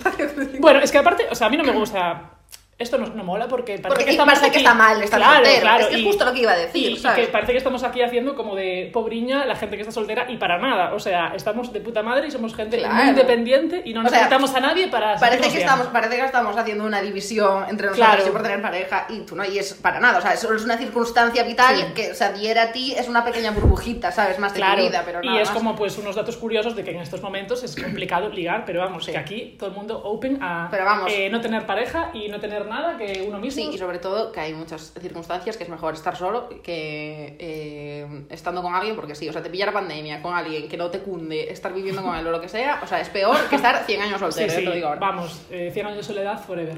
Bueno, 0.60 0.80
es 0.80 0.92
que 0.92 0.98
aparte, 0.98 1.26
o 1.32 1.36
sea, 1.36 1.48
a 1.48 1.50
mí 1.50 1.58
no 1.58 1.64
me 1.64 1.72
gusta. 1.72 2.35
Esto 2.78 2.98
no, 2.98 3.08
no 3.08 3.24
mola 3.24 3.48
porque 3.48 3.74
parece 3.78 3.88
Porque 3.88 4.04
que 4.04 4.12
estamos 4.12 4.34
parece 4.34 4.52
que 4.52 4.58
está 4.58 4.74
mal 4.74 5.02
estar 5.02 5.18
claro, 5.18 5.36
soltero. 5.36 5.62
Claro, 5.62 5.80
Es 5.84 5.88
que 5.88 5.96
es 5.96 6.02
y- 6.02 6.06
justo 6.06 6.26
lo 6.26 6.34
que 6.34 6.42
iba 6.42 6.52
a 6.52 6.58
decir, 6.58 6.92
y- 6.92 6.96
y 6.98 7.28
parece 7.28 7.54
que 7.54 7.58
estamos 7.58 7.84
aquí 7.84 8.02
haciendo 8.02 8.36
como 8.36 8.54
de 8.54 8.90
pobriña 8.92 9.46
la 9.46 9.56
gente 9.56 9.78
que 9.78 9.84
está 9.84 9.94
soltera 9.94 10.26
y 10.30 10.36
para 10.36 10.58
nada. 10.58 10.94
O 10.94 11.00
sea, 11.00 11.32
estamos 11.38 11.72
de 11.72 11.80
puta 11.80 12.04
madre 12.04 12.28
y 12.28 12.32
somos 12.32 12.54
gente 12.54 12.78
Claro. 12.80 12.94
muy 12.96 13.08
independiente 13.08 13.82
y 13.86 13.94
no 13.94 14.02
O 14.02 14.04
sea, 14.04 14.12
necesitamos 14.12 14.54
a 14.56 14.60
nadie 14.60 14.90
para. 14.90 15.16
Parece 15.16 15.50
que, 15.54 15.60
estamos, 15.60 15.88
parece 15.88 16.18
que 16.18 16.26
estamos 16.26 16.58
haciendo 16.58 16.84
una 16.84 17.02
división 17.02 17.64
entre 17.70 17.88
nosotros 17.88 18.30
por 18.30 18.44
tener 18.44 18.62
pareja 18.62 19.06
y 19.08 19.20
tú 19.22 19.38
no, 19.38 19.46
y 19.46 19.58
es 19.58 19.74
para 19.76 20.02
nada. 20.02 20.18
O 20.18 20.22
sea, 20.22 20.36
solo 20.36 20.58
es 20.58 20.66
una 20.66 20.78
circunstancia 20.78 21.44
vital 21.44 21.78
Sí. 21.78 21.94
que, 21.96 22.12
o 22.12 22.16
sea, 22.16 22.34
diera 22.34 22.64
a 22.64 22.72
ti 22.74 22.94
es 22.94 23.08
una 23.08 23.24
pequeña 23.24 23.52
burbujita, 23.52 24.12
¿sabes? 24.12 24.38
Más 24.38 24.54
de 24.54 24.60
tu 24.60 24.76
vida, 24.82 25.04
pero 25.06 25.22
y 25.24 25.28
nada 25.28 25.42
es 25.42 25.48
más. 25.48 25.58
como 25.58 25.78
pues 25.78 25.98
unos 25.98 26.18
datos 26.18 26.36
curiosos 26.36 26.76
de 26.76 26.84
que 26.84 26.92
en 26.92 27.00
estos 27.00 27.22
momentos 27.22 27.64
es 27.64 27.74
complicado 27.82 28.28
ligar, 28.28 28.64
pero 28.66 28.82
vamos, 28.82 29.06
que 29.06 29.18
aquí 29.18 29.56
todo 29.58 29.70
el 29.70 29.76
mundo 29.78 29.98
open 30.04 30.40
a 30.44 30.68
Pero 30.70 30.84
vamos. 30.84 31.10
eh, 31.14 31.30
no 31.30 31.40
tener 31.40 31.66
pareja 31.66 32.10
y 32.14 32.28
no 32.28 32.38
tener 32.42 32.65
nada 32.66 32.98
que 32.98 33.24
uno 33.28 33.40
mismo. 33.40 33.62
Sí, 33.62 33.70
y 33.74 33.78
sobre 33.78 34.00
todo 34.00 34.32
que 34.32 34.40
hay 34.40 34.54
muchas 34.54 34.94
circunstancias 35.00 35.58
que 35.58 35.64
es 35.64 35.70
mejor 35.70 35.94
estar 35.94 36.16
solo 36.16 36.50
que 36.64 37.36
eh, 37.40 38.26
estando 38.30 38.62
con 38.62 38.74
alguien, 38.76 38.96
porque 38.96 39.16
sí, 39.16 39.28
o 39.30 39.34
sea, 39.34 39.42
te 39.44 39.50
pillar 39.50 39.72
pandemia 39.74 40.22
con 40.22 40.34
alguien 40.34 40.68
que 40.68 40.78
no 40.78 40.90
te 40.90 41.00
cunde, 41.00 41.52
estar 41.52 41.74
viviendo 41.74 42.02
con 42.04 42.16
él 42.16 42.26
o 42.28 42.32
lo 42.32 42.42
que 42.42 42.50
sea, 42.50 42.80
o 42.84 42.88
sea, 42.88 43.00
es 43.02 43.10
peor 43.10 43.38
que 43.50 43.56
estar 43.56 43.84
100 43.86 44.02
años 44.02 44.16
Sí, 44.16 44.20
soltero, 44.20 44.48
eh, 44.48 44.56
sí, 44.56 44.58
te 44.58 44.64
lo 44.70 44.76
digo 44.76 44.88
ahora. 44.88 45.00
vamos, 45.00 45.42
eh, 45.50 45.70
100 45.74 45.86
años 45.88 45.98
de 45.98 46.04
soledad 46.04 46.40
forever. 46.44 46.78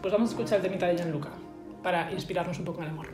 Pues 0.00 0.12
vamos 0.12 0.30
a 0.30 0.32
escuchar 0.32 0.56
el 0.58 0.62
temita 0.62 0.86
de 0.86 0.96
Gianluca. 0.96 1.28
para 1.82 2.12
inspirarnos 2.12 2.58
un 2.58 2.64
poco 2.66 2.80
en 2.80 2.84
el 2.84 2.90
amor. 2.90 3.08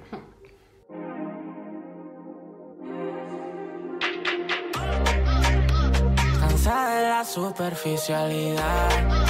Cansada 6.40 7.00
de 7.00 7.08
la 7.08 7.24
superficialidad. 7.24 9.25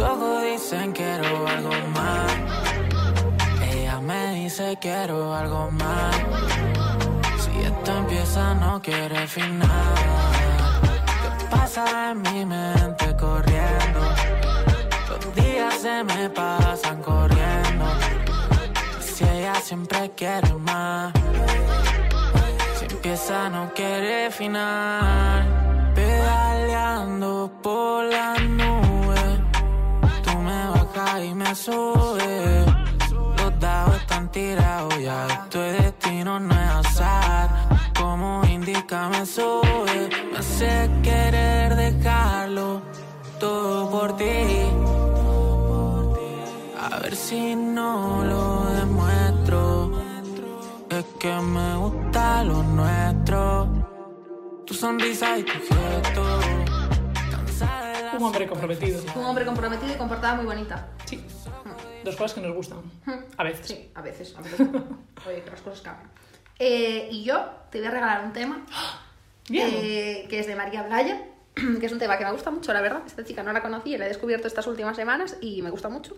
Tus 0.00 0.08
ojos 0.08 0.42
dicen 0.42 0.92
quiero 0.92 1.46
algo 1.46 1.72
más. 1.94 2.32
Ella 3.70 4.00
me 4.00 4.34
dice 4.36 4.78
quiero 4.80 5.34
algo 5.34 5.70
más. 5.72 6.16
Si 7.38 7.60
esto 7.60 7.98
empieza, 7.98 8.54
no 8.54 8.80
quiere 8.80 9.26
final. 9.26 9.68
¿Qué 11.38 11.44
pasa 11.50 12.12
en 12.12 12.22
mi 12.22 12.46
mente 12.46 13.14
corriendo? 13.14 14.00
Los 15.10 15.34
días 15.34 15.74
se 15.74 16.02
me 16.04 16.30
pasan 16.30 17.02
corriendo. 17.02 17.84
Si 19.00 19.24
ella 19.24 19.56
siempre 19.56 20.12
quiere 20.16 20.54
más. 20.54 21.12
Si 22.78 22.86
empieza 22.86 23.50
no 23.50 23.70
quiere 23.74 24.30
final 24.30 25.92
Pedaleando 25.94 27.52
por 27.62 28.04
la 28.04 28.34
nube 28.38 28.89
y 31.18 31.34
me 31.34 31.54
subes 31.54 32.66
Los 33.38 33.58
dados 33.58 33.96
están 33.96 34.30
tirados 34.30 34.96
ya 35.00 35.26
Esto 35.26 35.64
es 35.64 35.82
destino, 35.82 36.38
no 36.38 36.54
es 36.54 36.86
azar 36.86 37.50
Como 37.98 38.44
indica 38.46 39.08
me 39.08 39.26
sube 39.26 40.08
Me 40.30 40.38
hace 40.38 40.88
querer 41.02 41.74
dejarlo 41.74 42.82
Todo 43.40 43.90
por 43.90 44.16
ti 44.16 44.68
A 46.80 46.98
ver 47.00 47.16
si 47.16 47.56
no 47.56 48.24
lo 48.24 48.64
demuestro 48.74 50.10
es 50.90 51.04
que 51.20 51.32
me 51.32 51.76
gusta 51.76 52.42
lo 52.42 52.64
nuestro. 52.64 53.68
Tu 54.66 54.74
sonrisa 54.74 55.38
y 55.38 55.44
tu 55.44 55.52
gesto. 55.52 56.40
Un 58.18 58.24
hombre 58.24 58.46
comprometido. 58.48 59.00
Un 59.14 59.24
hombre 59.24 59.46
comprometido 59.46 59.94
y 59.94 59.96
con 59.96 60.08
portada 60.08 60.34
muy 60.34 60.44
bonita. 60.44 60.88
Sí. 62.00 62.04
Dos 62.04 62.16
cosas 62.16 62.34
que 62.34 62.40
nos 62.40 62.54
gustan. 62.54 62.78
A 63.36 63.44
veces. 63.44 63.66
Sí, 63.66 63.90
a 63.94 64.02
veces. 64.02 64.34
A 64.36 64.40
veces 64.42 64.60
no. 64.60 64.98
Oye, 65.26 65.42
que 65.42 65.50
las 65.50 65.60
cosas 65.60 65.80
cambian. 65.82 66.10
Eh, 66.58 67.08
y 67.10 67.24
yo 67.24 67.42
te 67.70 67.78
voy 67.78 67.86
a 67.86 67.90
regalar 67.90 68.24
un 68.24 68.32
tema 68.32 68.66
Bien. 69.48 69.68
eh, 69.72 70.26
que 70.28 70.40
es 70.40 70.46
de 70.46 70.54
María 70.54 70.82
Blaya, 70.82 71.24
que 71.80 71.86
es 71.86 71.92
un 71.92 71.98
tema 71.98 72.18
que 72.18 72.24
me 72.24 72.32
gusta 72.32 72.50
mucho, 72.50 72.72
la 72.72 72.80
verdad. 72.80 73.02
Esta 73.06 73.24
chica 73.24 73.42
no 73.42 73.52
la 73.52 73.62
conocía, 73.62 73.98
la 73.98 74.04
he 74.04 74.08
descubierto 74.08 74.46
estas 74.46 74.66
últimas 74.66 74.96
semanas 74.96 75.36
y 75.40 75.62
me 75.62 75.70
gusta 75.70 75.88
mucho. 75.88 76.16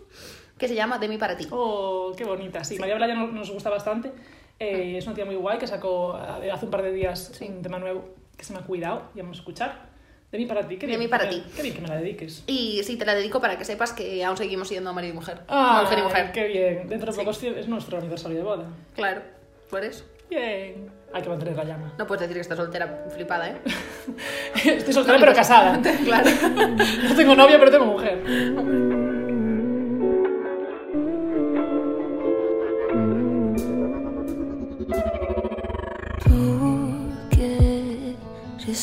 Que 0.57 0.67
se 0.67 0.75
llama 0.75 0.99
De 0.99 1.07
mí 1.07 1.17
para 1.17 1.35
ti. 1.37 1.47
Oh, 1.51 2.13
qué 2.17 2.23
bonita. 2.25 2.63
Sí, 2.63 2.77
María 2.77 2.95
Blaya 2.95 3.15
nos, 3.15 3.51
gusta 3.51 3.69
bastante. 3.69 4.11
Eh, 4.59 4.97
es 4.97 5.05
una 5.05 5.15
tía 5.15 5.25
muy 5.25 5.35
guay 5.35 5.57
que 5.57 5.67
sacó 5.67 6.13
hace 6.13 6.65
un 6.65 6.71
par 6.71 6.83
de 6.83 6.91
días 6.91 7.31
un 7.41 7.61
tema 7.61 7.79
nuevo 7.79 8.13
que 8.37 8.43
se 8.43 8.53
me 8.53 8.59
ha 8.59 8.63
cuidado. 8.63 9.09
Y 9.15 9.19
vamos 9.19 9.37
a 9.37 9.39
escuchar. 9.39 9.92
De 10.33 10.39
mí 10.39 10.47
para 10.47 10.67
ti. 10.67 10.77
Qué 10.77 10.87
De 10.87 10.87
bien, 10.87 10.99
mí 10.99 11.07
para 11.07 11.29
ti. 11.29 11.43
Qué 11.55 11.61
bien 11.61 11.75
que 11.75 11.81
me 11.81 11.87
la 11.87 11.97
dediques. 11.97 12.43
Y 12.47 12.81
sí, 12.83 12.97
te 12.97 13.05
la 13.05 13.13
dedico 13.13 13.39
para 13.39 13.55
que 13.55 13.65
sepas 13.65 13.93
que 13.93 14.25
aún 14.25 14.35
seguimos 14.35 14.67
siendo 14.67 14.91
marido 14.91 15.13
y 15.13 15.15
mujer. 15.15 15.41
Ah, 15.47 15.81
mujer 15.83 15.99
y 15.99 16.01
mujer. 16.01 16.31
Qué 16.31 16.47
bien. 16.47 16.87
Dentro 16.89 17.05
de 17.05 17.11
Sí. 17.13 17.19
poco 17.19 17.29
es- 17.29 17.43
es 17.43 17.67
nuestro 17.67 17.99
aniversario 17.99 18.39
de 18.39 18.43
boda. 18.43 18.63
Claro, 18.95 19.21
por 19.69 19.83
eso. 19.83 20.05
Bien. 20.31 20.89
Hay 21.13 21.21
que 21.21 21.29
mantener 21.29 21.55
la 21.55 21.63
llama. 21.65 21.93
No 21.99 22.07
puedes 22.07 22.21
decir 22.21 22.33
que 22.35 22.41
estás 22.41 22.57
soltera, 22.57 23.05
flipada, 23.13 23.47
¿eh? 23.49 23.57
Estoy 24.65 24.93
soltera 24.95 25.19
pero 25.19 25.35
casada. 25.35 25.79
claro. 26.03 26.27
No 27.09 27.15
tengo 27.15 27.35
novia 27.35 27.59
pero 27.59 27.69
tengo 27.69 27.85
mujer. 27.85 28.23
Tú 36.25 38.73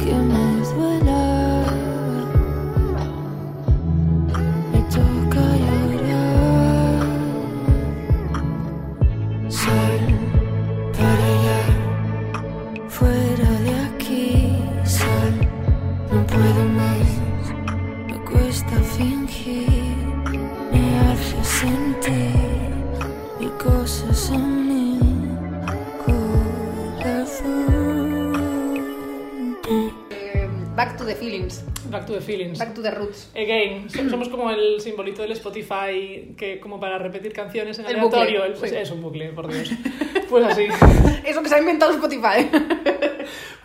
Y 0.00 0.10
aunque 0.10 0.32
me 0.32 0.74
duela, 0.74 1.17
Back 32.58 32.74
to 32.74 32.82
the 32.82 32.90
roots. 32.90 33.30
Again, 33.34 33.88
so- 33.90 34.08
somos 34.10 34.28
como 34.28 34.50
el 34.50 34.80
simbolito 34.80 35.22
del 35.22 35.32
Spotify 35.32 36.34
que 36.36 36.58
como 36.60 36.78
para 36.80 36.98
repetir 36.98 37.32
canciones 37.32 37.78
en 37.78 37.86
El 37.86 37.96
aleatorio. 37.96 38.40
bucle, 38.40 38.52
El- 38.52 38.58
pues 38.58 38.70
sí. 38.70 38.76
Es 38.76 38.90
un 38.90 39.02
bucle, 39.02 39.28
por 39.30 39.52
Dios. 39.52 39.70
Pues 40.28 40.44
así. 40.44 40.66
Eso 41.24 41.42
que 41.42 41.48
se 41.48 41.54
ha 41.54 41.58
inventado 41.60 41.92
Spotify. 41.92 42.48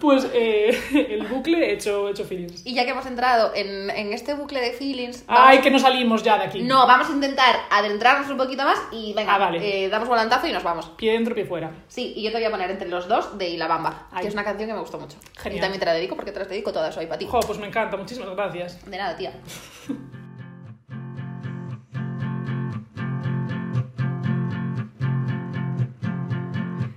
Pues 0.04 0.28
eh, 0.34 0.78
el 1.12 1.26
bucle 1.28 1.72
hecho, 1.72 2.10
hecho 2.10 2.26
feelings. 2.26 2.66
y 2.66 2.74
ya 2.74 2.84
que 2.84 2.92
hemos 2.92 3.06
entrado 3.06 3.54
en, 3.56 3.90
en 3.90 4.12
este 4.12 4.34
bucle 4.34 4.60
de 4.60 4.72
feelings. 4.72 5.24
Ay, 5.28 5.38
vamos- 5.60 5.64
que 5.64 5.72
no 5.72 5.80
salimos 5.80 6.24
ya 6.24 6.38
de 6.38 6.44
aquí. 6.44 6.62
No, 6.62 6.86
vamos 6.86 7.10
a 7.10 7.14
intentar 7.14 7.56
adentrarnos 7.72 8.30
un 8.30 8.36
poquito 8.36 8.66
más 8.66 8.78
y 8.92 9.14
venga, 9.14 9.34
Ah, 9.36 9.38
vale. 9.38 9.86
eh, 9.86 9.88
damos 9.88 10.10
volantazo 10.10 10.46
y 10.48 10.52
nos 10.52 10.62
vamos. 10.62 10.90
Pie 10.98 11.14
dentro, 11.14 11.34
pie 11.34 11.46
fuera. 11.46 11.72
Sí, 11.88 12.12
y 12.18 12.22
yo 12.24 12.32
te 12.32 12.38
voy 12.38 12.46
a 12.46 12.52
poner 12.52 12.70
entre 12.70 12.90
los 12.90 13.08
dos 13.08 13.38
de 13.38 13.48
Y 13.48 13.56
la 13.56 13.68
Bamba, 13.70 14.10
Ay. 14.12 14.24
que 14.24 14.28
es 14.28 14.34
una 14.34 14.44
canción 14.44 14.68
que 14.68 14.74
me 14.74 14.82
gustó 14.82 15.00
mucho. 15.00 15.16
Genial. 15.38 15.58
Y 15.58 15.62
también 15.62 15.80
te 15.80 15.86
la 15.86 15.94
dedico 15.94 16.18
porque 16.18 16.34
te 16.34 16.40
las 16.40 16.50
dedico 16.50 16.74
todas 16.74 16.98
hoy 16.98 17.06
para 17.06 17.20
ti. 17.20 17.26
Jo, 17.32 17.40
pues 17.40 17.58
me 17.58 17.68
encanta, 17.68 17.96
muchísimas 17.96 18.30
gracias. 18.36 18.84
De 18.86 18.98
nada, 18.98 19.16
tía. 19.16 19.32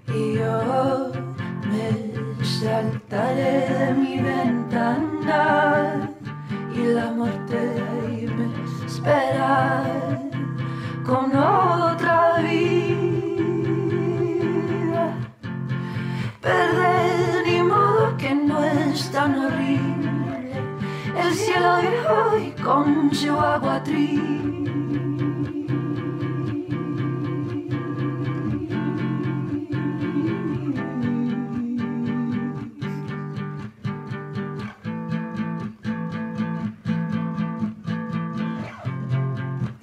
Y 0.09 0.34
yo 0.34 1.12
me 1.70 1.90
saltaré 2.61 3.68
de 3.68 3.92
mi 3.92 4.18
ventana 4.20 6.11
y 6.74 6.84
la 6.86 7.12
muerte 7.12 7.59
ahí 7.88 8.26
me 8.36 8.46
espera 8.86 9.84
con 11.04 11.36
otra 11.36 12.38
vida. 12.38 12.76
Perder 16.40 17.46
ni 17.46 17.62
modo 17.62 18.16
que 18.16 18.34
no 18.34 18.64
es 18.64 19.11
tan 19.11 19.38
horrible. 19.38 20.52
El 21.22 21.34
cielo 21.34 21.76
viejo 21.82 22.38
y 22.38 22.50
con 22.62 23.14
su 23.14 23.38
agua 23.38 23.82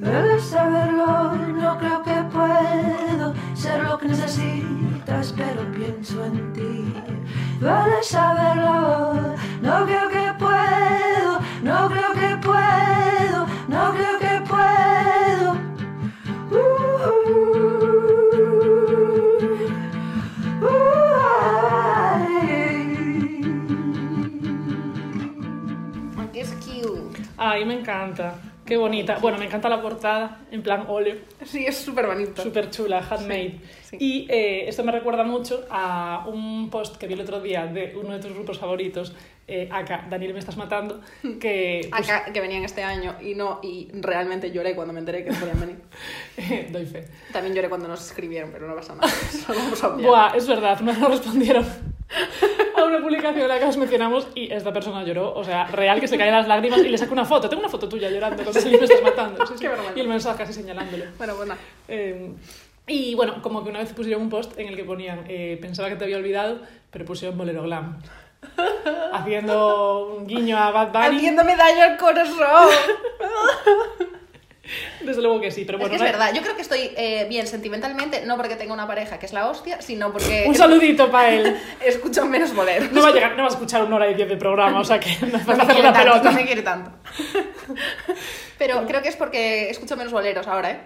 Debes 0.03 0.43
saberlo, 0.43 1.33
no 1.33 1.77
creo 1.79 2.03
que 2.03 2.23
puedo 2.31 3.33
ser 3.53 3.83
lo 3.83 3.97
que 3.97 4.07
necesitas, 4.09 5.33
pero 5.35 5.61
pienso 5.71 6.25
en 6.25 6.51
ti. 6.51 6.93
Debes 7.61 8.07
saberlo, 8.07 9.35
no 9.61 9.85
creo 9.85 10.09
que 10.09 10.33
puedo, 10.37 11.39
no 11.63 11.89
creo 11.89 12.13
que 12.13 12.37
puedo. 12.37 12.42
Qué 28.73 28.77
bonita. 28.77 29.19
Bueno, 29.21 29.37
me 29.37 29.45
encanta 29.45 29.69
la 29.69 29.83
portada, 29.83 30.39
en 30.49 30.63
plan 30.63 30.85
óleo. 30.87 31.17
Sí, 31.45 31.63
es 31.63 31.77
súper 31.77 32.07
bonito. 32.07 32.41
Súper 32.41 32.71
chula, 32.71 33.05
handmade. 33.07 33.59
sí. 33.83 33.97
Y 33.99 34.27
eh, 34.31 34.67
esto 34.67 34.83
me 34.83 34.91
recuerda 34.91 35.23
mucho 35.23 35.63
a 35.69 36.25
un 36.27 36.71
post 36.71 36.97
que 36.97 37.05
vi 37.05 37.13
el 37.13 37.21
otro 37.21 37.39
día 37.39 37.67
de 37.67 37.95
uno 37.95 38.13
de 38.15 38.19
tus 38.19 38.33
grupos 38.33 38.57
favoritos, 38.57 39.13
eh, 39.47 39.69
acá, 39.71 40.07
Daniel 40.09 40.33
me 40.33 40.39
estás 40.39 40.57
matando, 40.57 41.01
que 41.39 41.87
pues, 41.87 42.09
Acá, 42.09 42.33
que 42.33 42.41
venían 42.41 42.63
este 42.63 42.81
año 42.81 43.15
y 43.21 43.35
no, 43.35 43.59
y 43.61 43.89
realmente 43.93 44.51
lloré 44.51 44.73
cuando 44.73 44.91
me 44.91 45.01
enteré 45.01 45.23
que 45.23 45.33
podían 45.33 45.59
venir. 45.59 46.71
doy 46.71 46.87
fe. 46.87 47.05
También 47.31 47.53
lloré 47.53 47.69
cuando 47.69 47.87
nos 47.87 48.03
escribieron, 48.03 48.49
pero 48.51 48.67
no 48.67 48.75
pasa 48.75 48.95
nada. 48.95 49.07
Eso 49.31 49.53
lo 49.53 49.59
vamos 49.59 49.83
a 49.83 49.87
obviar. 49.89 50.09
Buah, 50.09 50.35
es 50.35 50.47
verdad, 50.47 50.79
me 50.79 50.97
lo 50.97 51.09
respondieron 51.09 51.63
a 52.77 52.83
una 52.83 52.99
publicación 53.01 53.41
en 53.41 53.47
la 53.47 53.59
que 53.59 53.65
os 53.65 53.77
mencionamos 53.77 54.27
y 54.35 54.51
esta 54.51 54.71
persona 54.73 55.03
lloró, 55.03 55.33
o 55.33 55.43
sea, 55.43 55.65
real 55.65 55.99
que 55.99 56.07
se 56.07 56.17
caen 56.17 56.33
las 56.33 56.47
lágrimas 56.47 56.79
y 56.79 56.89
le 56.89 56.97
saco 56.97 57.13
una 57.13 57.25
foto, 57.25 57.49
tengo 57.49 57.61
una 57.61 57.69
foto 57.69 57.87
tuya 57.87 58.09
llorando 58.09 58.43
con 58.43 58.53
Daniel 58.53 58.79
me 58.79 58.85
estás 58.85 59.01
matando. 59.01 59.45
sí, 59.47 59.53
sí. 59.57 59.67
Y 59.95 59.99
el 59.99 60.07
mensaje 60.07 60.43
así 60.43 60.53
señalándolo. 60.53 61.05
Bueno, 61.17 61.35
bueno. 61.35 61.55
Eh, 61.87 62.31
y 62.87 63.15
bueno, 63.15 63.41
como 63.41 63.63
que 63.63 63.69
una 63.69 63.79
vez 63.79 63.93
pusieron 63.93 64.23
un 64.23 64.29
post 64.29 64.57
en 64.59 64.67
el 64.67 64.75
que 64.75 64.83
ponían, 64.83 65.23
eh, 65.27 65.57
pensaba 65.61 65.89
que 65.89 65.95
te 65.95 66.03
había 66.03 66.17
olvidado, 66.17 66.59
pero 66.91 67.05
pusieron 67.05 67.37
bolero 67.37 67.63
glam. 67.63 68.01
Haciendo 69.13 70.15
un 70.17 70.27
guiño 70.27 70.57
a 70.57 70.71
Bad 70.71 70.91
Bunny. 70.91 71.17
Haciéndome 71.17 71.55
daño 71.55 71.83
al 71.83 71.97
corazón. 71.97 72.37
Desde 75.01 75.21
luego 75.21 75.41
que 75.41 75.51
sí, 75.51 75.65
pero 75.65 75.77
bueno. 75.77 75.93
es 75.93 76.01
que 76.01 76.05
es 76.07 76.11
no- 76.13 76.17
verdad, 76.19 76.33
yo 76.33 76.41
creo 76.41 76.55
que 76.55 76.61
estoy 76.61 76.91
eh, 76.95 77.25
bien 77.29 77.45
sentimentalmente, 77.47 78.25
no 78.25 78.37
porque 78.37 78.55
tenga 78.55 78.73
una 78.73 78.87
pareja 78.87 79.19
que 79.19 79.25
es 79.25 79.33
la 79.33 79.49
hostia, 79.49 79.81
sino 79.81 80.11
porque 80.13 80.45
Un 80.47 80.55
saludito 80.55 81.11
para 81.11 81.29
él. 81.31 81.57
escucho 81.85 82.25
menos 82.25 82.53
boleros. 82.55 82.91
No 82.91 83.01
va, 83.01 83.09
a 83.09 83.11
llegar, 83.11 83.31
no 83.35 83.43
va 83.43 83.49
a 83.49 83.51
escuchar 83.51 83.83
una 83.83 83.97
hora 83.97 84.09
y 84.09 84.13
diez 84.13 84.29
de 84.29 84.37
programa, 84.37 84.79
o 84.79 84.83
sea 84.85 84.99
que 84.99 85.09
no 85.21 85.37
No 85.37 85.55
me 85.57 85.63
hacer 85.63 85.83
la 85.83 85.91
tanto, 85.93 85.99
pelota. 85.99 86.23
no 86.23 86.31
me 86.31 86.45
quiere 86.45 86.61
tanto. 86.61 86.91
Pero 88.57 88.85
creo 88.87 89.01
que 89.01 89.09
es 89.09 89.15
porque 89.15 89.69
escucho 89.69 89.97
menos 89.97 90.13
boleros 90.13 90.47
ahora, 90.47 90.71
¿eh? 90.71 90.79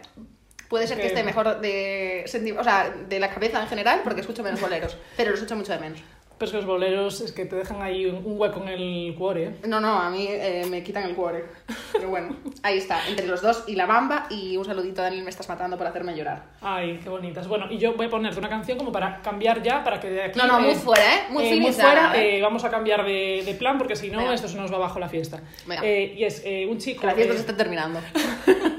Puede 0.69 0.88
ser 0.88 0.97
que 0.97 1.03
Que- 1.03 1.07
esté 1.09 1.23
mejor 1.23 1.61
de, 1.61 2.25
o 2.59 2.63
sea, 2.63 2.89
de 3.07 3.19
la 3.19 3.30
cabeza 3.30 3.61
en 3.61 3.67
general 3.67 4.01
porque 4.03 4.21
escucho 4.21 4.43
menos 4.43 4.59
boleros, 4.59 4.97
pero 5.15 5.32
los 5.32 5.41
echo 5.41 5.55
mucho 5.55 5.71
de 5.71 5.80
menos. 5.80 5.99
Pero 6.38 6.45
es 6.45 6.51
que 6.51 6.57
los 6.57 6.65
boleros 6.65 7.21
es 7.21 7.31
que 7.31 7.45
te 7.45 7.55
dejan 7.55 7.81
ahí 7.81 8.05
un, 8.05 8.17
un 8.17 8.39
hueco 8.39 8.61
en 8.61 8.69
el 8.69 9.15
cuore. 9.17 9.55
No, 9.67 9.79
no, 9.79 9.99
a 9.99 10.09
mí 10.09 10.27
eh, 10.29 10.65
me 10.69 10.83
quitan 10.83 11.03
el 11.03 11.15
cuore. 11.15 11.45
Pero 11.91 12.09
bueno, 12.09 12.35
ahí 12.63 12.77
está, 12.77 13.07
entre 13.07 13.25
los 13.25 13.41
dos 13.41 13.63
y 13.67 13.75
la 13.75 13.85
bamba 13.85 14.27
y 14.29 14.55
un 14.55 14.65
saludito 14.65 15.01
a 15.01 15.05
Daniel, 15.05 15.23
me 15.23 15.29
estás 15.29 15.49
matando 15.49 15.77
por 15.77 15.88
hacerme 15.88 16.15
llorar. 16.15 16.43
Ay, 16.61 16.99
qué 17.03 17.09
bonitas. 17.09 17.47
Bueno, 17.47 17.65
y 17.71 17.77
yo 17.77 17.93
voy 17.95 18.05
a 18.05 18.09
ponerte 18.09 18.38
una 18.39 18.49
canción 18.49 18.77
como 18.77 18.91
para 18.91 19.21
cambiar 19.21 19.63
ya, 19.63 19.83
para 19.83 19.99
que 19.99 20.09
de 20.09 20.23
aquí... 20.23 20.38
No, 20.38 20.47
no, 20.47 20.59
muy 20.59 20.71
eh, 20.71 20.75
fuera, 20.75 21.03
¿eh? 21.03 21.19
Muy 21.29 21.45
eh, 21.45 21.59
muy 21.59 21.73
fuera, 21.73 22.15
¿eh? 22.15 22.38
eh, 22.38 22.41
vamos 22.41 22.63
a 22.63 22.69
cambiar 22.69 23.03
de, 23.05 23.41
de 23.45 23.53
plan 23.55 23.77
porque 23.77 23.95
si 23.95 24.09
no, 24.09 24.19
Venga. 24.19 24.33
esto 24.33 24.47
se 24.47 24.57
nos 24.57 24.71
va 24.71 24.75
abajo 24.75 24.99
la 24.99 25.09
fiesta. 25.09 25.41
Venga. 25.65 25.81
Eh, 25.83 26.13
y 26.17 26.23
es 26.23 26.43
un 26.69 26.77
chico... 26.77 27.05
La 27.05 27.13
fiesta 27.13 27.33
se 27.33 27.39
está 27.39 27.57
terminando. 27.57 27.99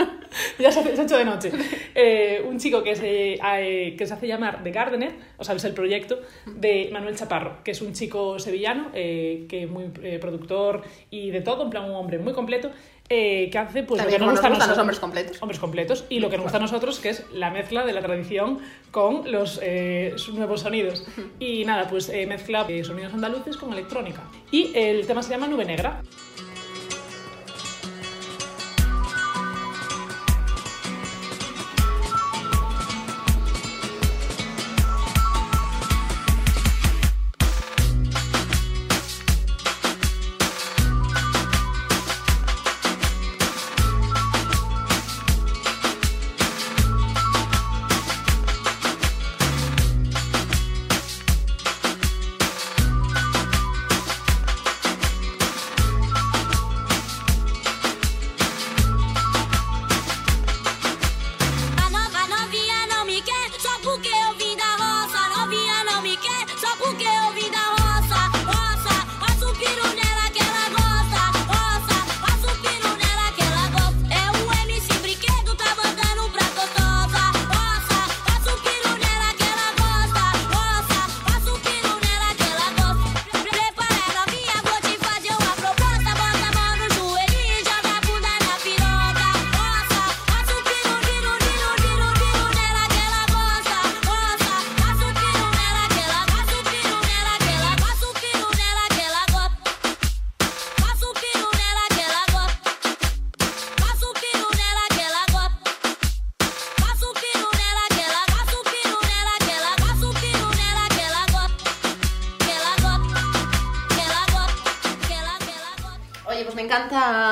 ya 0.62 0.70
se, 0.72 0.80
ha- 0.80 1.02
hecho 1.04 1.16
de 1.16 1.24
noche. 1.24 1.52
Eh, 2.00 2.44
un 2.48 2.60
chico 2.60 2.84
que 2.84 2.94
se, 2.94 3.34
eh, 3.34 3.96
que 3.98 4.06
se 4.06 4.14
hace 4.14 4.28
llamar 4.28 4.62
The 4.62 4.70
Gardener, 4.70 5.12
o 5.36 5.42
sea, 5.42 5.56
es 5.56 5.64
el 5.64 5.74
proyecto 5.74 6.20
de 6.46 6.90
Manuel 6.92 7.16
Chaparro, 7.16 7.64
que 7.64 7.72
es 7.72 7.82
un 7.82 7.92
chico 7.92 8.38
sevillano, 8.38 8.90
eh, 8.94 9.46
que 9.48 9.64
es 9.64 9.68
muy 9.68 9.90
eh, 10.04 10.18
productor 10.20 10.82
y 11.10 11.30
de 11.30 11.40
todo, 11.40 11.64
en 11.64 11.70
plan 11.70 11.86
un 11.90 11.96
hombre 11.96 12.18
muy 12.18 12.34
completo, 12.34 12.70
eh, 13.08 13.48
que 13.50 13.58
hace 13.58 13.82
pues 13.82 14.00
También 14.00 14.20
lo 14.20 14.26
que 14.26 14.32
nos 14.32 14.40
gusta 14.40 14.48
nos 14.48 14.58
a 14.58 14.60
gustan 14.60 14.68
los 14.68 14.78
hombres 14.78 14.98
completos. 15.00 15.42
Hombres 15.42 15.58
completos. 15.58 16.04
Y 16.08 16.20
lo 16.20 16.30
que 16.30 16.36
nos 16.36 16.44
gusta 16.44 16.58
a 16.58 16.60
nosotros, 16.60 17.00
que 17.00 17.08
es 17.08 17.24
la 17.32 17.50
mezcla 17.50 17.84
de 17.84 17.92
la 17.94 18.02
tradición 18.02 18.58
con 18.90 19.32
los 19.32 19.58
eh, 19.62 20.14
nuevos 20.34 20.60
sonidos. 20.60 21.04
Y 21.40 21.64
nada, 21.64 21.88
pues 21.88 22.10
eh, 22.10 22.26
mezcla 22.26 22.64
eh, 22.68 22.84
sonidos 22.84 23.12
andaluces 23.14 23.56
con 23.56 23.72
electrónica. 23.72 24.22
Y 24.52 24.72
el 24.76 25.06
tema 25.06 25.22
se 25.22 25.30
llama 25.30 25.48
Nube 25.48 25.64
Negra. 25.64 26.02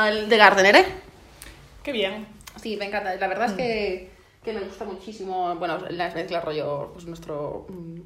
El 0.09 0.29
de 0.29 0.37
Gardener, 0.37 0.77
¿eh? 0.77 0.85
Qué 1.83 1.93
bien. 1.93 2.27
Sí, 2.61 2.77
me 2.77 2.87
encanta. 2.87 3.15
La 3.17 3.29
verdad 3.29 3.47
es 3.47 3.53
que, 3.53 4.11
que 4.45 4.53
me 4.53 4.61
gusta 4.61 4.85
muchísimo. 4.85 5.55
Bueno, 5.57 5.79
las 5.91 6.15
mezclas 6.15 6.45
rollo, 6.45 6.91
pues 6.93 7.05
nuestro 7.07 7.67
mm, 7.69 8.01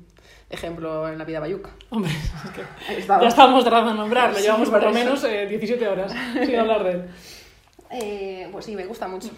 ejemplo 0.50 1.08
en 1.08 1.18
la 1.18 1.24
vida 1.24 1.40
bayuca. 1.40 1.70
Hombre, 1.90 2.10
es 2.44 2.50
que 2.50 2.62
Ahí 2.92 2.98
estaba. 3.00 3.22
ya 3.22 3.28
estábamos 3.28 3.64
tratando 3.64 3.92
de 3.92 3.96
nombrarlo, 3.98 4.36
Sí, 4.36 4.42
llevamos 4.42 4.68
por 4.68 4.80
por 4.80 4.90
lo 4.90 4.96
eso. 4.96 5.04
menos 5.04 5.24
eh, 5.24 5.46
17 5.46 5.88
horas 5.88 6.12
sin 6.44 6.56
hablar 6.58 6.84
de 6.84 6.90
él. 6.90 7.04
Eh, 7.90 8.48
pues 8.52 8.64
sí, 8.66 8.76
me 8.76 8.84
gusta 8.86 9.08
mucho. 9.08 9.30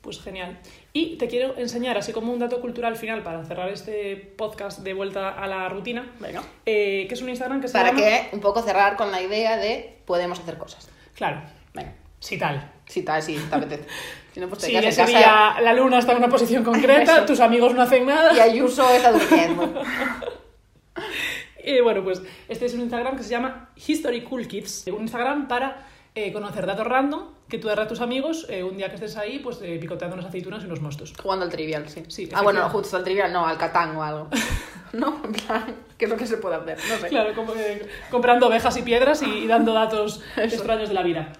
Pues 0.00 0.20
genial. 0.20 0.58
Y 0.92 1.16
te 1.16 1.28
quiero 1.28 1.56
enseñar, 1.56 1.96
así 1.96 2.12
como 2.12 2.32
un 2.32 2.38
dato 2.40 2.60
cultural 2.60 2.96
final 2.96 3.22
para 3.22 3.44
cerrar 3.44 3.68
este 3.68 4.16
podcast 4.16 4.80
de 4.80 4.94
vuelta 4.94 5.28
a 5.28 5.46
la 5.46 5.68
rutina, 5.68 6.10
Venga. 6.18 6.42
eh, 6.66 7.06
que 7.08 7.14
es 7.14 7.22
un 7.22 7.28
Instagram 7.28 7.60
que 7.60 7.68
se 7.68 7.74
Para 7.74 7.90
llama... 7.92 8.00
que 8.00 8.28
un 8.32 8.40
poco 8.40 8.62
cerrar 8.62 8.96
con 8.96 9.12
la 9.12 9.22
idea 9.22 9.56
de 9.58 9.98
podemos 10.04 10.40
hacer 10.40 10.58
cosas. 10.58 10.88
Claro, 11.14 11.42
Venga. 11.72 11.92
Si 12.22 12.38
tal. 12.38 12.70
Si 12.86 13.02
tal, 13.02 13.20
sí, 13.20 13.36
te 13.50 13.56
apetece. 13.56 13.84
Si 14.32 14.38
no, 14.38 14.48
pues 14.48 14.60
te 14.60 14.66
Si 14.66 14.72
quedas 14.72 14.86
ese 14.86 15.00
en 15.00 15.06
casa 15.08 15.18
día 15.18 15.60
la 15.60 15.72
luna 15.72 15.98
está 15.98 16.12
en 16.12 16.18
una 16.18 16.28
posición 16.28 16.62
concreta, 16.62 17.16
Eso. 17.16 17.26
tus 17.26 17.40
amigos 17.40 17.74
no 17.74 17.82
hacen 17.82 18.06
nada. 18.06 18.32
y 18.32 18.38
Ayuso 18.38 18.88
está 18.90 19.10
durmiendo. 19.12 19.82
Y 21.64 21.80
bueno, 21.80 22.02
pues 22.02 22.20
este 22.48 22.66
es 22.66 22.74
un 22.74 22.80
Instagram 22.80 23.16
que 23.16 23.22
se 23.22 23.30
llama 23.30 23.70
History 23.76 24.22
Cool 24.22 24.48
Kids. 24.48 24.86
Un 24.88 25.02
Instagram 25.02 25.46
para 25.46 25.86
eh, 26.12 26.32
conocer 26.32 26.66
datos 26.66 26.84
random 26.84 27.22
que 27.48 27.58
tú 27.58 27.68
darás 27.68 27.86
a 27.86 27.88
tus 27.88 28.00
amigos 28.00 28.46
eh, 28.50 28.64
un 28.64 28.76
día 28.76 28.88
que 28.88 28.96
estés 28.96 29.16
ahí, 29.16 29.38
pues 29.38 29.60
eh, 29.62 29.78
picoteando 29.80 30.16
unas 30.16 30.26
aceitunas 30.26 30.64
y 30.64 30.66
unos 30.66 30.80
mostos. 30.80 31.12
Jugando 31.22 31.44
al 31.44 31.52
trivial, 31.52 31.88
sí. 31.88 32.02
Sí, 32.08 32.28
ah, 32.32 32.42
bueno, 32.42 32.68
justo 32.68 32.96
al 32.96 33.04
trivial, 33.04 33.32
no, 33.32 33.46
al 33.46 33.58
Catán 33.58 33.96
o 33.96 34.02
algo. 34.02 34.28
no, 34.92 35.20
en 35.24 35.32
plan, 35.32 35.76
¿qué 35.96 36.06
es 36.06 36.10
lo 36.10 36.16
que 36.16 36.26
se 36.26 36.38
puede 36.38 36.56
hacer? 36.56 36.78
No 36.88 36.96
sé. 36.98 37.08
Claro, 37.08 37.32
como 37.34 37.52
que 37.52 37.86
comprando 38.10 38.48
ovejas 38.48 38.76
y 38.76 38.82
piedras 38.82 39.22
y, 39.22 39.26
y 39.26 39.46
dando 39.46 39.72
datos 39.72 40.20
extraños 40.36 40.88
de 40.88 40.94
la 40.94 41.04
vida. 41.04 41.32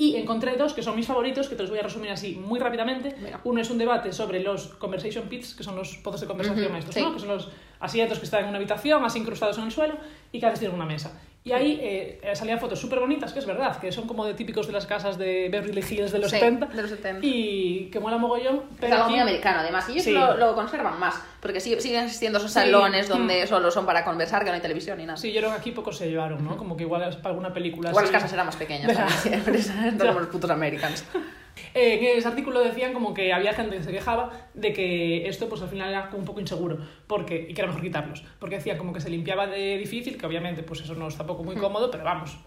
Y 0.00 0.14
encontré 0.14 0.56
dos 0.56 0.74
que 0.74 0.82
son 0.82 0.94
mis 0.94 1.06
favoritos, 1.06 1.48
que 1.48 1.56
te 1.56 1.62
los 1.62 1.70
voy 1.70 1.80
a 1.80 1.82
resumir 1.82 2.10
así 2.10 2.36
muy 2.36 2.60
rápidamente. 2.60 3.16
Uno 3.42 3.60
es 3.60 3.68
un 3.68 3.78
debate 3.78 4.12
sobre 4.12 4.40
los 4.40 4.68
conversation 4.68 5.28
pits, 5.28 5.54
que 5.54 5.64
son 5.64 5.74
los 5.74 5.96
pozos 5.96 6.20
de 6.20 6.28
conversación 6.28 6.68
Ujú, 6.68 6.76
estos, 6.76 6.94
sí. 6.94 7.02
¿no? 7.02 7.12
Que 7.12 7.18
son 7.18 7.28
los 7.28 7.50
asientos 7.80 8.18
que 8.20 8.24
están 8.24 8.44
en 8.44 8.48
una 8.48 8.58
habitación, 8.58 9.04
así 9.04 9.18
incrustados 9.18 9.58
en 9.58 9.64
el 9.64 9.72
suelo, 9.72 9.96
y 10.30 10.38
cada 10.38 10.52
vez 10.52 10.60
tienen 10.60 10.76
una 10.76 10.86
mesa. 10.86 11.20
Y 11.44 11.52
ahí 11.52 11.78
eh, 11.80 12.20
salían 12.34 12.58
fotos 12.60 12.78
súper 12.78 12.98
bonitas, 13.00 13.32
que 13.32 13.38
es 13.38 13.46
verdad, 13.46 13.78
que 13.80 13.90
son 13.90 14.06
como 14.06 14.26
de 14.26 14.34
típicos 14.34 14.66
de 14.66 14.72
las 14.74 14.84
casas 14.86 15.16
de 15.16 15.48
Beverly 15.50 15.80
Hills 15.88 16.12
de 16.12 16.18
los 16.18 16.30
Sí, 16.30 16.36
70. 16.38 16.66
de 16.66 16.82
los 16.82 16.90
70. 16.90 17.20
Y 17.26 17.88
que 17.90 18.00
mola 18.00 18.18
mogollón. 18.18 18.56
Es 18.56 18.62
Pero 18.80 18.92
algo 18.94 19.04
aquí- 19.06 19.12
muy 19.14 19.20
americano, 19.22 19.60
además. 19.60 19.88
Y 19.88 19.92
ellos 19.92 20.04
Sí. 20.04 20.12
lo, 20.12 20.36
lo 20.36 20.54
conservan 20.54 21.00
más, 21.00 21.14
porque 21.40 21.60
sí- 21.60 21.80
siguen 21.80 22.04
existiendo 22.04 22.38
esos 22.38 22.50
Sí. 22.52 22.58
salones 22.60 23.08
donde 23.08 23.44
Mm. 23.44 23.48
solo 23.48 23.70
son 23.70 23.86
para 23.86 24.04
conversar, 24.04 24.42
que 24.44 24.50
no 24.50 24.56
hay 24.56 24.60
televisión 24.60 24.98
ni 24.98 25.06
nada. 25.06 25.16
Sí, 25.16 25.32
yo 25.32 25.40
creo 25.40 25.52
que 25.52 25.56
aquí 25.58 25.70
pocos 25.70 25.96
se 25.96 26.10
llevaron, 26.10 26.44
¿no? 26.44 26.56
Como 26.58 26.76
que 26.76 26.82
igual 26.82 27.02
es 27.08 27.16
para 27.16 27.30
alguna 27.30 27.54
película. 27.54 27.90
Igual 27.90 28.04
así. 28.04 28.12
las 28.12 28.22
casas 28.22 28.34
eran 28.34 28.44
más 28.46 28.56
pequeñas 28.56 28.86
también 28.94 29.18
siempre. 29.18 29.58
No 30.12 30.12
los 30.20 30.26
putos 30.26 30.50
americanos. 30.50 31.02
Eh, 31.74 32.12
en 32.12 32.18
ese 32.18 32.28
artículo 32.28 32.60
decían 32.60 32.92
como 32.92 33.14
que 33.14 33.32
había 33.32 33.52
gente 33.52 33.76
que 33.76 33.82
se 33.82 33.92
quejaba 33.92 34.30
de 34.54 34.72
que 34.72 35.28
esto 35.28 35.48
pues 35.48 35.62
al 35.62 35.68
final 35.68 35.90
era 35.90 36.06
como 36.06 36.18
un 36.18 36.24
poco 36.24 36.40
inseguro 36.40 36.78
porque, 37.06 37.46
y 37.48 37.54
que 37.54 37.60
era 37.60 37.68
mejor 37.68 37.82
quitarlos 37.82 38.24
porque 38.38 38.56
decía 38.56 38.78
como 38.78 38.92
que 38.92 39.00
se 39.00 39.10
limpiaba 39.10 39.46
de 39.46 39.78
difícil 39.78 40.16
que 40.18 40.26
obviamente 40.26 40.62
pues 40.62 40.80
eso 40.80 40.94
no 40.94 41.08
es 41.08 41.16
tampoco 41.16 41.44
muy 41.44 41.56
cómodo 41.56 41.90
pero 41.90 42.04
vamos 42.04 42.38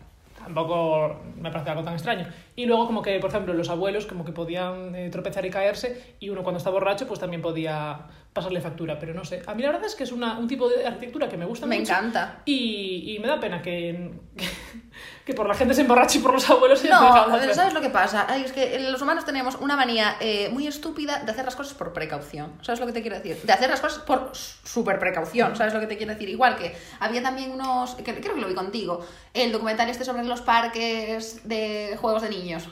tampoco 0.44 1.22
me 1.40 1.52
parece 1.52 1.70
algo 1.70 1.84
tan 1.84 1.94
extraño. 1.94 2.28
Y 2.56 2.66
luego 2.66 2.88
como 2.88 3.02
que 3.02 3.20
por 3.20 3.30
ejemplo 3.30 3.54
los 3.54 3.70
abuelos 3.70 4.06
como 4.06 4.26
que 4.26 4.32
podían 4.32 4.96
eh, 4.96 5.10
tropezar 5.10 5.46
y 5.46 5.50
caerse 5.50 6.16
y 6.20 6.30
uno 6.30 6.44
cuando 6.44 6.58
está 6.58 6.70
borracho 6.70 7.08
pues 7.08 7.20
también 7.20 7.42
podía 7.42 8.08
pasarle 8.34 8.62
factura 8.62 8.98
pero 8.98 9.14
no 9.14 9.26
sé 9.26 9.42
a 9.46 9.54
mí 9.54 9.62
la 9.62 9.72
verdad 9.72 9.86
es 9.86 9.94
que 9.96 10.04
es 10.06 10.12
una, 10.14 10.38
un 10.40 10.48
tipo 10.48 10.70
de 10.70 10.86
arquitectura 10.88 11.28
que 11.28 11.36
me 11.36 11.44
gusta 11.46 11.66
Me 11.66 11.80
mucho 11.80 11.92
encanta. 11.92 12.40
y, 12.46 13.14
y 13.16 13.20
me 13.20 13.28
da 13.28 13.40
pena 13.42 13.62
que, 13.62 14.12
que 15.26 15.34
por 15.34 15.48
la 15.48 15.54
gente 15.54 15.74
se 15.74 15.82
emborrache 15.82 16.20
y 16.20 16.22
por 16.22 16.34
los 16.34 16.50
abuelos 16.50 16.84
No, 16.86 17.14
hacer. 17.36 17.54
¿sabes 17.54 17.74
lo 17.74 17.82
que 17.82 17.90
pasa? 17.90 18.26
Ay, 18.30 18.44
es 18.44 18.52
que 18.54 18.80
los 18.90 19.02
humanos 19.02 19.26
tenemos 19.26 19.56
una 19.56 19.76
manía 19.76 20.16
eh, 20.22 20.50
muy 20.52 20.66
estúpida 20.66 21.20
de 21.24 21.32
hacer 21.32 21.44
las 21.46 21.56
cosas 21.56 21.74
por 21.74 21.92
precaución. 21.94 22.54
¿Sabes 22.62 22.80
lo 22.80 22.86
que 22.88 22.94
te 22.94 23.02
quiero 23.02 23.18
decir? 23.18 23.38
De 23.44 23.52
hacer 23.54 23.70
las 23.70 23.82
cosas 23.82 24.04
por 24.04 24.32
super 24.34 24.98
precaución. 25.00 25.56
¿Sabes 25.56 25.74
lo 25.74 25.80
que 25.82 25.88
te 25.88 25.98
quiero 25.98 26.14
decir? 26.14 26.30
Igual 26.30 26.56
que 26.56 26.76
había 27.00 27.22
también 27.22 27.52
unos, 27.52 27.96
que 27.96 28.04
creo 28.04 28.34
que 28.36 28.42
lo 28.42 28.48
vi 28.48 28.54
contigo, 28.56 29.06
el 29.34 29.52
documental 29.52 29.90
este 29.90 30.06
sobre 30.06 30.24
los 30.24 30.42
parques 30.42 31.48
de 31.48 31.98
juegos 32.00 32.22
de 32.22 32.30
niños. 32.30 32.70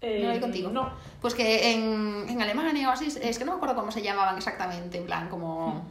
Eh, 0.00 0.22
¿No 0.24 0.32
vi 0.32 0.40
contigo? 0.40 0.70
no. 0.70 0.90
Pues 1.20 1.34
que 1.34 1.72
en, 1.72 2.26
en 2.28 2.42
Alemania 2.42 2.88
o 2.88 2.92
así, 2.92 3.06
es 3.20 3.38
que 3.38 3.44
no 3.44 3.52
me 3.52 3.56
acuerdo 3.56 3.74
cómo 3.76 3.90
se 3.90 4.02
llamaban 4.02 4.36
exactamente, 4.36 4.98
en 4.98 5.06
plan, 5.06 5.28
como, 5.28 5.84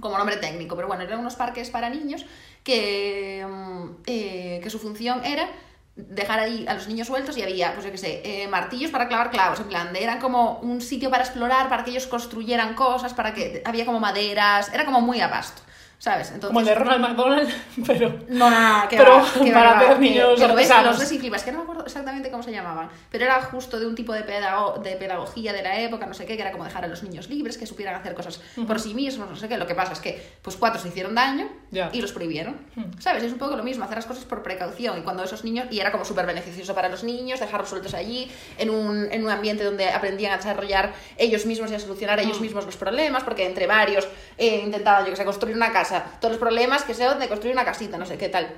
como 0.00 0.16
nombre 0.16 0.36
técnico, 0.36 0.76
pero 0.76 0.88
bueno, 0.88 1.02
eran 1.02 1.18
unos 1.20 1.34
parques 1.34 1.68
para 1.70 1.90
niños 1.90 2.24
que, 2.64 3.44
mm, 3.48 3.88
eh, 4.06 4.60
que 4.62 4.70
su 4.70 4.78
función 4.78 5.24
era 5.24 5.48
dejar 5.94 6.40
ahí 6.40 6.64
a 6.68 6.74
los 6.74 6.88
niños 6.88 7.06
sueltos 7.08 7.36
y 7.36 7.42
había, 7.42 7.72
pues 7.74 7.84
yo 7.84 7.90
qué 7.92 7.98
sé, 7.98 8.22
eh, 8.24 8.48
martillos 8.48 8.90
para 8.90 9.08
clavar 9.08 9.30
clavos, 9.30 9.60
en 9.60 9.66
plan, 9.66 9.92
de- 9.92 10.02
eran 10.02 10.20
como 10.20 10.58
un 10.60 10.80
sitio 10.80 11.10
para 11.10 11.22
explorar, 11.24 11.68
para 11.68 11.84
que 11.84 11.90
ellos 11.90 12.06
construyeran 12.06 12.74
cosas, 12.74 13.12
para 13.12 13.34
que 13.34 13.60
había 13.66 13.84
como 13.84 14.00
maderas, 14.00 14.72
era 14.72 14.86
como 14.86 15.00
muy 15.02 15.20
a 15.20 15.28
pasto, 15.28 15.60
¿sabes? 16.02 16.32
Entonces, 16.32 16.48
como 16.48 16.58
el 16.58 16.66
de 16.66 16.74
Ronald 16.74 17.00
McDonald, 17.00 17.48
pero 17.86 18.08
no, 18.28 18.50
no, 18.50 18.82
no, 18.82 18.88
que 18.88 18.96
Pero 18.96 19.18
va, 19.18 19.44
que 19.44 19.52
para 19.52 19.88
que- 19.94 19.98
niños 20.00 20.34
que 20.40 20.48
lo 20.48 20.54
ves, 20.56 20.68
artesanos. 20.68 20.98
los 20.98 21.08
flipas, 21.20 21.44
que 21.44 21.52
no 21.52 21.58
me 21.58 21.62
acuerdo 21.62 21.84
exactamente 21.86 22.28
cómo 22.28 22.42
se 22.42 22.50
llamaban, 22.50 22.88
pero 23.08 23.24
era 23.24 23.40
justo 23.42 23.78
de 23.78 23.86
un 23.86 23.94
tipo 23.94 24.12
de, 24.12 24.24
pedago- 24.24 24.78
de 24.82 24.96
pedagogía 24.96 25.52
de 25.52 25.62
la 25.62 25.78
época, 25.78 26.04
no 26.06 26.12
sé 26.14 26.26
qué, 26.26 26.34
que 26.34 26.42
era 26.42 26.50
como 26.50 26.64
dejar 26.64 26.84
a 26.84 26.88
los 26.88 27.04
niños 27.04 27.28
libres, 27.30 27.56
que 27.56 27.66
supieran 27.66 27.94
hacer 27.94 28.14
cosas 28.14 28.40
por 28.66 28.80
sí 28.80 28.94
mismos, 28.94 29.30
no 29.30 29.36
sé 29.36 29.46
qué. 29.48 29.56
Lo 29.56 29.66
que 29.68 29.76
pasa 29.76 29.92
es 29.92 30.00
que, 30.00 30.20
pues 30.42 30.56
cuatro 30.56 30.80
se 30.82 30.88
hicieron 30.88 31.14
daño 31.14 31.48
Ya. 31.70 31.88
y 31.92 32.00
los 32.00 32.10
prohibieron, 32.12 32.56
¿sabes? 32.98 33.22
Es 33.22 33.30
un 33.32 33.38
poco 33.38 33.54
lo 33.56 33.62
mismo, 33.62 33.84
hacer 33.84 33.96
las 33.98 34.06
cosas 34.06 34.24
por 34.24 34.42
precaución. 34.42 34.98
Y 34.98 35.02
cuando 35.02 35.22
esos 35.22 35.44
niños, 35.44 35.66
y 35.70 35.78
era 35.78 35.92
como 35.92 36.04
súper 36.04 36.26
beneficioso 36.26 36.74
para 36.74 36.88
los 36.88 37.04
niños, 37.04 37.38
dejarlos 37.38 37.68
sueltos 37.68 37.94
allí, 37.94 38.28
en 38.58 38.70
un, 38.70 39.06
en 39.12 39.22
un 39.22 39.30
ambiente 39.30 39.62
donde 39.62 39.88
aprendían 39.90 40.32
a 40.32 40.38
desarrollar 40.38 40.92
ellos 41.16 41.46
mismos 41.46 41.70
y 41.70 41.76
a 41.76 41.78
solucionar 41.78 42.18
ellos 42.18 42.40
mismos 42.40 42.64
los 42.66 42.76
problemas, 42.76 43.22
porque 43.22 43.46
entre 43.46 43.68
varios 43.68 44.08
eh, 44.36 44.62
intentaban, 44.64 45.04
yo 45.04 45.10
que 45.12 45.16
sé, 45.16 45.24
construir 45.24 45.54
una 45.54 45.70
casa, 45.70 45.91
todos 46.20 46.32
los 46.32 46.38
problemas 46.40 46.82
que 46.84 46.94
sea 46.94 47.14
de 47.14 47.28
construir 47.28 47.54
una 47.54 47.64
casita, 47.64 47.98
no 47.98 48.06
sé 48.06 48.16
qué 48.18 48.28
tal. 48.28 48.48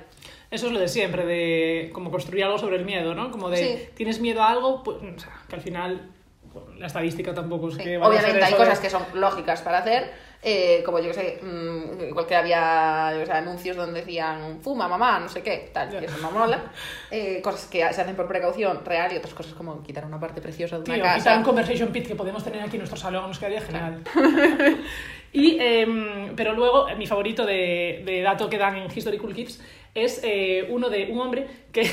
eso 0.51 0.67
es 0.67 0.71
lo 0.73 0.79
de 0.79 0.87
siempre, 0.87 1.25
de 1.25 1.89
como 1.93 2.11
construir 2.11 2.43
algo 2.45 2.57
sobre 2.57 2.77
el 2.77 2.85
miedo, 2.85 3.13
¿no? 3.15 3.31
Como 3.31 3.49
de, 3.49 3.57
Sí. 3.57 3.89
tienes 3.95 4.19
miedo 4.21 4.41
a 4.43 4.49
algo, 4.49 4.83
pues, 4.83 4.97
o 4.97 5.19
sea, 5.19 5.31
que 5.49 5.55
al 5.55 5.61
final 5.61 6.11
la 6.77 6.87
estadística 6.87 7.33
tampoco 7.33 7.67
es 7.69 7.75
Sí, 7.75 7.83
que 7.83 7.97
vaya 7.97 8.05
a 8.05 8.09
Obviamente 8.09 8.43
hay 8.45 8.51
de- 8.53 8.57
cosas 8.57 8.79
que 8.79 8.89
son 8.89 9.03
lógicas 9.15 9.61
para 9.61 9.79
hacer, 9.79 10.09
eh, 10.41 10.81
como 10.85 10.99
yo 10.99 11.07
que 11.07 11.13
sé, 11.13 11.39
mm, 11.41 12.03
igual 12.09 12.25
que 12.27 12.35
había 12.35 13.11
que 13.19 13.25
sé, 13.25 13.31
anuncios 13.33 13.75
donde 13.75 13.99
decían 14.01 14.59
fuma, 14.61 14.87
mamá, 14.87 15.19
no 15.19 15.27
sé 15.27 15.41
qué, 15.41 15.69
tal, 15.73 15.89
Ya. 15.91 16.01
y 16.01 16.05
eso 16.05 16.17
no 16.21 16.31
mola. 16.31 16.63
Eh, 17.11 17.41
cosas 17.41 17.65
que 17.65 17.79
se 17.91 18.01
hacen 18.01 18.15
por 18.15 18.27
precaución 18.27 18.85
real 18.85 19.11
y 19.11 19.17
otras 19.17 19.33
cosas 19.33 19.53
como 19.53 19.83
quitar 19.83 20.05
una 20.05 20.19
parte 20.19 20.39
preciosa 20.39 20.77
de 20.77 20.83
una 20.83 20.93
Tío, 20.93 21.03
casa. 21.03 21.17
quitar 21.17 21.37
un 21.39 21.43
conversation 21.43 21.89
pit 21.91 22.07
que 22.07 22.15
podemos 22.15 22.41
tener 22.43 22.61
aquí 22.61 22.77
en 22.77 22.79
nuestro 22.83 22.97
salón, 22.99 23.27
nos 23.27 23.39
quedaría 23.39 23.61
genial. 23.61 24.01
y, 25.35 25.57
em, 25.59 26.35
pero 26.35 26.53
luego, 26.53 26.87
eh, 26.87 26.95
mi 26.95 27.05
favorito 27.05 27.45
de, 27.45 28.03
de 28.05 28.21
dato 28.21 28.49
que 28.49 28.57
dan 28.57 28.77
en 28.77 28.89
History 28.95 29.17
Cool 29.17 29.35
Kids 29.35 29.61
es 29.93 30.21
eh, 30.23 30.67
uno 30.69 30.89
de 30.89 31.07
un 31.11 31.19
hombre 31.19 31.47
que, 31.71 31.89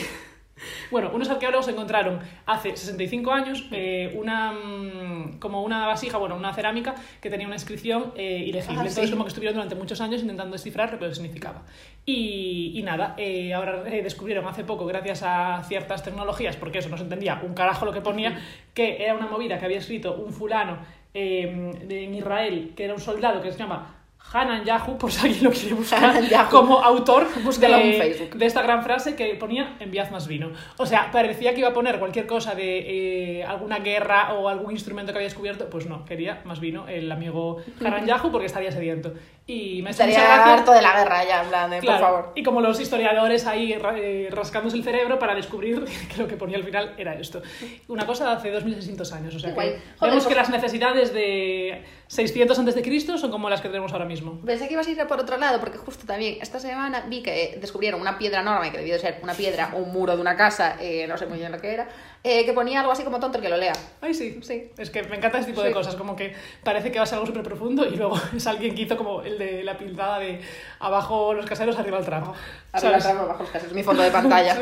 bueno, 0.90 1.10
unos 1.12 1.28
arqueólogos 1.30 1.68
encontraron 1.68 2.20
hace 2.46 2.76
65 2.76 3.32
años 3.32 3.66
eh, 3.70 4.12
una, 4.16 4.52
mm, 4.52 5.38
como 5.38 5.62
una 5.62 5.86
vasija, 5.86 6.18
bueno, 6.18 6.36
una 6.36 6.52
cerámica 6.52 6.94
que 7.20 7.30
tenía 7.30 7.46
una 7.46 7.56
inscripción 7.56 8.12
eh, 8.16 8.44
ilegible. 8.46 8.76
Ah, 8.78 8.82
Entonces, 8.82 9.06
sí. 9.06 9.10
como 9.10 9.24
que 9.24 9.28
estuvieron 9.28 9.54
durante 9.54 9.74
muchos 9.74 10.00
años 10.00 10.20
intentando 10.20 10.52
descifrar 10.52 10.92
lo 10.92 11.08
que 11.08 11.14
significaba. 11.14 11.62
Y, 12.04 12.72
y 12.74 12.82
nada, 12.82 13.14
eh, 13.16 13.54
ahora 13.54 13.84
eh, 13.86 14.02
descubrieron 14.02 14.46
hace 14.46 14.64
poco, 14.64 14.86
gracias 14.86 15.22
a 15.24 15.62
ciertas 15.68 16.02
tecnologías, 16.02 16.56
porque 16.56 16.78
eso 16.78 16.88
no 16.88 16.96
se 16.96 17.04
entendía 17.04 17.40
un 17.44 17.54
carajo 17.54 17.84
lo 17.84 17.92
que 17.92 18.00
ponía, 18.00 18.40
que 18.74 19.04
era 19.04 19.14
una 19.14 19.26
movida 19.26 19.58
que 19.58 19.64
había 19.64 19.78
escrito 19.78 20.14
un 20.14 20.32
fulano 20.32 20.78
eh, 21.14 21.72
en 21.88 22.14
Israel, 22.14 22.72
que 22.76 22.84
era 22.84 22.94
un 22.94 23.00
soldado 23.00 23.42
que 23.42 23.52
se 23.52 23.58
llama 23.58 24.01
Hanan 24.32 24.64
Yahu, 24.64 24.96
por 24.96 25.12
si 25.12 25.26
alguien 25.26 25.44
lo 25.44 25.50
quiere 25.50 25.74
buscar, 25.74 26.48
como 26.50 26.82
autor 26.82 27.28
en 27.36 27.60
de, 27.60 27.98
Facebook. 27.98 28.34
de 28.36 28.46
esta 28.46 28.62
gran 28.62 28.82
frase 28.82 29.14
que 29.14 29.34
ponía 29.34 29.76
enviad 29.78 30.10
más 30.10 30.26
vino. 30.26 30.52
O 30.78 30.86
sea, 30.86 31.10
parecía 31.10 31.52
que 31.52 31.60
iba 31.60 31.68
a 31.68 31.74
poner 31.74 31.98
cualquier 31.98 32.26
cosa 32.26 32.54
de 32.54 33.40
eh, 33.40 33.44
alguna 33.44 33.78
guerra 33.80 34.32
o 34.34 34.48
algún 34.48 34.72
instrumento 34.72 35.12
que 35.12 35.18
había 35.18 35.28
descubierto, 35.28 35.68
pues 35.68 35.86
no, 35.86 36.04
quería 36.04 36.40
más 36.44 36.60
vino 36.60 36.88
el 36.88 37.12
amigo 37.12 37.58
Hanan 37.84 38.06
Yahu 38.06 38.30
porque 38.30 38.46
estaría 38.46 38.72
sediento. 38.72 39.12
Y 39.44 39.82
me 39.82 39.90
Estaría 39.90 40.54
harto 40.54 40.72
de 40.72 40.80
la 40.80 40.96
guerra 40.96 41.24
ya, 41.24 41.42
en 41.42 41.48
plan, 41.48 41.68
de, 41.68 41.80
Claro, 41.80 41.98
por 41.98 42.06
favor. 42.08 42.32
Y 42.36 42.44
como 42.44 42.60
los 42.60 42.78
historiadores 42.80 43.44
ahí 43.46 43.72
eh, 43.72 44.28
rascándose 44.30 44.76
el 44.76 44.84
cerebro 44.84 45.18
para 45.18 45.34
descubrir 45.34 45.84
que 46.14 46.22
lo 46.22 46.28
que 46.28 46.36
ponía 46.36 46.56
al 46.58 46.64
final 46.64 46.94
era 46.96 47.14
esto. 47.14 47.42
Una 47.88 48.06
cosa 48.06 48.26
de 48.28 48.32
hace 48.36 48.50
2600 48.52 49.12
años. 49.12 49.34
O 49.34 49.40
sea 49.40 49.50
Qué 49.52 49.56
que. 49.60 49.66
Joder, 49.70 49.80
vemos 50.00 50.24
pues- 50.24 50.26
que 50.28 50.34
las 50.36 50.48
necesidades 50.48 51.12
de 51.12 51.82
600 52.12 52.58
antes 52.58 52.74
de 52.74 52.82
Cristo 52.82 53.16
son 53.16 53.30
como 53.30 53.48
las 53.48 53.62
que 53.62 53.68
tenemos 53.68 53.90
ahora 53.94 54.04
mismo. 54.04 54.38
Pensé 54.44 54.68
que 54.68 54.74
ibas 54.74 54.86
a 54.86 54.90
ir 54.90 55.06
por 55.06 55.18
otro 55.18 55.38
lado, 55.38 55.58
porque 55.60 55.78
justo 55.78 56.06
también 56.06 56.36
esta 56.42 56.60
semana 56.60 57.06
vi 57.08 57.22
que 57.22 57.56
descubrieron 57.58 58.02
una 58.02 58.18
piedra 58.18 58.42
enorme, 58.42 58.70
que 58.70 58.76
debió 58.76 58.92
de 58.92 59.00
ser 59.00 59.18
una 59.22 59.32
piedra 59.32 59.70
o 59.74 59.78
un 59.78 59.92
muro 59.94 60.14
de 60.14 60.20
una 60.20 60.36
casa, 60.36 60.76
eh, 60.78 61.06
no 61.08 61.16
sé 61.16 61.24
muy 61.24 61.38
bien 61.38 61.50
lo 61.50 61.58
que 61.58 61.72
era, 61.72 61.88
eh, 62.22 62.44
que 62.44 62.52
ponía 62.52 62.80
algo 62.80 62.92
así 62.92 63.02
como 63.02 63.18
tonto 63.18 63.38
el 63.38 63.42
que 63.42 63.48
lo 63.48 63.56
lea. 63.56 63.72
Ay, 64.02 64.12
sí. 64.12 64.38
Sí. 64.42 64.70
Es 64.76 64.90
que 64.90 65.02
me 65.04 65.16
encanta 65.16 65.38
este 65.38 65.52
tipo 65.52 65.62
de 65.62 65.68
Sí. 65.70 65.74
cosas, 65.74 65.96
como 65.96 66.14
que 66.14 66.34
parece 66.62 66.92
que 66.92 66.98
va 66.98 67.04
a 67.04 67.06
ser 67.06 67.14
algo 67.14 67.26
súper 67.26 67.44
profundo 67.44 67.86
y 67.86 67.96
luego 67.96 68.14
es 68.36 68.46
alguien 68.46 68.74
que 68.74 68.82
hizo 68.82 68.98
como 68.98 69.22
el 69.22 69.38
de 69.38 69.64
la 69.64 69.78
pintada 69.78 70.18
de 70.18 70.38
abajo 70.80 71.32
los 71.32 71.46
caseros, 71.46 71.78
arriba 71.78 71.96
el 71.98 72.04
tramo. 72.04 72.34
Arriba 72.72 73.00
¿Sabes? 73.00 73.06
atrás, 73.06 73.22
abajo 73.22 73.42
los 73.44 73.50
casos, 73.52 73.72
mi 73.72 73.82
fondo 73.82 74.02
de 74.02 74.10
pantalla. 74.10 74.54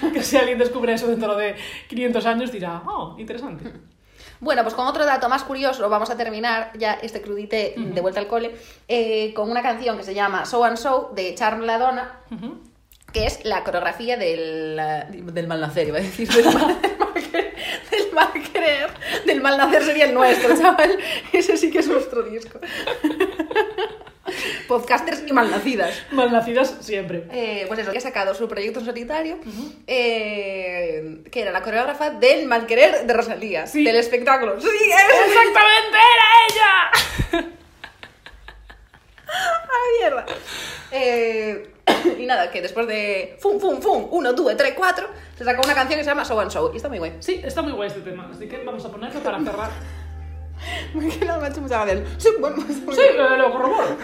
Sí. 0.00 0.10
Que 0.12 0.22
si 0.22 0.36
alguien 0.36 0.58
descubre 0.58 0.92
eso 0.92 1.06
dentro 1.06 1.34
de 1.34 1.54
500 1.88 2.26
años 2.26 2.52
dirá, 2.52 2.82
oh, 2.86 3.16
interesante. 3.18 3.72
Bueno, 4.40 4.62
pues 4.62 4.74
con 4.74 4.86
otro 4.86 5.04
dato 5.04 5.28
más 5.28 5.42
curioso 5.44 5.88
vamos 5.88 6.10
a 6.10 6.16
terminar 6.16 6.70
ya 6.78 6.94
este 7.02 7.20
crudite 7.20 7.74
de 7.76 8.00
vuelta 8.00 8.20
al 8.20 8.28
cole 8.28 8.54
eh, 8.86 9.32
con 9.34 9.50
una 9.50 9.62
canción 9.62 9.96
que 9.96 10.04
se 10.04 10.14
llama 10.14 10.44
So 10.46 10.62
and 10.64 10.76
So 10.76 11.10
de 11.14 11.34
Charm 11.34 11.62
La 11.62 11.78
Donna, 11.78 12.20
Ujú. 12.30 12.60
que 13.12 13.26
es 13.26 13.44
la 13.44 13.64
coreografía 13.64 14.16
del, 14.16 14.78
eh, 14.80 15.04
del 15.10 15.48
mal 15.48 15.60
nacer, 15.60 15.88
iba 15.88 15.98
a 15.98 16.02
decir, 16.02 16.28
del 16.28 16.44
mal, 16.54 16.80
del 17.90 18.12
mal 18.12 18.32
querer, 18.52 18.90
del 19.26 19.40
mal 19.40 19.56
nacer 19.58 19.82
sería 19.82 20.04
el 20.04 20.14
nuestro, 20.14 20.56
chaval, 20.56 20.96
ese 21.32 21.56
sí 21.56 21.70
que 21.70 21.80
es 21.80 21.88
nuestro 21.88 22.22
disco. 22.22 22.60
Podcasters 24.68 25.24
y 25.26 25.32
malnacidas. 25.32 26.02
Malnacidas 26.12 26.76
siempre. 26.80 27.24
Eh, 27.32 27.64
pues 27.66 27.80
eso, 27.80 27.90
que 27.90 27.98
ha 27.98 28.02
sacado 28.02 28.34
su 28.34 28.46
proyecto 28.46 28.78
en 28.80 28.84
solitario, 28.86 29.38
eh, 29.86 31.22
que 31.32 31.40
era 31.42 31.50
la 31.50 31.62
coreógrafa 31.62 32.10
del 32.10 32.46
malquerer 32.46 33.06
de 33.06 33.12
Rosalía, 33.14 33.66
Sí. 33.66 33.82
del 33.82 33.96
espectáculo. 33.96 34.60
¡Sí, 34.60 34.68
¡Exactamente 34.68 35.98
era 36.14 37.40
ella! 37.40 37.48
¡Ah, 39.26 39.84
mierda! 40.00 40.26
Eh, 40.90 41.70
y 42.18 42.26
nada, 42.26 42.50
que 42.50 42.60
después 42.62 42.86
de 42.86 43.36
fum, 43.40 43.58
fum, 43.58 43.80
fum, 43.80 44.08
1, 44.10 44.32
2, 44.32 44.56
3, 44.56 44.74
4, 44.76 45.08
se 45.36 45.44
sacó 45.44 45.62
una 45.64 45.74
canción 45.74 45.98
que 45.98 46.04
se 46.04 46.10
llama 46.10 46.24
So 46.24 46.38
and 46.40 46.50
So, 46.50 46.70
y 46.72 46.76
está 46.76 46.88
muy 46.88 46.98
guay. 46.98 47.14
Sí, 47.20 47.40
está 47.44 47.62
muy 47.62 47.72
guay 47.72 47.88
este 47.88 48.00
tema, 48.00 48.28
así 48.32 48.46
que 48.48 48.58
vamos 48.58 48.84
a 48.84 48.90
ponerlo 48.90 49.20
para 49.20 49.38
cerrar. 49.42 49.70
Que 50.92 51.24
no 51.26 51.38
me 51.40 51.46
ha 51.46 51.48
hecho. 51.48 52.04
Sí, 52.18 52.28
bueno, 52.40 52.56
está 52.68 52.92
Sí, 52.92 53.00
bien. 53.00 53.16
lo, 53.16 53.36
lo 53.36 53.52
corroboro. 53.52 53.96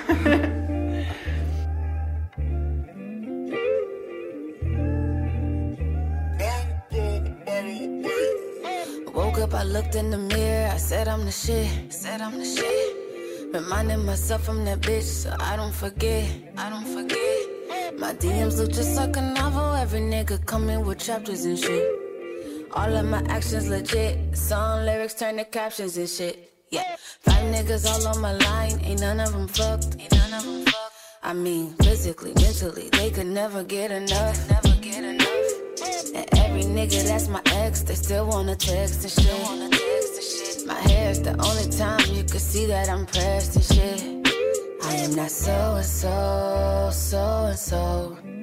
Woke 9.15 9.39
up, 9.39 9.55
I 9.55 9.63
looked 9.63 9.95
in 9.95 10.11
the 10.11 10.19
mirror, 10.19 10.71
I 10.73 10.77
said 10.77 11.09
I'm 11.09 11.25
the 11.25 11.31
shit, 11.31 11.93
said 11.93 12.21
I'm 12.21 12.39
the 12.39 12.45
shit. 12.45 13.53
Reminding 13.55 14.05
myself 14.05 14.49
I'm 14.49 14.65
that 14.65 14.81
bitch, 14.81 15.03
so 15.05 15.35
I 15.39 15.57
don't 15.57 15.73
forget, 15.75 16.29
I 16.57 16.69
don't 16.69 16.87
forget. 16.87 17.99
My 17.99 18.13
DMs 18.15 18.59
look 18.59 18.73
just 18.73 18.97
like 18.97 19.17
a 19.17 19.23
novel. 19.23 19.75
Every 19.75 20.01
nigga 20.01 20.45
coming 20.45 20.85
with 20.85 20.99
chapters 20.99 21.45
and 21.45 21.59
shit. 21.59 22.04
All 22.75 22.97
of 22.97 23.07
my 23.07 23.23
actions 23.29 23.69
legit. 23.69 24.37
Song 24.37 24.85
lyrics 24.85 25.15
turn 25.15 25.37
to 25.37 25.45
captions 25.45 25.97
and 25.97 26.09
shit. 26.09 26.53
Yeah, 26.71 26.97
five 27.21 27.45
niggas 27.55 27.87
all 27.87 28.09
on 28.09 28.21
my 28.21 28.33
line. 28.33 28.81
Ain't 28.83 29.01
none 29.01 29.21
of 29.21 29.33
them 29.33 29.47
fucked. 29.47 29.97
Ain't 30.01 30.13
none 30.13 30.35
of 30.35 30.45
them 30.45 30.65
fucked. 30.65 30.95
I 31.23 31.35
mean, 31.35 31.75
physically, 31.75 32.33
mentally, 32.35 32.89
they 32.91 33.13
could 33.13 33.29
never 33.29 33.63
get 33.63 33.93
enough. 33.93 34.51
Never 34.51 34.77
get 34.81 35.05
enough. 35.05 35.29
And 36.17 36.29
every 36.39 36.63
nigga 36.63 37.07
that's 37.07 37.29
my 37.29 37.43
ex, 37.47 37.83
they 37.83 37.95
still 37.95 38.27
wanna 38.27 38.57
text 38.57 39.05
and 39.05 39.13
shit. 39.13 40.67
My 40.67 40.75
hair 40.75 41.11
is 41.13 41.23
the 41.23 41.37
only 41.49 41.71
time 41.71 42.01
you 42.13 42.25
can 42.25 42.41
see 42.41 42.67
that 42.67 42.89
I'm 42.89 43.07
pressed 43.07 43.55
and 43.55 43.65
shit. 43.65 44.03
I 44.83 44.95
am 44.97 45.15
not 45.15 45.31
so 45.31 45.77
and 45.77 45.85
so, 45.87 46.91
so 46.93 47.47
and 47.47 47.59
so. 47.59 48.34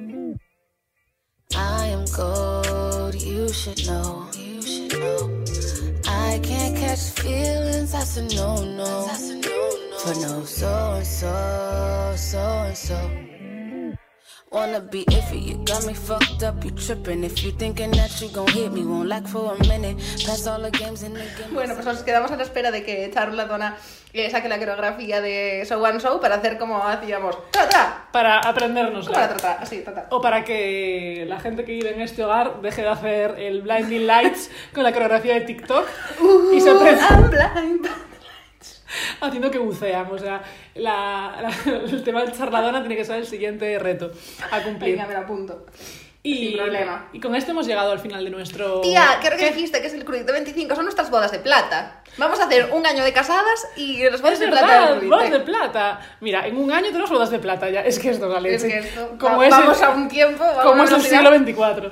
I 1.56 1.86
am 1.86 2.04
gold, 2.06 3.14
you 3.14 3.48
should 3.52 3.86
know. 3.86 4.28
You 4.36 4.62
should 4.62 4.98
know. 4.98 5.44
I 6.06 6.40
can't 6.42 6.76
catch 6.76 7.10
feelings, 7.10 7.92
that's 7.92 8.16
a 8.16 8.22
no 8.34 8.64
no. 8.64 9.06
that's 9.06 9.30
a 9.30 9.36
no 9.36 9.98
For 9.98 10.14
no 10.20 10.44
so 10.44 10.92
and 10.96 11.06
so, 11.06 12.14
so 12.16 12.38
and 12.38 12.76
so. 12.76 13.31
Wanna 14.52 14.80
be 14.80 15.06
iffy, 15.06 15.42
you 15.42 15.64
got 15.64 15.86
me 15.86 15.94
fucked 15.94 16.42
up, 16.42 16.62
you 16.62 16.72
tripping. 16.72 17.24
If 17.24 17.42
you 17.42 17.52
thinking 17.52 17.90
that 17.92 18.20
you 18.20 18.28
gon' 18.28 18.48
hit 18.48 18.70
me, 18.70 18.84
won't 18.84 19.08
like 19.08 19.26
for 19.26 19.54
a 19.54 19.66
minute. 19.66 19.96
Pass 20.26 20.46
all 20.46 20.60
the 20.60 20.70
games 20.70 21.02
in 21.02 21.14
the 21.14 21.20
game. 21.20 21.54
Bueno, 21.54 21.72
pues 21.74 21.86
nos 21.86 22.02
quedamos 22.02 22.30
a 22.30 22.36
la 22.36 22.42
espera 22.42 22.70
de 22.70 22.82
que 22.82 23.10
Charo 23.14 23.32
Latona 23.32 23.78
eh, 24.12 24.30
saque 24.30 24.50
la 24.50 24.58
coreografía 24.58 25.22
de 25.22 25.64
Show 25.66 25.82
One 25.82 26.00
Show 26.00 26.20
para 26.20 26.34
hacer 26.34 26.58
como 26.58 26.86
hacíamos. 26.86 27.38
¡Tra, 27.50 27.66
tra! 27.66 28.08
Para 28.12 28.40
aprendernos. 28.40 29.08
Para 29.08 29.28
tra, 29.28 29.36
tra. 29.38 29.52
Así, 29.52 29.80
tra, 29.80 29.94
tra. 29.94 30.06
O 30.10 30.20
para 30.20 30.44
que 30.44 31.24
la 31.26 31.40
gente 31.40 31.64
que 31.64 31.72
vive 31.72 31.94
en 31.94 32.02
este 32.02 32.22
hogar 32.22 32.60
deje 32.60 32.82
de 32.82 32.88
hacer 32.88 33.36
el 33.38 33.62
blinding 33.62 34.06
lights 34.06 34.50
con 34.74 34.82
la 34.82 34.92
coreografía 34.92 35.32
de 35.32 35.40
TikTok 35.40 35.88
y 36.52 36.60
se 36.60 36.68
aprenda 36.68 37.08
I'm 37.08 37.30
blind. 37.30 38.11
haciendo 39.20 39.50
que 39.50 39.58
bucean. 39.58 40.06
O 40.10 40.18
sea, 40.18 40.42
la- 40.74 41.38
la- 41.42 41.72
el 41.84 42.02
tema 42.02 42.22
del 42.22 42.32
charladona 42.32 42.80
tiene 42.80 42.96
que 42.96 43.04
ser 43.04 43.16
el 43.16 43.26
siguiente 43.26 43.78
reto 43.78 44.10
a 44.50 44.60
cumplir. 44.62 44.92
Venga, 44.96 45.06
me 45.06 45.14
lo 45.14 45.20
apunto. 45.20 45.66
Y, 46.22 46.48
sin 46.48 46.56
problema. 46.56 47.08
Y 47.12 47.20
con 47.20 47.34
esto 47.34 47.50
hemos 47.50 47.66
llegado 47.66 47.90
al 47.92 47.98
final 47.98 48.24
de 48.24 48.30
nuestro... 48.30 48.80
Tía, 48.80 49.18
creo 49.20 49.36
que 49.36 49.50
dijiste 49.50 49.80
que 49.80 49.88
es 49.88 49.94
el 49.94 50.04
crudite 50.04 50.30
25, 50.32 50.74
son 50.74 50.84
nuestras 50.84 51.10
bodas 51.10 51.32
de 51.32 51.40
plata. 51.40 52.02
Vamos 52.18 52.38
a 52.40 52.44
hacer 52.44 52.70
un 52.72 52.86
año 52.86 53.02
de 53.04 53.12
casadas 53.12 53.66
y 53.76 54.02
las 54.04 54.20
bodas 54.20 54.34
Es 54.34 54.40
de 54.40 54.48
plata 54.48 54.66
verdad, 54.66 54.96
del 54.96 55.08
bodas 55.08 55.30
de 55.30 55.40
plata. 55.40 56.00
Mira, 56.20 56.46
en 56.46 56.56
un 56.58 56.70
año 56.70 56.86
tenemos 56.88 57.10
bodas 57.10 57.30
de 57.30 57.38
plata 57.38 57.70
ya. 57.70 57.80
Es 57.80 57.98
que 57.98 58.10
esto 58.10 58.26
es 58.26 58.32
la 58.34 58.40
leche. 58.40 58.54
Es 58.56 58.62
que 58.64 58.78
esto, 58.80 59.16
Como 59.18 59.38
va- 59.38 59.46
es 59.46 59.50
vamos 59.50 59.78
el- 59.78 59.84
a 59.84 59.90
un 59.90 60.08
tiempo, 60.08 60.44
como 60.62 60.84
es 60.84 60.92
el 60.92 61.00
siglo. 61.00 61.30
XXIV. 61.32 61.90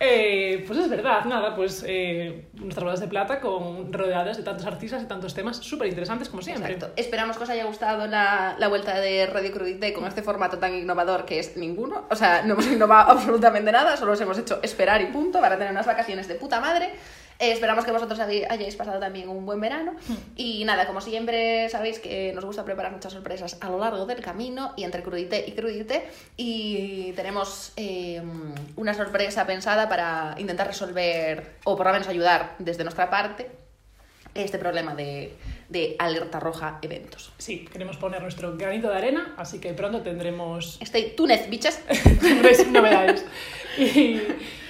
Eh, 0.00 0.64
pues 0.66 0.78
es 0.80 0.88
verdad, 0.90 1.24
nada, 1.24 1.54
pues 1.54 1.84
eh, 1.86 2.46
nuestras 2.54 2.84
bodas 2.84 3.00
de 3.00 3.06
plata 3.08 3.40
con 3.40 3.90
rodeadas 3.92 4.36
de 4.36 4.42
tantos 4.42 4.66
artistas 4.66 5.02
y 5.02 5.06
tantos 5.06 5.32
temas 5.34 5.58
súper 5.58 5.86
interesantes 5.88 6.28
como 6.28 6.42
siempre. 6.42 6.72
Exacto. 6.74 6.92
Esperamos 6.96 7.36
que 7.38 7.44
os 7.44 7.50
haya 7.50 7.64
gustado 7.64 8.06
la, 8.08 8.56
la 8.58 8.68
vuelta 8.68 8.98
de 9.00 9.26
Radio 9.26 9.52
Crudite 9.52 9.92
con 9.94 10.04
este 10.06 10.22
formato 10.22 10.58
tan 10.58 10.74
innovador 10.74 11.24
que 11.24 11.38
es 11.38 11.56
ninguno. 11.56 12.04
O 12.10 12.16
sea, 12.16 12.42
no 12.42 12.54
hemos 12.54 12.66
innovado 12.72 13.12
absolutamente 13.12 13.61
nada, 13.70 13.96
solo 13.96 14.12
os 14.12 14.20
hemos 14.20 14.38
hecho 14.38 14.58
esperar 14.62 15.00
y 15.02 15.06
punto 15.06 15.40
para 15.40 15.56
tener 15.56 15.70
unas 15.70 15.86
vacaciones 15.86 16.26
de 16.26 16.34
puta 16.34 16.58
madre. 16.60 16.90
Eh, 17.38 17.50
esperamos 17.52 17.84
que 17.84 17.90
vosotros 17.90 18.18
hay- 18.20 18.44
hayáis 18.44 18.76
pasado 18.76 19.00
también 19.00 19.28
un 19.28 19.44
buen 19.44 19.60
verano. 19.60 19.94
Y 20.36 20.64
nada, 20.64 20.86
como 20.86 21.00
siempre 21.00 21.68
sabéis 21.70 21.98
que 21.98 22.32
nos 22.34 22.44
gusta 22.44 22.64
preparar 22.64 22.92
muchas 22.92 23.12
sorpresas 23.12 23.56
a 23.60 23.68
lo 23.68 23.78
largo 23.78 24.06
del 24.06 24.20
camino 24.20 24.72
y 24.76 24.84
entre 24.84 25.02
Crudite 25.02 25.44
y 25.46 25.52
Crudite. 25.52 26.08
Y 26.36 27.12
tenemos 27.12 27.72
eh, 27.76 28.22
una 28.76 28.94
sorpresa 28.94 29.44
pensada 29.46 29.88
para 29.88 30.34
intentar 30.38 30.66
resolver, 30.68 31.56
o 31.64 31.76
por 31.76 31.86
lo 31.86 31.92
menos 31.92 32.08
ayudar 32.08 32.54
desde 32.58 32.84
nuestra 32.84 33.10
parte, 33.10 33.50
este 34.34 34.58
problema 34.58 34.94
de, 34.94 35.34
de 35.68 35.96
alerta 35.98 36.40
roja 36.40 36.78
eventos. 36.82 37.32
Sí, 37.38 37.66
queremos 37.70 37.96
poner 37.96 38.22
nuestro 38.22 38.56
granito 38.56 38.88
de 38.88 38.96
arena, 38.96 39.34
así 39.36 39.58
que 39.58 39.72
pronto 39.74 40.00
tendremos 40.02 40.78
tuned, 41.16 41.48
bitches. 41.50 41.82
tendréis 42.20 42.66
novedades. 42.68 43.24
Y, 43.78 44.20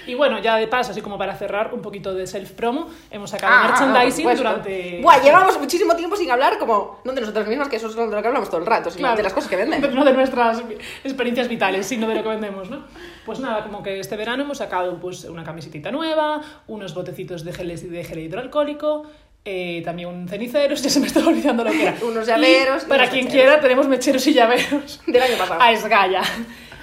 y 0.06 0.14
bueno, 0.14 0.40
ya 0.40 0.56
de 0.56 0.66
paso, 0.66 0.90
así 0.90 1.00
como 1.00 1.16
para 1.16 1.36
cerrar 1.36 1.72
un 1.72 1.80
poquito 1.80 2.12
de 2.12 2.26
self-promo, 2.26 2.88
hemos 3.10 3.30
sacado 3.30 3.52
Ah, 3.54 3.68
merchandising 3.68 4.24
por 4.24 4.36
supuesto. 4.36 4.42
durante... 4.62 5.00
Buah, 5.00 5.22
llevamos 5.22 5.58
muchísimo 5.60 5.94
tiempo 5.94 6.16
sin 6.16 6.28
hablar, 6.30 6.58
como, 6.58 7.00
no 7.04 7.12
de 7.12 7.20
nosotros 7.20 7.46
mismos, 7.46 7.68
que 7.68 7.76
eso 7.76 7.86
es 7.86 7.94
de 7.94 8.04
lo 8.06 8.20
que 8.20 8.26
hablamos 8.26 8.48
todo 8.50 8.60
el 8.60 8.66
rato, 8.66 8.90
sino 8.90 9.02
Claro. 9.02 9.16
de 9.16 9.22
las 9.22 9.32
cosas 9.32 9.48
que 9.48 9.56
venden. 9.56 9.80
No 9.94 10.04
de 10.04 10.12
nuestras 10.12 10.60
experiencias 11.04 11.48
vitales, 11.48 11.86
sino 11.86 12.08
de 12.08 12.16
lo 12.16 12.22
que 12.24 12.28
vendemos, 12.30 12.68
¿no? 12.68 12.84
Pues 13.24 13.38
nada, 13.38 13.62
como 13.62 13.82
que 13.82 14.00
este 14.00 14.16
verano 14.16 14.42
hemos 14.42 14.58
sacado 14.58 14.98
pues, 14.98 15.24
una 15.24 15.44
camisetita 15.44 15.92
nueva, 15.92 16.40
unos 16.66 16.94
botecitos 16.94 17.44
de 17.44 17.52
gel, 17.52 17.90
de 17.92 18.04
gel 18.04 18.18
hidroalcohólico, 18.18 19.04
eh, 19.44 19.82
también 19.84 20.08
un 20.08 20.28
cenicero, 20.28 20.74
ya 20.76 20.90
se 20.90 21.00
me 21.00 21.06
está 21.06 21.26
olvidando 21.26 21.64
lo 21.64 21.70
que 21.70 21.82
era. 21.82 21.96
Unos 22.02 22.26
llaveros 22.26 22.84
Y 22.84 22.86
para 22.86 23.04
unos 23.04 23.12
quien 23.12 23.24
mecheros. 23.24 23.44
quiera, 23.44 23.60
tenemos 23.60 23.88
mecheros 23.88 24.26
y 24.26 24.34
llaveros. 24.34 25.00
Del 25.06 25.22
año 25.22 25.36
pasado. 25.36 25.60
A 25.60 25.72
esgalla. 25.72 26.22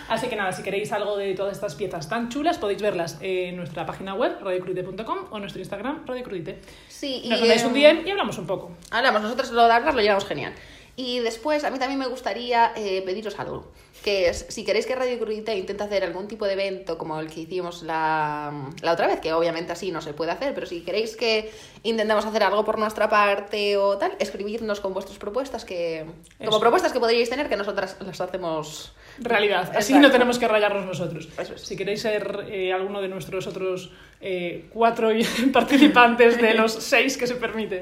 Así 0.10 0.28
que 0.28 0.36
nada, 0.36 0.51
si 0.51 0.64
queréis 0.64 0.91
algo 0.91 1.18
de 1.18 1.36
todas 1.36 1.53
estas 1.53 1.76
piezas 1.76 2.10
tan 2.10 2.30
chulas, 2.30 2.57
podéis 2.57 2.82
verlas 2.82 3.20
en 3.22 3.55
nuestra 3.55 3.86
página 3.86 4.16
web, 4.16 4.38
radiocrudite.com, 4.41 5.18
o 5.30 5.36
en 5.36 5.41
nuestro 5.41 5.62
Instagram, 5.62 6.03
radiocrudite. 6.07 6.60
Sí, 6.88 7.22
y 7.24 7.30
Nos 7.30 7.39
mandáis 7.41 7.64
un 7.64 7.76
em, 7.78 7.97
DM 7.97 8.07
y 8.07 8.12
hablamos 8.12 8.38
un 8.39 8.47
poco. 8.47 8.72
Hablamos, 8.89 9.22
nosotros 9.22 9.51
lo 9.51 9.68
de 9.68 9.72
hablar 9.72 9.93
lo 9.93 10.01
llevamos 10.01 10.26
genial. 10.26 10.53
Y 10.95 11.20
después, 11.20 11.64
a 11.64 11.70
mí 11.70 11.78
también 11.78 11.99
me 11.99 12.07
gustaría 12.07 12.74
eh, 12.76 13.03
pediros 13.05 13.39
algo, 13.39 13.72
que 14.00 14.30
es, 14.30 14.45
si 14.50 14.64
queréis 14.64 14.86
que 14.86 14.95
Radio 14.95 15.20
Crudite 15.20 15.56
intente 15.56 15.84
hacer 15.84 16.04
algún 16.04 16.28
tipo 16.28 16.45
de 16.45 16.54
evento 16.54 16.97
como 16.97 17.20
el 17.20 17.30
que 17.30 17.41
hicimos 17.41 17.84
la, 17.84 18.70
la 18.82 18.91
otra 18.91 19.08
vez, 19.08 19.20
que 19.20 19.34
obviamente 19.34 19.72
así 19.72 19.91
no 19.91 20.02
se 20.02 20.14
puede 20.14 20.32
hacer, 20.32 20.54
pero 20.54 20.66
si 20.66 20.82
queréis 20.82 21.16
que 21.16 21.52
intentemos 21.84 22.26
hacer 22.26 22.43
algo 22.43 22.66
por 22.66 22.78
nuestra 22.78 23.10
parte 23.10 23.78
o 23.78 23.97
tal, 23.97 24.14
escribidnos 24.20 24.80
con 24.80 24.93
vuestras 24.93 25.18
propuestas, 25.18 25.66
que 25.66 26.06
como 26.38 26.52
Eso. 26.52 26.60
propuestas 26.60 26.93
que 26.93 27.00
podríais 27.00 27.30
tener, 27.30 27.50
que 27.50 27.58
nosotras 27.58 27.97
las 28.06 28.20
hacemos 28.22 28.93
realidad. 29.20 29.70
Así 29.76 29.93
Exacto. 29.93 30.08
no 30.08 30.12
tenemos 30.12 30.39
que 30.39 30.47
rayarnos 30.47 30.86
nosotros. 30.86 31.30
Es. 31.38 31.62
Si 31.62 31.76
queréis 31.76 32.02
ser 32.02 32.45
eh, 32.50 32.74
alguno 32.74 33.02
de 33.02 33.08
nuestros 33.08 33.47
otros 33.47 33.91
eh, 34.22 34.66
cuatro 34.72 35.10
participantes 35.54 36.41
de 36.41 36.54
los 36.54 36.74
seis 36.74 37.18
que 37.18 37.28
se 37.28 37.36
permite. 37.36 37.82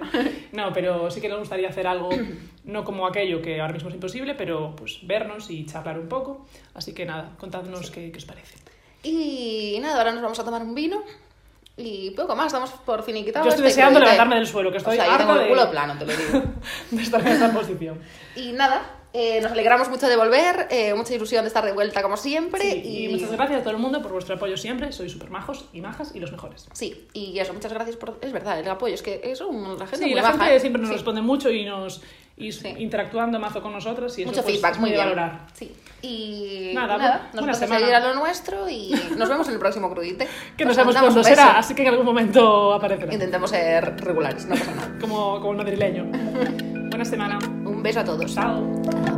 No, 0.52 0.72
pero 0.74 1.10
sí 1.12 1.22
que 1.22 1.30
nos 1.30 1.40
gustaría 1.40 1.70
hacer 1.70 1.88
algo, 1.88 2.10
no 2.64 2.84
como 2.84 3.08
aquello 3.08 3.42
que 3.42 3.60
ahora 3.60 3.74
mismo 3.74 3.90
es 3.90 3.96
imposible, 3.96 4.36
pero 4.36 4.76
pues 4.76 5.00
vernos 5.04 5.50
y 5.50 5.66
charlar 5.66 6.00
un 6.00 6.07
poco. 6.08 6.46
Así 6.74 6.94
que 6.94 7.06
nada, 7.06 7.32
contadnos 7.40 7.92
qué, 7.92 8.12
qué 8.12 8.18
os 8.18 8.26
parece. 8.26 8.56
Y 9.04 9.78
nada, 9.82 9.98
ahora 10.00 10.12
nos 10.12 10.22
vamos 10.22 10.40
a 10.40 10.44
tomar 10.44 10.62
un 10.62 10.76
vino. 10.76 11.04
Y 11.80 12.10
poco 12.12 12.36
más, 12.36 12.48
estamos 12.48 12.72
por 12.72 13.04
finiquitados. 13.04 13.46
Yo 13.46 13.50
estoy 13.52 13.68
este 13.68 13.82
deseando 13.82 14.00
Crudite. 14.00 14.14
levantarme 14.14 14.36
del 14.38 14.48
suelo, 14.48 14.72
que 14.72 14.78
estoy 14.78 14.94
o 14.94 14.96
sea, 14.96 15.06
yo 15.06 15.12
harta 15.12 15.26
tengo 15.28 15.40
el 15.40 15.44
de- 15.44 15.50
culo 15.50 15.70
plano, 15.70 15.96
te 16.00 16.06
lo 16.08 16.12
digo. 16.18 16.44
de 16.92 17.02
estar 17.04 17.22
en 17.22 17.28
esta 17.28 17.54
posición. 17.54 18.00
Y 18.36 18.52
nada, 18.54 18.96
eh, 19.14 19.40
nos 19.42 19.52
alegramos 19.52 19.88
mucho 19.88 20.08
de 20.08 20.16
volver, 20.16 20.68
eh, 20.72 20.96
mucha 20.96 21.14
ilusión 21.14 21.44
de 21.44 21.50
estar 21.50 21.64
de 21.64 21.74
vuelta 21.74 22.02
como 22.02 22.18
siempre. 22.18 22.62
Sí, 22.62 22.82
y, 22.84 23.06
y 23.06 23.10
muchas 23.10 23.32
gracias 23.32 23.60
a 23.60 23.64
todo 23.64 23.74
el 23.76 23.78
mundo 23.80 24.02
por 24.02 24.12
vuestro 24.12 24.34
apoyo 24.36 24.58
siempre. 24.58 24.92
Sois 24.92 25.12
súper 25.12 25.30
majos 25.30 25.66
y 25.72 25.82
majas 25.82 26.14
y 26.16 26.20
los 26.20 26.32
mejores. 26.32 26.68
Sí, 26.74 27.08
y 27.14 27.38
eso, 27.38 27.54
muchas 27.54 27.72
gracias 27.72 27.96
por... 27.96 28.18
Es 28.22 28.32
verdad, 28.34 28.60
el 28.60 28.68
apoyo, 28.68 28.96
es 28.96 29.04
que 29.04 29.22
es 29.24 29.40
un, 29.42 29.78
la 29.78 29.86
gente 29.86 29.98
Sí, 29.98 30.06
muy 30.06 30.16
la 30.16 30.24
baja, 30.24 30.34
gente 30.40 30.56
¿eh? 30.56 30.60
siempre 30.60 30.82
nos 30.82 30.90
Sí. 30.90 30.96
responde 30.96 31.22
mucho 31.22 31.52
y 31.52 31.64
nos 31.64 32.02
y 32.38 32.52
Sí. 32.52 32.74
interactuando 32.78 33.40
mazo 33.40 33.62
con 33.62 33.74
nosotros 33.74 34.18
y 34.18 34.22
eso 34.22 34.32
Mucho 34.32 34.44
pues, 34.44 34.56
feedback, 34.56 34.74
es 34.74 34.80
muy 34.80 34.90
bien. 34.92 35.02
valorar. 35.04 35.48
Sí. 35.54 35.76
Y 36.04 36.72
Nada, 36.76 36.98
nada, 36.98 37.30
bu- 37.34 37.40
buena 37.40 37.48
nosotros 37.54 37.72
a 37.72 37.80
seguir 37.80 37.96
a 37.96 38.00
lo 38.00 38.14
nuestro 38.20 38.70
y 38.70 38.92
nos 39.18 39.28
vemos 39.28 39.48
en 39.48 39.54
el 39.56 39.60
próximo 39.60 39.90
crudite. 39.90 40.28
Que 40.56 40.64
no 40.64 40.70
Os 40.70 40.76
sabemos 40.76 40.96
cuándo 40.96 41.16
beso. 41.20 41.30
será, 41.30 41.58
así 41.58 41.74
que 41.74 41.82
en 41.82 41.88
algún 41.88 42.06
momento 42.06 42.74
aparecerá. 42.74 43.12
Intentemos 43.12 43.50
ser 43.50 44.00
regulares, 44.00 44.46
no 44.46 44.56
pasa 44.56 44.76
nada. 44.76 44.98
Como, 45.02 45.40
como 45.40 45.52
el 45.54 45.58
madrileño. 45.58 46.06
Buena 46.90 47.04
semana. 47.06 47.40
Un 47.66 47.82
beso 47.82 48.02
a 48.02 48.04
todos. 48.06 48.34
Chao. 48.34 48.82
Chao. 49.06 49.18